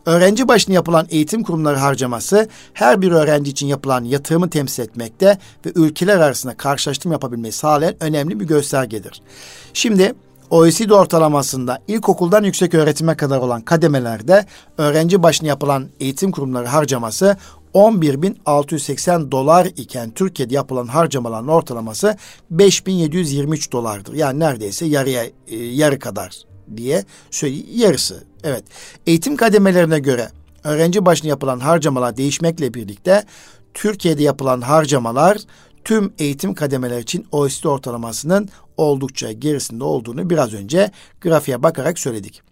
Öğrenci 0.05 0.47
başına 0.47 0.75
yapılan 0.75 1.07
eğitim 1.09 1.43
kurumları 1.43 1.77
harcaması 1.77 2.47
her 2.73 3.01
bir 3.01 3.11
öğrenci 3.11 3.51
için 3.51 3.67
yapılan 3.67 4.03
yatırımı 4.03 4.49
temsil 4.49 4.83
etmekte 4.83 5.37
ve 5.65 5.71
ülkeler 5.75 6.19
arasında 6.19 6.57
karşılaştırma 6.57 7.13
yapabilmeyi 7.13 7.51
sağlayan 7.51 7.95
önemli 7.99 8.39
bir 8.39 8.45
göstergedir. 8.45 9.21
Şimdi 9.73 10.13
OECD 10.51 10.89
ortalamasında 10.89 11.79
ilkokuldan 11.87 12.43
yüksek 12.43 12.73
öğretime 12.73 13.17
kadar 13.17 13.37
olan 13.37 13.61
kademelerde 13.61 14.45
öğrenci 14.77 15.23
başına 15.23 15.47
yapılan 15.47 15.89
eğitim 15.99 16.31
kurumları 16.31 16.67
harcaması 16.67 17.37
11.680 17.73 19.31
dolar 19.31 19.65
iken 19.65 20.11
Türkiye'de 20.11 20.53
yapılan 20.53 20.87
harcamaların 20.87 21.47
ortalaması 21.47 22.17
5.723 22.55 23.71
dolardır. 23.71 24.13
Yani 24.13 24.39
neredeyse 24.39 24.85
yarıya 24.85 25.23
e, 25.47 25.57
yarı 25.57 25.99
kadar 25.99 26.37
diye 26.77 27.05
söyle 27.31 27.55
yarısı. 27.73 28.23
Evet. 28.43 28.63
Eğitim 29.07 29.35
kademelerine 29.35 29.99
göre 29.99 30.29
öğrenci 30.63 31.05
başına 31.05 31.29
yapılan 31.29 31.59
harcamalar 31.59 32.17
değişmekle 32.17 32.73
birlikte 32.73 33.23
Türkiye'de 33.73 34.23
yapılan 34.23 34.61
harcamalar 34.61 35.37
tüm 35.83 36.13
eğitim 36.19 36.53
kademeler 36.53 36.99
için 36.99 37.25
OECD 37.31 37.65
ortalamasının 37.65 38.49
oldukça 38.77 39.31
gerisinde 39.31 39.83
olduğunu 39.83 40.29
biraz 40.29 40.53
önce 40.53 40.91
grafiğe 41.21 41.63
bakarak 41.63 41.99
söyledik. 41.99 42.50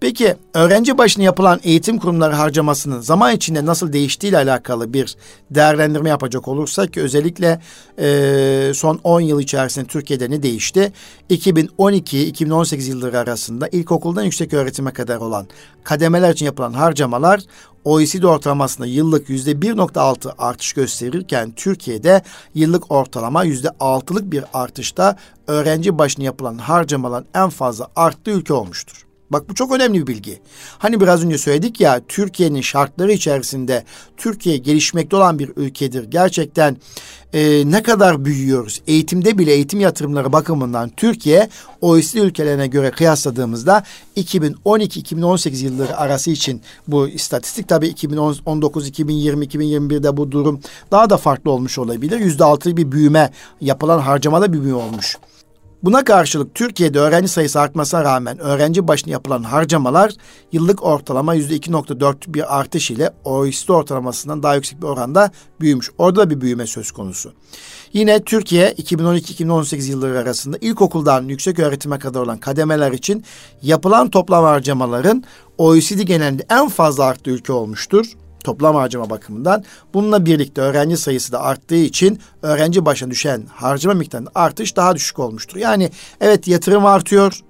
Peki 0.00 0.36
öğrenci 0.54 0.98
başına 0.98 1.24
yapılan 1.24 1.60
eğitim 1.62 1.98
kurumları 1.98 2.34
harcamasının 2.34 3.00
zaman 3.00 3.36
içinde 3.36 3.66
nasıl 3.66 3.92
değiştiği 3.92 4.30
ile 4.30 4.36
alakalı 4.36 4.92
bir 4.92 5.16
değerlendirme 5.50 6.08
yapacak 6.08 6.48
olursak 6.48 6.96
özellikle 6.96 7.60
e, 7.98 8.72
son 8.74 9.00
10 9.04 9.20
yıl 9.20 9.40
içerisinde 9.40 9.86
Türkiye'de 9.86 10.30
ne 10.30 10.42
değişti? 10.42 10.92
2012-2018 11.30 12.88
yılları 12.88 13.18
arasında 13.18 13.68
ilkokuldan 13.68 14.22
yüksek 14.22 14.54
öğretime 14.54 14.92
kadar 14.92 15.16
olan 15.16 15.46
kademeler 15.84 16.32
için 16.32 16.46
yapılan 16.46 16.72
harcamalar 16.72 17.40
OECD 17.84 18.22
ortalamasında 18.22 18.86
yıllık 18.86 19.28
yüzde 19.28 19.52
1.6 19.52 20.32
artış 20.38 20.72
gösterirken 20.72 21.52
Türkiye'de 21.52 22.22
yıllık 22.54 22.92
ortalama 22.92 23.44
yüzde 23.44 23.68
6'lık 23.68 24.32
bir 24.32 24.44
artışta 24.52 25.16
öğrenci 25.46 25.98
başına 25.98 26.24
yapılan 26.24 26.58
harcamaların 26.58 27.28
en 27.34 27.48
fazla 27.48 27.88
arttığı 27.96 28.30
ülke 28.30 28.52
olmuştur. 28.52 29.05
Bak 29.30 29.48
bu 29.48 29.54
çok 29.54 29.72
önemli 29.72 30.00
bir 30.00 30.06
bilgi. 30.06 30.40
Hani 30.78 31.00
biraz 31.00 31.24
önce 31.24 31.38
söyledik 31.38 31.80
ya 31.80 32.00
Türkiye'nin 32.08 32.60
şartları 32.60 33.12
içerisinde 33.12 33.84
Türkiye 34.16 34.56
gelişmekte 34.56 35.16
olan 35.16 35.38
bir 35.38 35.50
ülkedir. 35.56 36.04
Gerçekten 36.04 36.76
e, 37.32 37.70
ne 37.70 37.82
kadar 37.82 38.24
büyüyoruz. 38.24 38.82
Eğitimde 38.86 39.38
bile 39.38 39.52
eğitim 39.52 39.80
yatırımları 39.80 40.32
bakımından 40.32 40.90
Türkiye 40.96 41.48
OECD 41.80 42.16
ülkelerine 42.16 42.66
göre 42.66 42.90
kıyasladığımızda 42.90 43.84
2012-2018 44.16 45.64
yılları 45.64 45.96
arası 45.96 46.30
için 46.30 46.62
bu 46.88 47.08
istatistik 47.08 47.68
tabii 47.68 47.88
2019, 47.88 48.88
2020, 48.88 49.46
2021'de 49.46 50.16
bu 50.16 50.32
durum 50.32 50.60
daha 50.90 51.10
da 51.10 51.16
farklı 51.16 51.50
olmuş 51.50 51.78
olabilir. 51.78 52.20
Yüzde 52.20 52.44
altı 52.44 52.76
bir 52.76 52.92
büyüme 52.92 53.30
yapılan 53.60 53.98
harcamada 53.98 54.52
bir 54.52 54.62
büyüme 54.62 54.78
olmuş. 54.78 55.16
Buna 55.86 56.04
karşılık 56.04 56.54
Türkiye'de 56.54 56.98
öğrenci 56.98 57.28
sayısı 57.28 57.60
artmasına 57.60 58.04
rağmen 58.04 58.38
öğrenci 58.38 58.88
başına 58.88 59.12
yapılan 59.12 59.42
harcamalar 59.42 60.12
yıllık 60.52 60.82
ortalama 60.82 61.34
yüzde 61.34 61.56
2.4 61.56 62.14
bir 62.28 62.58
artış 62.58 62.90
ile 62.90 63.10
OECD 63.24 63.68
ortalamasından 63.68 64.42
daha 64.42 64.54
yüksek 64.54 64.82
bir 64.82 64.86
oranda 64.86 65.30
büyümüş. 65.60 65.90
Orada 65.98 66.20
da 66.20 66.30
bir 66.30 66.40
büyüme 66.40 66.66
söz 66.66 66.90
konusu. 66.90 67.32
Yine 67.92 68.22
Türkiye 68.22 68.72
2012-2018 68.72 69.90
yılları 69.90 70.18
arasında 70.18 70.58
ilkokuldan 70.60 71.24
yüksek 71.24 71.58
öğretime 71.58 71.98
kadar 71.98 72.20
olan 72.20 72.38
kademeler 72.38 72.92
için 72.92 73.24
yapılan 73.62 74.10
toplam 74.10 74.44
harcamaların 74.44 75.24
OECD 75.58 76.00
genelinde 76.00 76.46
en 76.50 76.68
fazla 76.68 77.04
arttığı 77.04 77.30
ülke 77.30 77.52
olmuştur 77.52 78.06
toplam 78.46 78.74
harcama 78.76 79.10
bakımından. 79.10 79.64
Bununla 79.94 80.26
birlikte 80.26 80.60
öğrenci 80.60 80.96
sayısı 80.96 81.32
da 81.32 81.40
arttığı 81.40 81.76
için 81.76 82.20
öğrenci 82.42 82.84
başına 82.84 83.10
düşen 83.10 83.42
harcama 83.54 83.94
miktarında 83.94 84.30
artış 84.34 84.76
daha 84.76 84.94
düşük 84.94 85.18
olmuştur. 85.18 85.56
Yani 85.56 85.90
evet 86.20 86.48
yatırım 86.48 86.86
artıyor. 86.86 87.40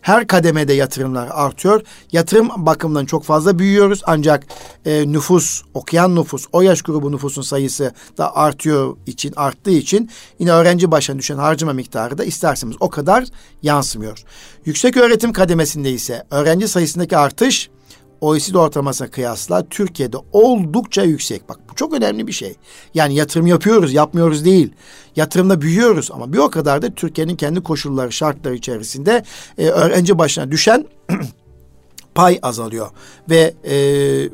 Her 0.00 0.26
kademede 0.26 0.72
yatırımlar 0.72 1.28
artıyor. 1.32 1.82
Yatırım 2.12 2.48
bakımından 2.56 3.04
çok 3.04 3.24
fazla 3.24 3.58
büyüyoruz 3.58 4.02
ancak 4.06 4.46
e, 4.84 5.12
nüfus, 5.12 5.62
okuyan 5.74 6.16
nüfus, 6.16 6.46
o 6.52 6.62
yaş 6.62 6.82
grubu 6.82 7.12
nüfusun 7.12 7.42
sayısı 7.42 7.92
da 8.18 8.36
artıyor 8.36 8.96
için, 9.06 9.32
arttığı 9.36 9.70
için 9.70 10.10
yine 10.38 10.52
öğrenci 10.52 10.90
başına 10.90 11.18
düşen 11.18 11.38
harcama 11.38 11.72
miktarı 11.72 12.18
da 12.18 12.24
isterseniz 12.24 12.76
o 12.80 12.90
kadar 12.90 13.24
yansımıyor. 13.62 14.24
Yüksek 14.64 14.96
öğretim 14.96 15.32
kademesinde 15.32 15.90
ise 15.90 16.26
öğrenci 16.30 16.68
sayısındaki 16.68 17.16
artış 17.16 17.70
OECD 18.24 18.54
ortalamasına 18.54 19.10
kıyasla 19.10 19.68
Türkiye'de 19.68 20.16
oldukça 20.32 21.02
yüksek. 21.02 21.48
Bak 21.48 21.58
bu 21.70 21.74
çok 21.74 21.92
önemli 21.92 22.26
bir 22.26 22.32
şey. 22.32 22.56
Yani 22.94 23.14
yatırım 23.14 23.46
yapıyoruz, 23.46 23.92
yapmıyoruz 23.92 24.44
değil. 24.44 24.72
Yatırımda 25.16 25.60
büyüyoruz 25.60 26.10
ama 26.12 26.32
bir 26.32 26.38
o 26.38 26.50
kadar 26.50 26.82
da 26.82 26.90
Türkiye'nin 26.94 27.36
kendi 27.36 27.62
koşulları, 27.62 28.12
şartları 28.12 28.54
içerisinde 28.54 29.24
e, 29.58 29.66
öğrenci 29.66 30.18
başına 30.18 30.50
düşen 30.50 30.86
pay 32.14 32.38
azalıyor 32.42 32.90
ve 33.30 33.54
e, 33.64 33.74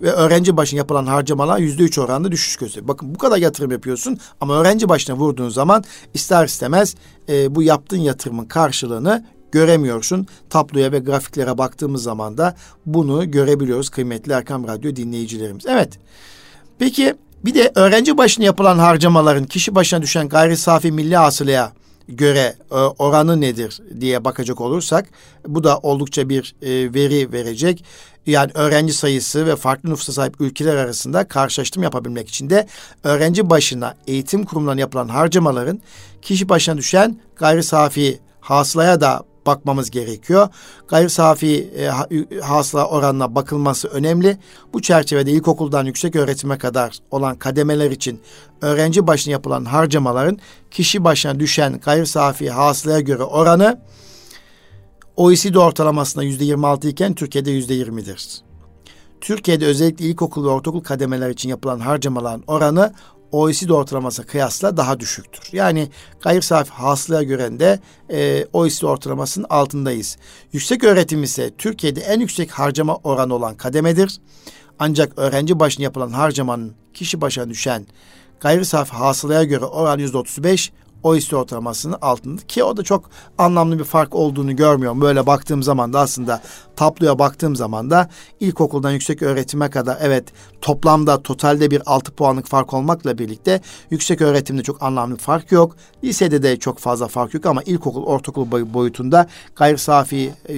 ve 0.03 0.12
öğrenci 0.12 0.57
başına 0.57 0.78
yapılan 0.78 1.07
harcamalar 1.07 1.59
yüzde 1.59 1.82
üç 1.82 1.99
oranında 1.99 2.32
düşüş 2.32 2.57
gösteriyor. 2.57 2.88
Bakın 2.88 3.14
bu 3.14 3.18
kadar 3.18 3.36
yatırım 3.36 3.70
yapıyorsun 3.70 4.18
ama 4.41 4.61
öğrenci 4.61 4.88
başına 4.88 5.16
vurduğun 5.16 5.49
zaman 5.49 5.84
ister 6.14 6.45
istemez 6.45 6.95
e, 7.28 7.55
bu 7.55 7.62
yaptığın 7.62 8.01
yatırımın 8.01 8.45
karşılığını 8.45 9.24
göremiyorsun. 9.53 10.27
Tabloya 10.51 10.93
ve 10.93 10.99
grafiklere 10.99 11.59
baktığımız 11.59 12.03
zaman 12.03 12.39
da 12.39 12.57
bunu 12.87 13.31
görebiliyoruz 13.31 13.89
kıymetli 13.89 14.33
Erkam 14.33 14.69
Radyo 14.69 14.97
dinleyicilerimiz. 14.97 15.67
Evet. 15.67 15.99
Peki 16.79 17.15
bir 17.45 17.55
de 17.55 17.73
öğrenci 17.75 18.19
başına 18.19 18.45
yapılan 18.45 18.79
harcamaların 18.79 19.45
kişi 19.45 19.75
başına 19.75 20.03
düşen 20.03 20.29
gayri 20.29 20.57
safi 20.57 20.93
milli 20.93 21.17
hasılaya 21.17 21.73
göre 22.09 22.55
e, 22.71 22.75
oranı 22.75 23.41
nedir 23.41 23.81
diye 24.01 24.25
bakacak 24.25 24.61
olursak 24.61 25.07
bu 25.47 25.65
da 25.65 25.79
oldukça 25.79 26.29
bir 26.29 26.55
e, 26.63 26.95
veri 26.95 27.33
verecek. 27.33 27.85
Yani 28.27 28.51
öğrenci 28.55 28.93
sayısı 28.93 29.47
ve 29.47 29.57
farklı 29.57 29.91
nüfusa 29.91 30.13
sahip 30.13 30.41
ülkeler 30.41 30.77
arasında 30.77 31.29
karşılaştırma 31.29 31.85
yapabilmek 31.85 32.29
için 32.29 32.51
de 32.51 32.67
öğrenci 33.05 33.51
başına 33.51 33.95
eğitim 34.07 34.45
kurumlarına 34.45 34.81
yapılan 34.81 35.09
harcamaların 35.09 35.81
kişi 36.23 36.49
başına 36.49 36.77
düşen 36.77 37.21
gayri 37.37 37.63
safi 37.63 38.21
hasılaya 38.41 39.01
da 39.01 39.23
bakmamız 39.47 39.91
gerekiyor. 39.91 40.49
Gayri 40.88 41.11
safi 41.11 41.72
e, 41.76 42.41
hasıla 42.41 42.88
oranına 42.88 43.34
bakılması 43.34 43.88
önemli. 43.88 44.38
Bu 44.72 44.82
çerçevede 44.82 45.30
ilkokuldan 45.30 45.84
yüksek 45.84 46.16
öğretime 46.16 46.59
kadar 46.59 46.99
olan 47.11 47.36
kademeler 47.36 47.91
için 47.91 48.20
öğrenci 48.61 49.07
başına 49.07 49.32
yapılan 49.32 49.64
harcamaların 49.64 50.38
kişi 50.70 51.05
başına 51.05 51.41
düşen 51.41 51.80
gayri 51.84 52.07
safi 52.07 52.51
hasılaya 52.51 53.01
göre 53.01 53.22
oranı 53.22 53.80
OECD 55.16 55.55
ortalamasında 55.55 56.24
yüzde 56.24 56.45
26 56.45 56.88
iken 56.88 57.14
Türkiye'de 57.14 57.51
yüzde 57.51 57.74
20'dir. 57.74 58.43
Türkiye'de 59.20 59.66
özellikle 59.66 60.05
ilkokul 60.05 60.45
ve 60.45 60.49
ortaokul 60.49 60.80
kademeler 60.80 61.30
için 61.30 61.49
yapılan 61.49 61.78
harcamaların 61.78 62.45
oranı 62.47 62.93
OECD 63.33 63.70
ortalamasına 63.70 64.26
kıyasla 64.26 64.76
daha 64.76 65.01
düşüktür. 65.01 65.49
Yani 65.53 65.89
gayri 66.20 66.43
safi 66.43 66.70
hasılaya 66.70 67.22
göre 67.22 67.61
de 67.61 67.81
e, 68.11 68.47
OECD 68.53 68.83
ortalamasının 68.83 69.47
altındayız. 69.51 70.16
Yüksek 70.53 70.85
öğretim 70.85 71.22
ise 71.22 71.51
Türkiye'de 71.59 72.01
en 72.01 72.20
yüksek 72.20 72.51
harcama 72.51 72.97
oranı 72.97 73.35
olan 73.35 73.57
kademedir. 73.57 74.20
Ancak 74.78 75.18
öğrenci 75.18 75.61
başına 75.61 75.85
yapılan 75.85 76.11
harcamanın 76.11 76.74
kişi 76.95 77.20
başına 77.20 77.49
düşen 77.49 77.87
gayri 78.41 78.64
safi 78.64 78.93
hasılaya 78.93 79.45
göre 79.45 79.64
oran 79.64 79.99
yüzde 79.99 80.18
35, 80.18 80.72
o 81.03 81.15
hisse 81.15 81.37
ortalamasının 81.37 81.97
altında 82.03 82.43
ki 82.43 82.65
o 82.65 82.77
da 82.77 82.83
çok 82.83 83.11
anlamlı 83.39 83.79
bir 83.79 83.85
fark 83.85 84.15
olduğunu 84.15 84.57
görmüyorum. 84.57 85.01
Böyle 85.01 85.27
baktığım 85.27 85.63
zaman 85.63 85.93
da 85.93 86.01
aslında 86.01 86.43
tabloya 86.77 87.19
baktığım 87.19 87.57
zaman 87.57 87.91
da 87.91 88.09
ilkokuldan 88.41 88.91
yüksek 88.91 89.23
öğretime 89.23 89.71
kadar 89.71 89.99
evet 90.01 90.25
toplamda 90.61 91.23
totalde 91.23 91.71
bir 91.71 91.83
altı 91.87 92.13
puanlık 92.13 92.47
fark 92.47 92.75
olmakla 92.75 93.19
birlikte 93.19 93.61
yüksek 93.91 94.21
öğretimde 94.21 94.63
çok 94.63 94.83
anlamlı 94.83 95.15
bir 95.15 95.21
fark 95.21 95.53
yok. 95.53 95.77
Lisede 96.05 96.43
de 96.43 96.57
çok 96.57 96.79
fazla 96.79 97.09
fark 97.09 97.35
yok 97.35 97.47
ama 97.47 97.63
ilkokul 97.63 98.03
ortaokul 98.03 98.75
boyutunda 98.75 99.27
gayri 99.57 99.79
safi 99.79 100.33
e, 100.49 100.57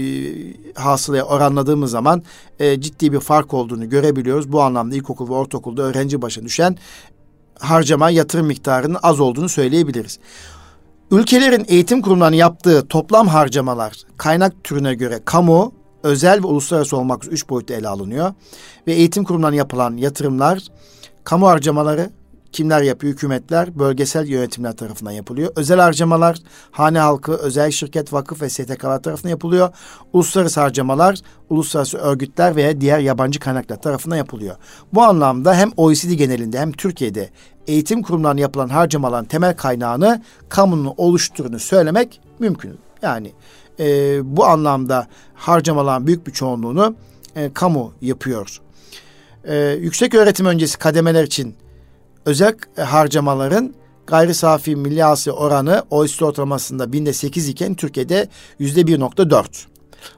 hasılaya 0.74 1.24
oranladığımız 1.24 1.90
zaman 1.90 2.22
e, 2.61 2.80
ciddi 2.80 3.12
bir 3.12 3.20
fark 3.20 3.55
olduğunu 3.55 3.88
görebiliyoruz. 3.88 4.53
Bu 4.53 4.62
anlamda 4.62 4.97
ilkokul 4.97 5.28
ve 5.28 5.32
ortaokulda 5.32 5.82
öğrenci 5.82 6.22
başına 6.22 6.45
düşen 6.45 6.76
harcama 7.59 8.11
yatırım 8.11 8.46
miktarının 8.46 8.98
az 9.03 9.20
olduğunu 9.20 9.48
söyleyebiliriz. 9.48 10.18
Ülkelerin 11.11 11.64
eğitim 11.68 12.03
kurumlarının 12.03 12.36
yaptığı 12.36 12.88
toplam 12.88 13.28
harcamalar 13.28 13.92
kaynak 14.16 14.64
türüne 14.64 14.94
göre 14.94 15.20
kamu, 15.24 15.72
özel 16.03 16.42
ve 16.42 16.46
uluslararası 16.46 16.96
olmak 16.96 17.22
üzere 17.22 17.34
üç 17.34 17.48
boyutta 17.48 17.74
ele 17.74 17.88
alınıyor. 17.88 18.34
Ve 18.86 18.92
eğitim 18.92 19.24
kurumlarına 19.24 19.57
yapılan 19.57 19.96
yatırımlar, 19.96 20.62
kamu 21.24 21.46
harcamaları, 21.46 22.11
kimler 22.53 22.82
yapıyor? 22.82 23.12
Hükümetler, 23.12 23.78
bölgesel 23.78 24.26
yönetimler 24.26 24.76
tarafından 24.76 25.11
yapılıyor. 25.12 25.53
Özel 25.57 25.80
harcamalar, 25.80 26.38
hane 26.70 26.98
halkı, 26.98 27.32
özel 27.32 27.70
şirket, 27.70 28.12
vakıf 28.12 28.42
ve 28.42 28.48
STK'lar 28.48 29.03
tarafından 29.03 29.30
yapılıyor. 29.30 29.70
Uluslararası 30.12 30.61
harcamalar, 30.61 31.18
uluslararası 31.50 31.98
örgütler 31.98 32.57
veya 32.57 32.80
diğer 32.80 32.98
yabancı 32.98 33.40
kaynaklar 33.40 33.82
tarafından 33.82 34.16
yapılıyor. 34.16 34.57
Bu 34.92 35.03
anlamda 35.03 35.55
hem 35.55 35.70
OECD 35.76 36.12
genelinde 36.12 36.61
hem 36.61 36.72
Türkiye'de 36.72 37.30
eğitim 37.66 38.03
kurumlarına 38.03 38.40
yapılan 38.40 38.68
harcamaların 38.68 39.24
temel 39.24 39.57
kaynağını 39.57 40.22
kamunun 40.48 40.94
oluşturduğunu 40.96 41.59
söylemek 41.59 42.20
mümkün. 42.38 42.78
Yani 43.03 43.32
e, 43.80 43.86
bu 44.36 44.44
anlamda 44.44 45.07
harcamaların 45.34 46.07
büyük 46.07 46.26
bir 46.26 46.32
çoğunluğunu 46.32 46.94
e, 47.36 47.53
kamu 47.53 47.92
yapıyor. 48.00 48.61
E, 49.44 49.57
yüksek 49.80 50.14
öğretim 50.14 50.46
öncesi 50.46 50.78
kademeler 50.78 51.24
için 51.24 51.55
özel 52.26 52.54
harcamaların 52.76 53.74
gayri 54.06 54.34
safi 54.34 54.76
milli 54.76 55.02
hasıla 55.02 55.34
oranı 55.34 55.82
OECD 55.90 56.20
ortalamasında 56.20 56.92
binde 56.92 57.12
sekiz 57.12 57.48
iken 57.48 57.74
Türkiye'de 57.74 58.28
yüzde 58.58 58.86
bir 58.86 59.00
nokta 59.00 59.30
dört. 59.30 59.66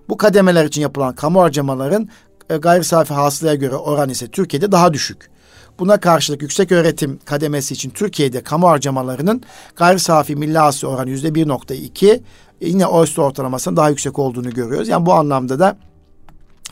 Bu 0.09 0.17
kademeler 0.17 0.65
için 0.65 0.83
yapılan 0.83 1.15
kamu 1.15 1.41
harcamaların 1.41 2.09
e, 2.51 2.57
gayri 2.57 2.85
safi 2.85 3.15
hasılaya 3.15 3.55
göre 3.55 3.77
oran 3.77 4.09
ise 4.09 4.29
Türkiye'de 4.29 4.73
daha 4.73 4.95
düşük. 4.95 5.31
Buna 5.79 6.01
karşılık 6.01 6.43
yüksek 6.43 6.73
öğretim 6.73 7.19
kademesi 7.25 7.75
için 7.75 7.91
Türkiye'de 7.91 8.43
kamu 8.43 8.69
harcamalarının 8.69 9.43
gayri 9.77 9.99
safi 9.99 10.37
milli 10.37 10.59
hasıla 10.59 10.91
oranı 10.91 11.11
yüzde 11.11 11.35
bir 11.35 11.49
nokta 11.49 11.75
iki. 11.75 12.23
Yine 12.61 12.87
OECD 12.87 13.19
ortalamasının 13.19 13.77
daha 13.77 13.89
yüksek 13.89 14.19
olduğunu 14.19 14.51
görüyoruz. 14.51 14.89
Yani 14.89 15.07
bu 15.07 15.15
anlamda 15.15 15.59
da 15.59 15.77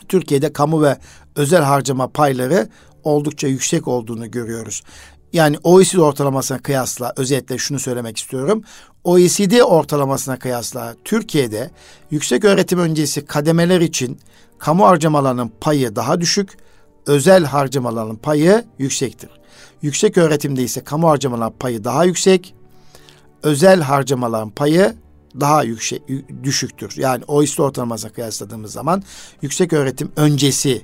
Türkiye'de 0.07 0.53
kamu 0.53 0.83
ve 0.83 0.97
özel 1.35 1.61
harcama 1.61 2.07
payları 2.07 2.67
oldukça 3.03 3.47
yüksek 3.47 3.87
olduğunu 3.87 4.31
görüyoruz. 4.31 4.83
Yani 5.33 5.57
OECD 5.63 5.97
ortalamasına 5.97 6.59
kıyasla 6.59 7.13
özetle 7.17 7.57
şunu 7.57 7.79
söylemek 7.79 8.17
istiyorum. 8.17 8.63
OECD 9.03 9.61
ortalamasına 9.61 10.39
kıyasla 10.39 10.95
Türkiye'de 11.05 11.71
yüksek 12.11 12.45
öğretim 12.45 12.79
öncesi 12.79 13.25
kademeler 13.25 13.81
için 13.81 14.19
kamu 14.59 14.85
harcamalarının 14.85 15.51
payı 15.61 15.95
daha 15.95 16.21
düşük, 16.21 16.57
özel 17.05 17.45
harcamaların 17.45 18.15
payı 18.15 18.65
yüksektir. 18.79 19.29
Yüksek 19.81 20.17
öğretimde 20.17 20.63
ise 20.63 20.83
kamu 20.83 21.09
harcamaların 21.09 21.57
payı 21.59 21.83
daha 21.83 22.05
yüksek, 22.05 22.55
özel 23.43 23.81
harcamaların 23.81 24.49
payı 24.49 24.95
daha 25.39 25.63
yüksek 25.63 26.01
düşüktür. 26.43 26.93
Yani 26.97 27.23
OECD 27.27 27.59
ortalamasına 27.59 28.11
kıyasladığımız 28.11 28.71
zaman 28.71 29.03
yüksek 29.41 29.73
öğretim 29.73 30.11
öncesi 30.15 30.81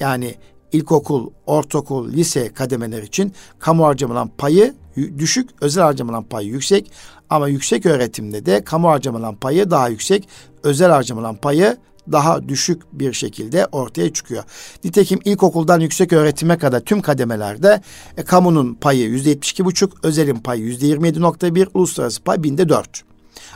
yani 0.00 0.34
ilkokul, 0.72 1.30
ortaokul, 1.46 2.12
lise 2.12 2.52
kademeler 2.52 3.02
için 3.02 3.32
kamu 3.58 3.84
harcamalan 3.84 4.30
payı 4.38 4.74
düşük, 5.18 5.50
özel 5.60 5.84
harcamalan 5.84 6.24
payı 6.24 6.48
yüksek. 6.48 6.90
Ama 7.30 7.48
yüksek 7.48 7.86
öğretimde 7.86 8.46
de 8.46 8.64
kamu 8.64 8.88
harcamalan 8.88 9.36
payı 9.36 9.70
daha 9.70 9.88
yüksek, 9.88 10.28
özel 10.62 10.90
harcamalan 10.90 11.36
payı 11.36 11.76
daha 12.12 12.48
düşük 12.48 12.82
bir 12.92 13.12
şekilde 13.12 13.66
ortaya 13.66 14.12
çıkıyor. 14.12 14.44
Nitekim 14.84 15.18
ilkokuldan 15.24 15.80
yüksek 15.80 16.12
öğretime 16.12 16.58
kadar 16.58 16.80
tüm 16.80 17.00
kademelerde 17.02 17.82
e, 18.16 18.22
kamunun 18.22 18.74
payı 18.74 19.08
yüzde 19.08 19.28
yetmiş 19.28 19.50
iki 19.50 19.64
buçuk, 19.64 20.04
özelin 20.04 20.36
payı 20.36 20.62
yüzde 20.62 20.86
yirmi 20.86 21.06
yedi 21.06 21.20
nokta 21.20 21.54
bir, 21.54 21.68
uluslararası 21.74 22.22
pay 22.22 22.42
binde 22.42 22.68
dört. 22.68 23.02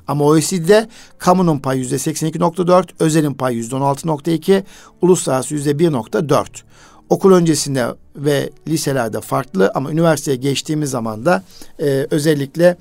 Ama 0.07 0.25
OECD'de 0.25 0.89
kamunun 1.19 1.59
payı 1.59 1.81
yüzde 1.81 1.99
seksen 1.99 2.27
iki 2.27 2.39
nokta 2.39 2.67
dört, 2.67 3.01
özelin 3.01 3.35
payı 3.35 3.57
yüzde 3.57 3.77
on 3.77 3.81
altı 3.81 4.09
nokta 4.09 4.31
iki, 4.31 4.65
uluslararası 5.03 5.55
yüzde 5.55 5.79
bir 5.79 5.93
nokta 5.93 6.29
dört. 6.29 6.65
Okul 7.09 7.33
öncesinde 7.33 7.87
ve 8.17 8.51
liselerde 8.69 9.21
farklı 9.21 9.73
ama 9.75 9.93
üniversiteye 9.93 10.37
geçtiğimiz 10.37 10.91
zaman 10.91 11.27
da 11.27 11.43
e, 11.81 12.07
özellikle 12.11 12.77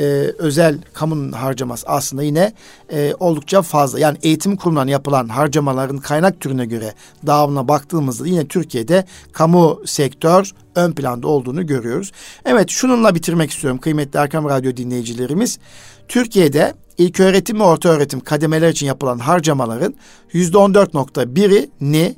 e, 0.00 0.04
özel 0.38 0.78
kamunun 0.92 1.32
harcaması 1.32 1.88
aslında 1.88 2.22
yine 2.22 2.52
e, 2.92 3.14
oldukça 3.20 3.62
fazla. 3.62 3.98
Yani 3.98 4.18
eğitim 4.22 4.56
kurumlarına 4.56 4.90
yapılan 4.90 5.28
harcamaların 5.28 5.98
kaynak 5.98 6.40
türüne 6.40 6.66
göre 6.66 6.94
dağılımına 7.26 7.68
baktığımızda 7.68 8.26
yine 8.26 8.46
Türkiye'de 8.46 9.04
kamu 9.32 9.82
sektör 9.86 10.50
ön 10.74 10.92
planda 10.92 11.28
olduğunu 11.28 11.66
görüyoruz. 11.66 12.12
Evet 12.44 12.70
şununla 12.70 13.14
bitirmek 13.14 13.50
istiyorum 13.50 13.80
kıymetli 13.80 14.18
Erkam 14.18 14.48
Radyo 14.48 14.76
dinleyicilerimiz. 14.76 15.58
Türkiye'de 16.08 16.74
ilk 16.98 17.20
öğretim 17.20 17.60
ve 17.60 17.64
orta 17.64 17.88
öğretim 17.88 18.20
kademeler 18.20 18.68
için 18.68 18.86
yapılan 18.86 19.18
harcamaların 19.18 19.94
yüzde 20.32 20.58
on 20.58 20.74
dört 20.74 20.94
nokta 20.94 21.36
birini 21.36 22.14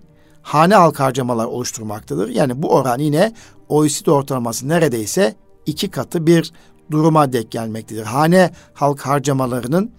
hane 0.47 0.75
halk 0.75 1.01
harcamalar 1.01 1.45
oluşturmaktadır. 1.45 2.29
Yani 2.29 2.63
bu 2.63 2.75
oran 2.75 2.99
yine 2.99 3.33
OECD 3.69 4.07
ortalaması 4.07 4.69
neredeyse 4.69 5.35
iki 5.67 5.91
katı 5.91 6.27
bir 6.27 6.53
duruma 6.91 7.33
denk 7.33 7.51
gelmektedir. 7.51 8.05
Hane 8.05 8.51
halk 8.75 9.01
harcamalarının 9.01 9.91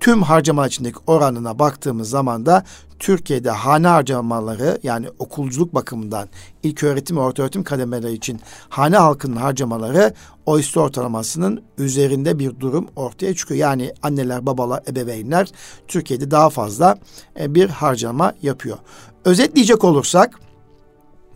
tüm 0.00 0.22
harcamalar 0.22 0.68
içindeki 0.68 0.98
oranına 1.06 1.58
baktığımız 1.58 2.10
zaman 2.10 2.46
da 2.46 2.64
Türkiye'de 2.98 3.50
hane 3.50 3.88
harcamaları 3.88 4.78
yani 4.82 5.06
okulculuk 5.18 5.74
bakımından 5.74 6.28
ilk 6.62 6.82
öğretim 6.82 7.16
ve 7.16 7.20
orta 7.20 7.42
öğretim 7.42 7.64
kademeleri 7.64 8.12
için 8.12 8.40
hane 8.68 8.96
halkının 8.96 9.36
harcamaları 9.36 10.14
OECD 10.46 10.76
ortalamasının 10.76 11.62
üzerinde 11.78 12.38
bir 12.38 12.60
durum 12.60 12.88
ortaya 12.96 13.34
çıkıyor. 13.34 13.60
Yani 13.60 13.92
anneler, 14.02 14.46
babalar, 14.46 14.82
ebeveynler 14.88 15.48
Türkiye'de 15.88 16.30
daha 16.30 16.50
fazla 16.50 16.98
e, 17.40 17.54
bir 17.54 17.68
harcama 17.68 18.34
yapıyor. 18.42 18.78
Özetleyecek 19.24 19.84
olursak 19.84 20.40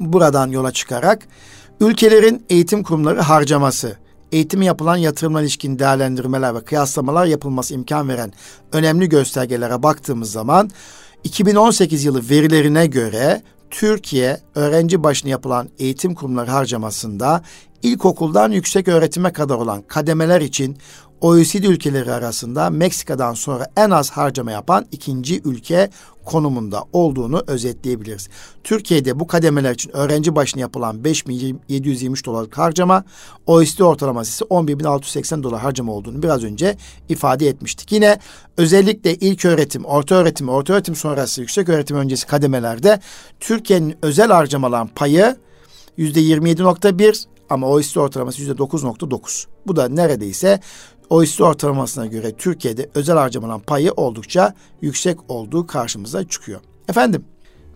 buradan 0.00 0.50
yola 0.50 0.72
çıkarak 0.72 1.28
ülkelerin 1.80 2.46
eğitim 2.50 2.82
kurumları 2.82 3.20
harcaması, 3.20 3.96
eğitime 4.32 4.64
yapılan 4.64 4.96
yatırımlar 4.96 5.42
ilişkin 5.42 5.78
değerlendirmeler 5.78 6.54
ve 6.54 6.60
kıyaslamalar 6.60 7.26
yapılması 7.26 7.74
imkan 7.74 8.08
veren 8.08 8.32
önemli 8.72 9.08
göstergelere 9.08 9.82
baktığımız 9.82 10.32
zaman 10.32 10.70
2018 11.24 12.04
yılı 12.04 12.30
verilerine 12.30 12.86
göre 12.86 13.42
Türkiye 13.70 14.40
öğrenci 14.54 15.02
başına 15.02 15.30
yapılan 15.30 15.68
eğitim 15.78 16.14
kurumları 16.14 16.50
harcamasında 16.50 17.42
ilkokuldan 17.82 18.52
yüksek 18.52 18.88
öğretime 18.88 19.32
kadar 19.32 19.54
olan 19.54 19.82
kademeler 19.82 20.40
için 20.40 20.78
OECD 21.20 21.64
ülkeleri 21.64 22.12
arasında 22.12 22.70
Meksika'dan 22.70 23.34
sonra 23.34 23.66
en 23.76 23.90
az 23.90 24.10
harcama 24.10 24.50
yapan 24.52 24.86
ikinci 24.92 25.40
ülke 25.44 25.90
konumunda 26.24 26.84
olduğunu 26.92 27.42
özetleyebiliriz. 27.46 28.28
Türkiye'de 28.64 29.20
bu 29.20 29.26
kademeler 29.26 29.74
için 29.74 29.96
öğrenci 29.96 30.36
başına 30.36 30.60
yapılan 30.60 31.04
5723 31.04 32.26
dolarlık 32.26 32.58
harcama, 32.58 33.04
OECD 33.46 33.80
ortalaması 33.80 34.30
ise 34.30 34.44
11680 34.50 35.42
dolar 35.42 35.60
harcama 35.60 35.92
olduğunu 35.92 36.22
biraz 36.22 36.44
önce 36.44 36.76
ifade 37.08 37.48
etmiştik. 37.48 37.92
Yine 37.92 38.18
özellikle 38.56 39.14
ilk 39.14 39.44
öğretim, 39.44 39.84
orta 39.84 40.14
öğretim, 40.14 40.48
orta 40.48 40.72
öğretim 40.72 40.94
sonrası, 40.94 41.40
yüksek 41.40 41.68
öğretim 41.68 41.96
öncesi 41.96 42.26
kademelerde 42.26 43.00
Türkiye'nin 43.40 43.96
özel 44.02 44.28
harcamalan 44.28 44.86
payı 44.86 45.36
%27.1 45.98 47.24
ama 47.50 47.68
OECD 47.68 47.96
ortalaması 47.96 48.42
%9.9. 48.42 49.46
Bu 49.66 49.76
da 49.76 49.88
neredeyse 49.88 50.60
OECD 51.10 51.40
ortalamasına 51.40 52.06
göre 52.06 52.32
Türkiye'de 52.32 52.90
özel 52.94 53.16
harcamaların 53.16 53.60
payı 53.60 53.92
oldukça 53.92 54.54
yüksek 54.80 55.18
olduğu 55.28 55.66
karşımıza 55.66 56.28
çıkıyor. 56.28 56.60
Efendim 56.88 57.24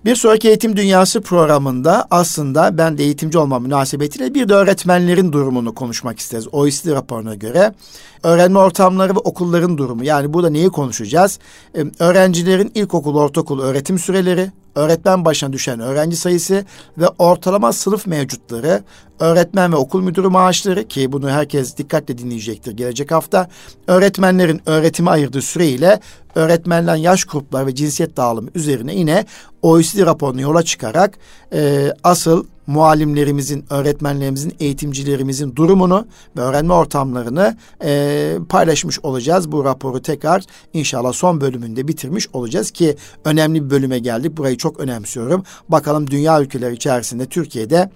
bir 0.04 0.14
sonraki 0.14 0.48
Eğitim 0.48 0.76
Dünyası 0.76 1.20
programında 1.20 2.06
aslında 2.10 2.78
ben 2.78 2.98
de 2.98 3.04
eğitimci 3.04 3.38
olma 3.38 3.58
münasebetiyle 3.58 4.34
bir 4.34 4.48
de 4.48 4.54
öğretmenlerin 4.54 5.32
durumunu 5.32 5.74
konuşmak 5.74 6.18
isteriz. 6.18 6.48
OECD 6.52 6.90
raporuna 6.90 7.34
göre 7.34 7.74
öğrenme 8.22 8.58
ortamları 8.58 9.14
ve 9.14 9.18
okulların 9.18 9.78
durumu. 9.78 10.04
Yani 10.04 10.32
burada 10.32 10.50
neyi 10.50 10.68
konuşacağız? 10.68 11.38
Ee, 11.76 11.84
öğrencilerin 11.98 12.72
ilkokul, 12.74 13.16
ortaokul 13.16 13.60
öğretim 13.60 13.98
süreleri, 13.98 14.50
öğretmen 14.74 15.24
başına 15.24 15.52
düşen 15.52 15.80
öğrenci 15.80 16.16
sayısı 16.16 16.64
ve 16.98 17.08
ortalama 17.18 17.72
sınıf 17.72 18.06
mevcutları, 18.06 18.82
öğretmen 19.20 19.72
ve 19.72 19.76
okul 19.76 20.02
müdürü 20.02 20.28
maaşları 20.28 20.88
ki 20.88 21.12
bunu 21.12 21.30
herkes 21.30 21.76
dikkatle 21.76 22.18
dinleyecektir 22.18 22.72
gelecek 22.72 23.10
hafta. 23.10 23.48
Öğretmenlerin 23.86 24.60
öğretime 24.66 25.10
ayırdığı 25.10 25.42
süreyle 25.42 26.00
öğretmenlerin 26.34 26.98
yaş 26.98 27.24
grupları 27.24 27.66
ve 27.66 27.74
cinsiyet 27.74 28.16
dağılımı 28.16 28.48
üzerine 28.54 28.94
yine 28.94 29.26
OECD 29.62 29.98
raporunu 29.98 30.40
yola 30.40 30.62
çıkarak 30.62 31.18
e, 31.52 31.92
asıl 32.04 32.44
muallimlerimizin, 32.66 33.64
öğretmenlerimizin, 33.70 34.54
eğitimcilerimizin 34.60 35.56
durumunu 35.56 36.06
ve 36.36 36.40
öğrenme 36.40 36.74
ortamlarını 36.74 37.56
e, 37.84 38.38
paylaşmış 38.48 39.00
olacağız. 39.00 39.52
Bu 39.52 39.64
raporu 39.64 40.02
tekrar 40.02 40.44
inşallah 40.72 41.12
son 41.12 41.40
bölümünde 41.40 41.88
bitirmiş 41.88 42.28
olacağız 42.32 42.70
ki 42.70 42.96
önemli 43.24 43.64
bir 43.64 43.70
bölüme 43.70 43.98
geldik. 43.98 44.36
Burayı 44.36 44.56
çok 44.56 44.80
önemsiyorum. 44.80 45.44
Bakalım 45.68 46.10
dünya 46.10 46.42
ülkeleri 46.42 46.74
içerisinde 46.74 47.26
Türkiye'de 47.26 47.90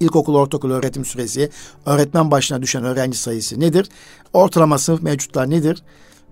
İlkokul, 0.00 0.34
ortaokul 0.34 0.70
öğretim 0.70 1.04
süresi, 1.04 1.50
öğretmen 1.86 2.30
başına 2.30 2.62
düşen 2.62 2.84
öğrenci 2.84 3.18
sayısı 3.18 3.60
nedir? 3.60 3.88
Ortalama 4.32 4.78
sınıf 4.78 5.02
mevcutlar 5.02 5.50
nedir? 5.50 5.82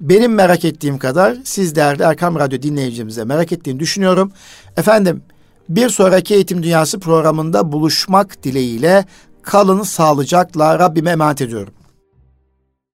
Benim 0.01 0.34
merak 0.34 0.64
ettiğim 0.64 0.99
kadar 0.99 1.36
siz 1.44 1.76
değerli 1.76 2.03
Erkam 2.03 2.36
Radyo 2.36 2.62
dinleyicimize 2.62 3.24
merak 3.24 3.53
ettiğini 3.53 3.80
düşünüyorum. 3.80 4.32
Efendim 4.76 5.22
bir 5.68 5.88
sonraki 5.88 6.34
Eğitim 6.34 6.62
Dünyası 6.62 7.00
programında 7.00 7.72
buluşmak 7.72 8.42
dileğiyle 8.42 9.04
kalın 9.42 9.82
sağlıcakla 9.82 10.78
Rabbime 10.78 11.10
emanet 11.10 11.42
ediyorum. 11.42 11.74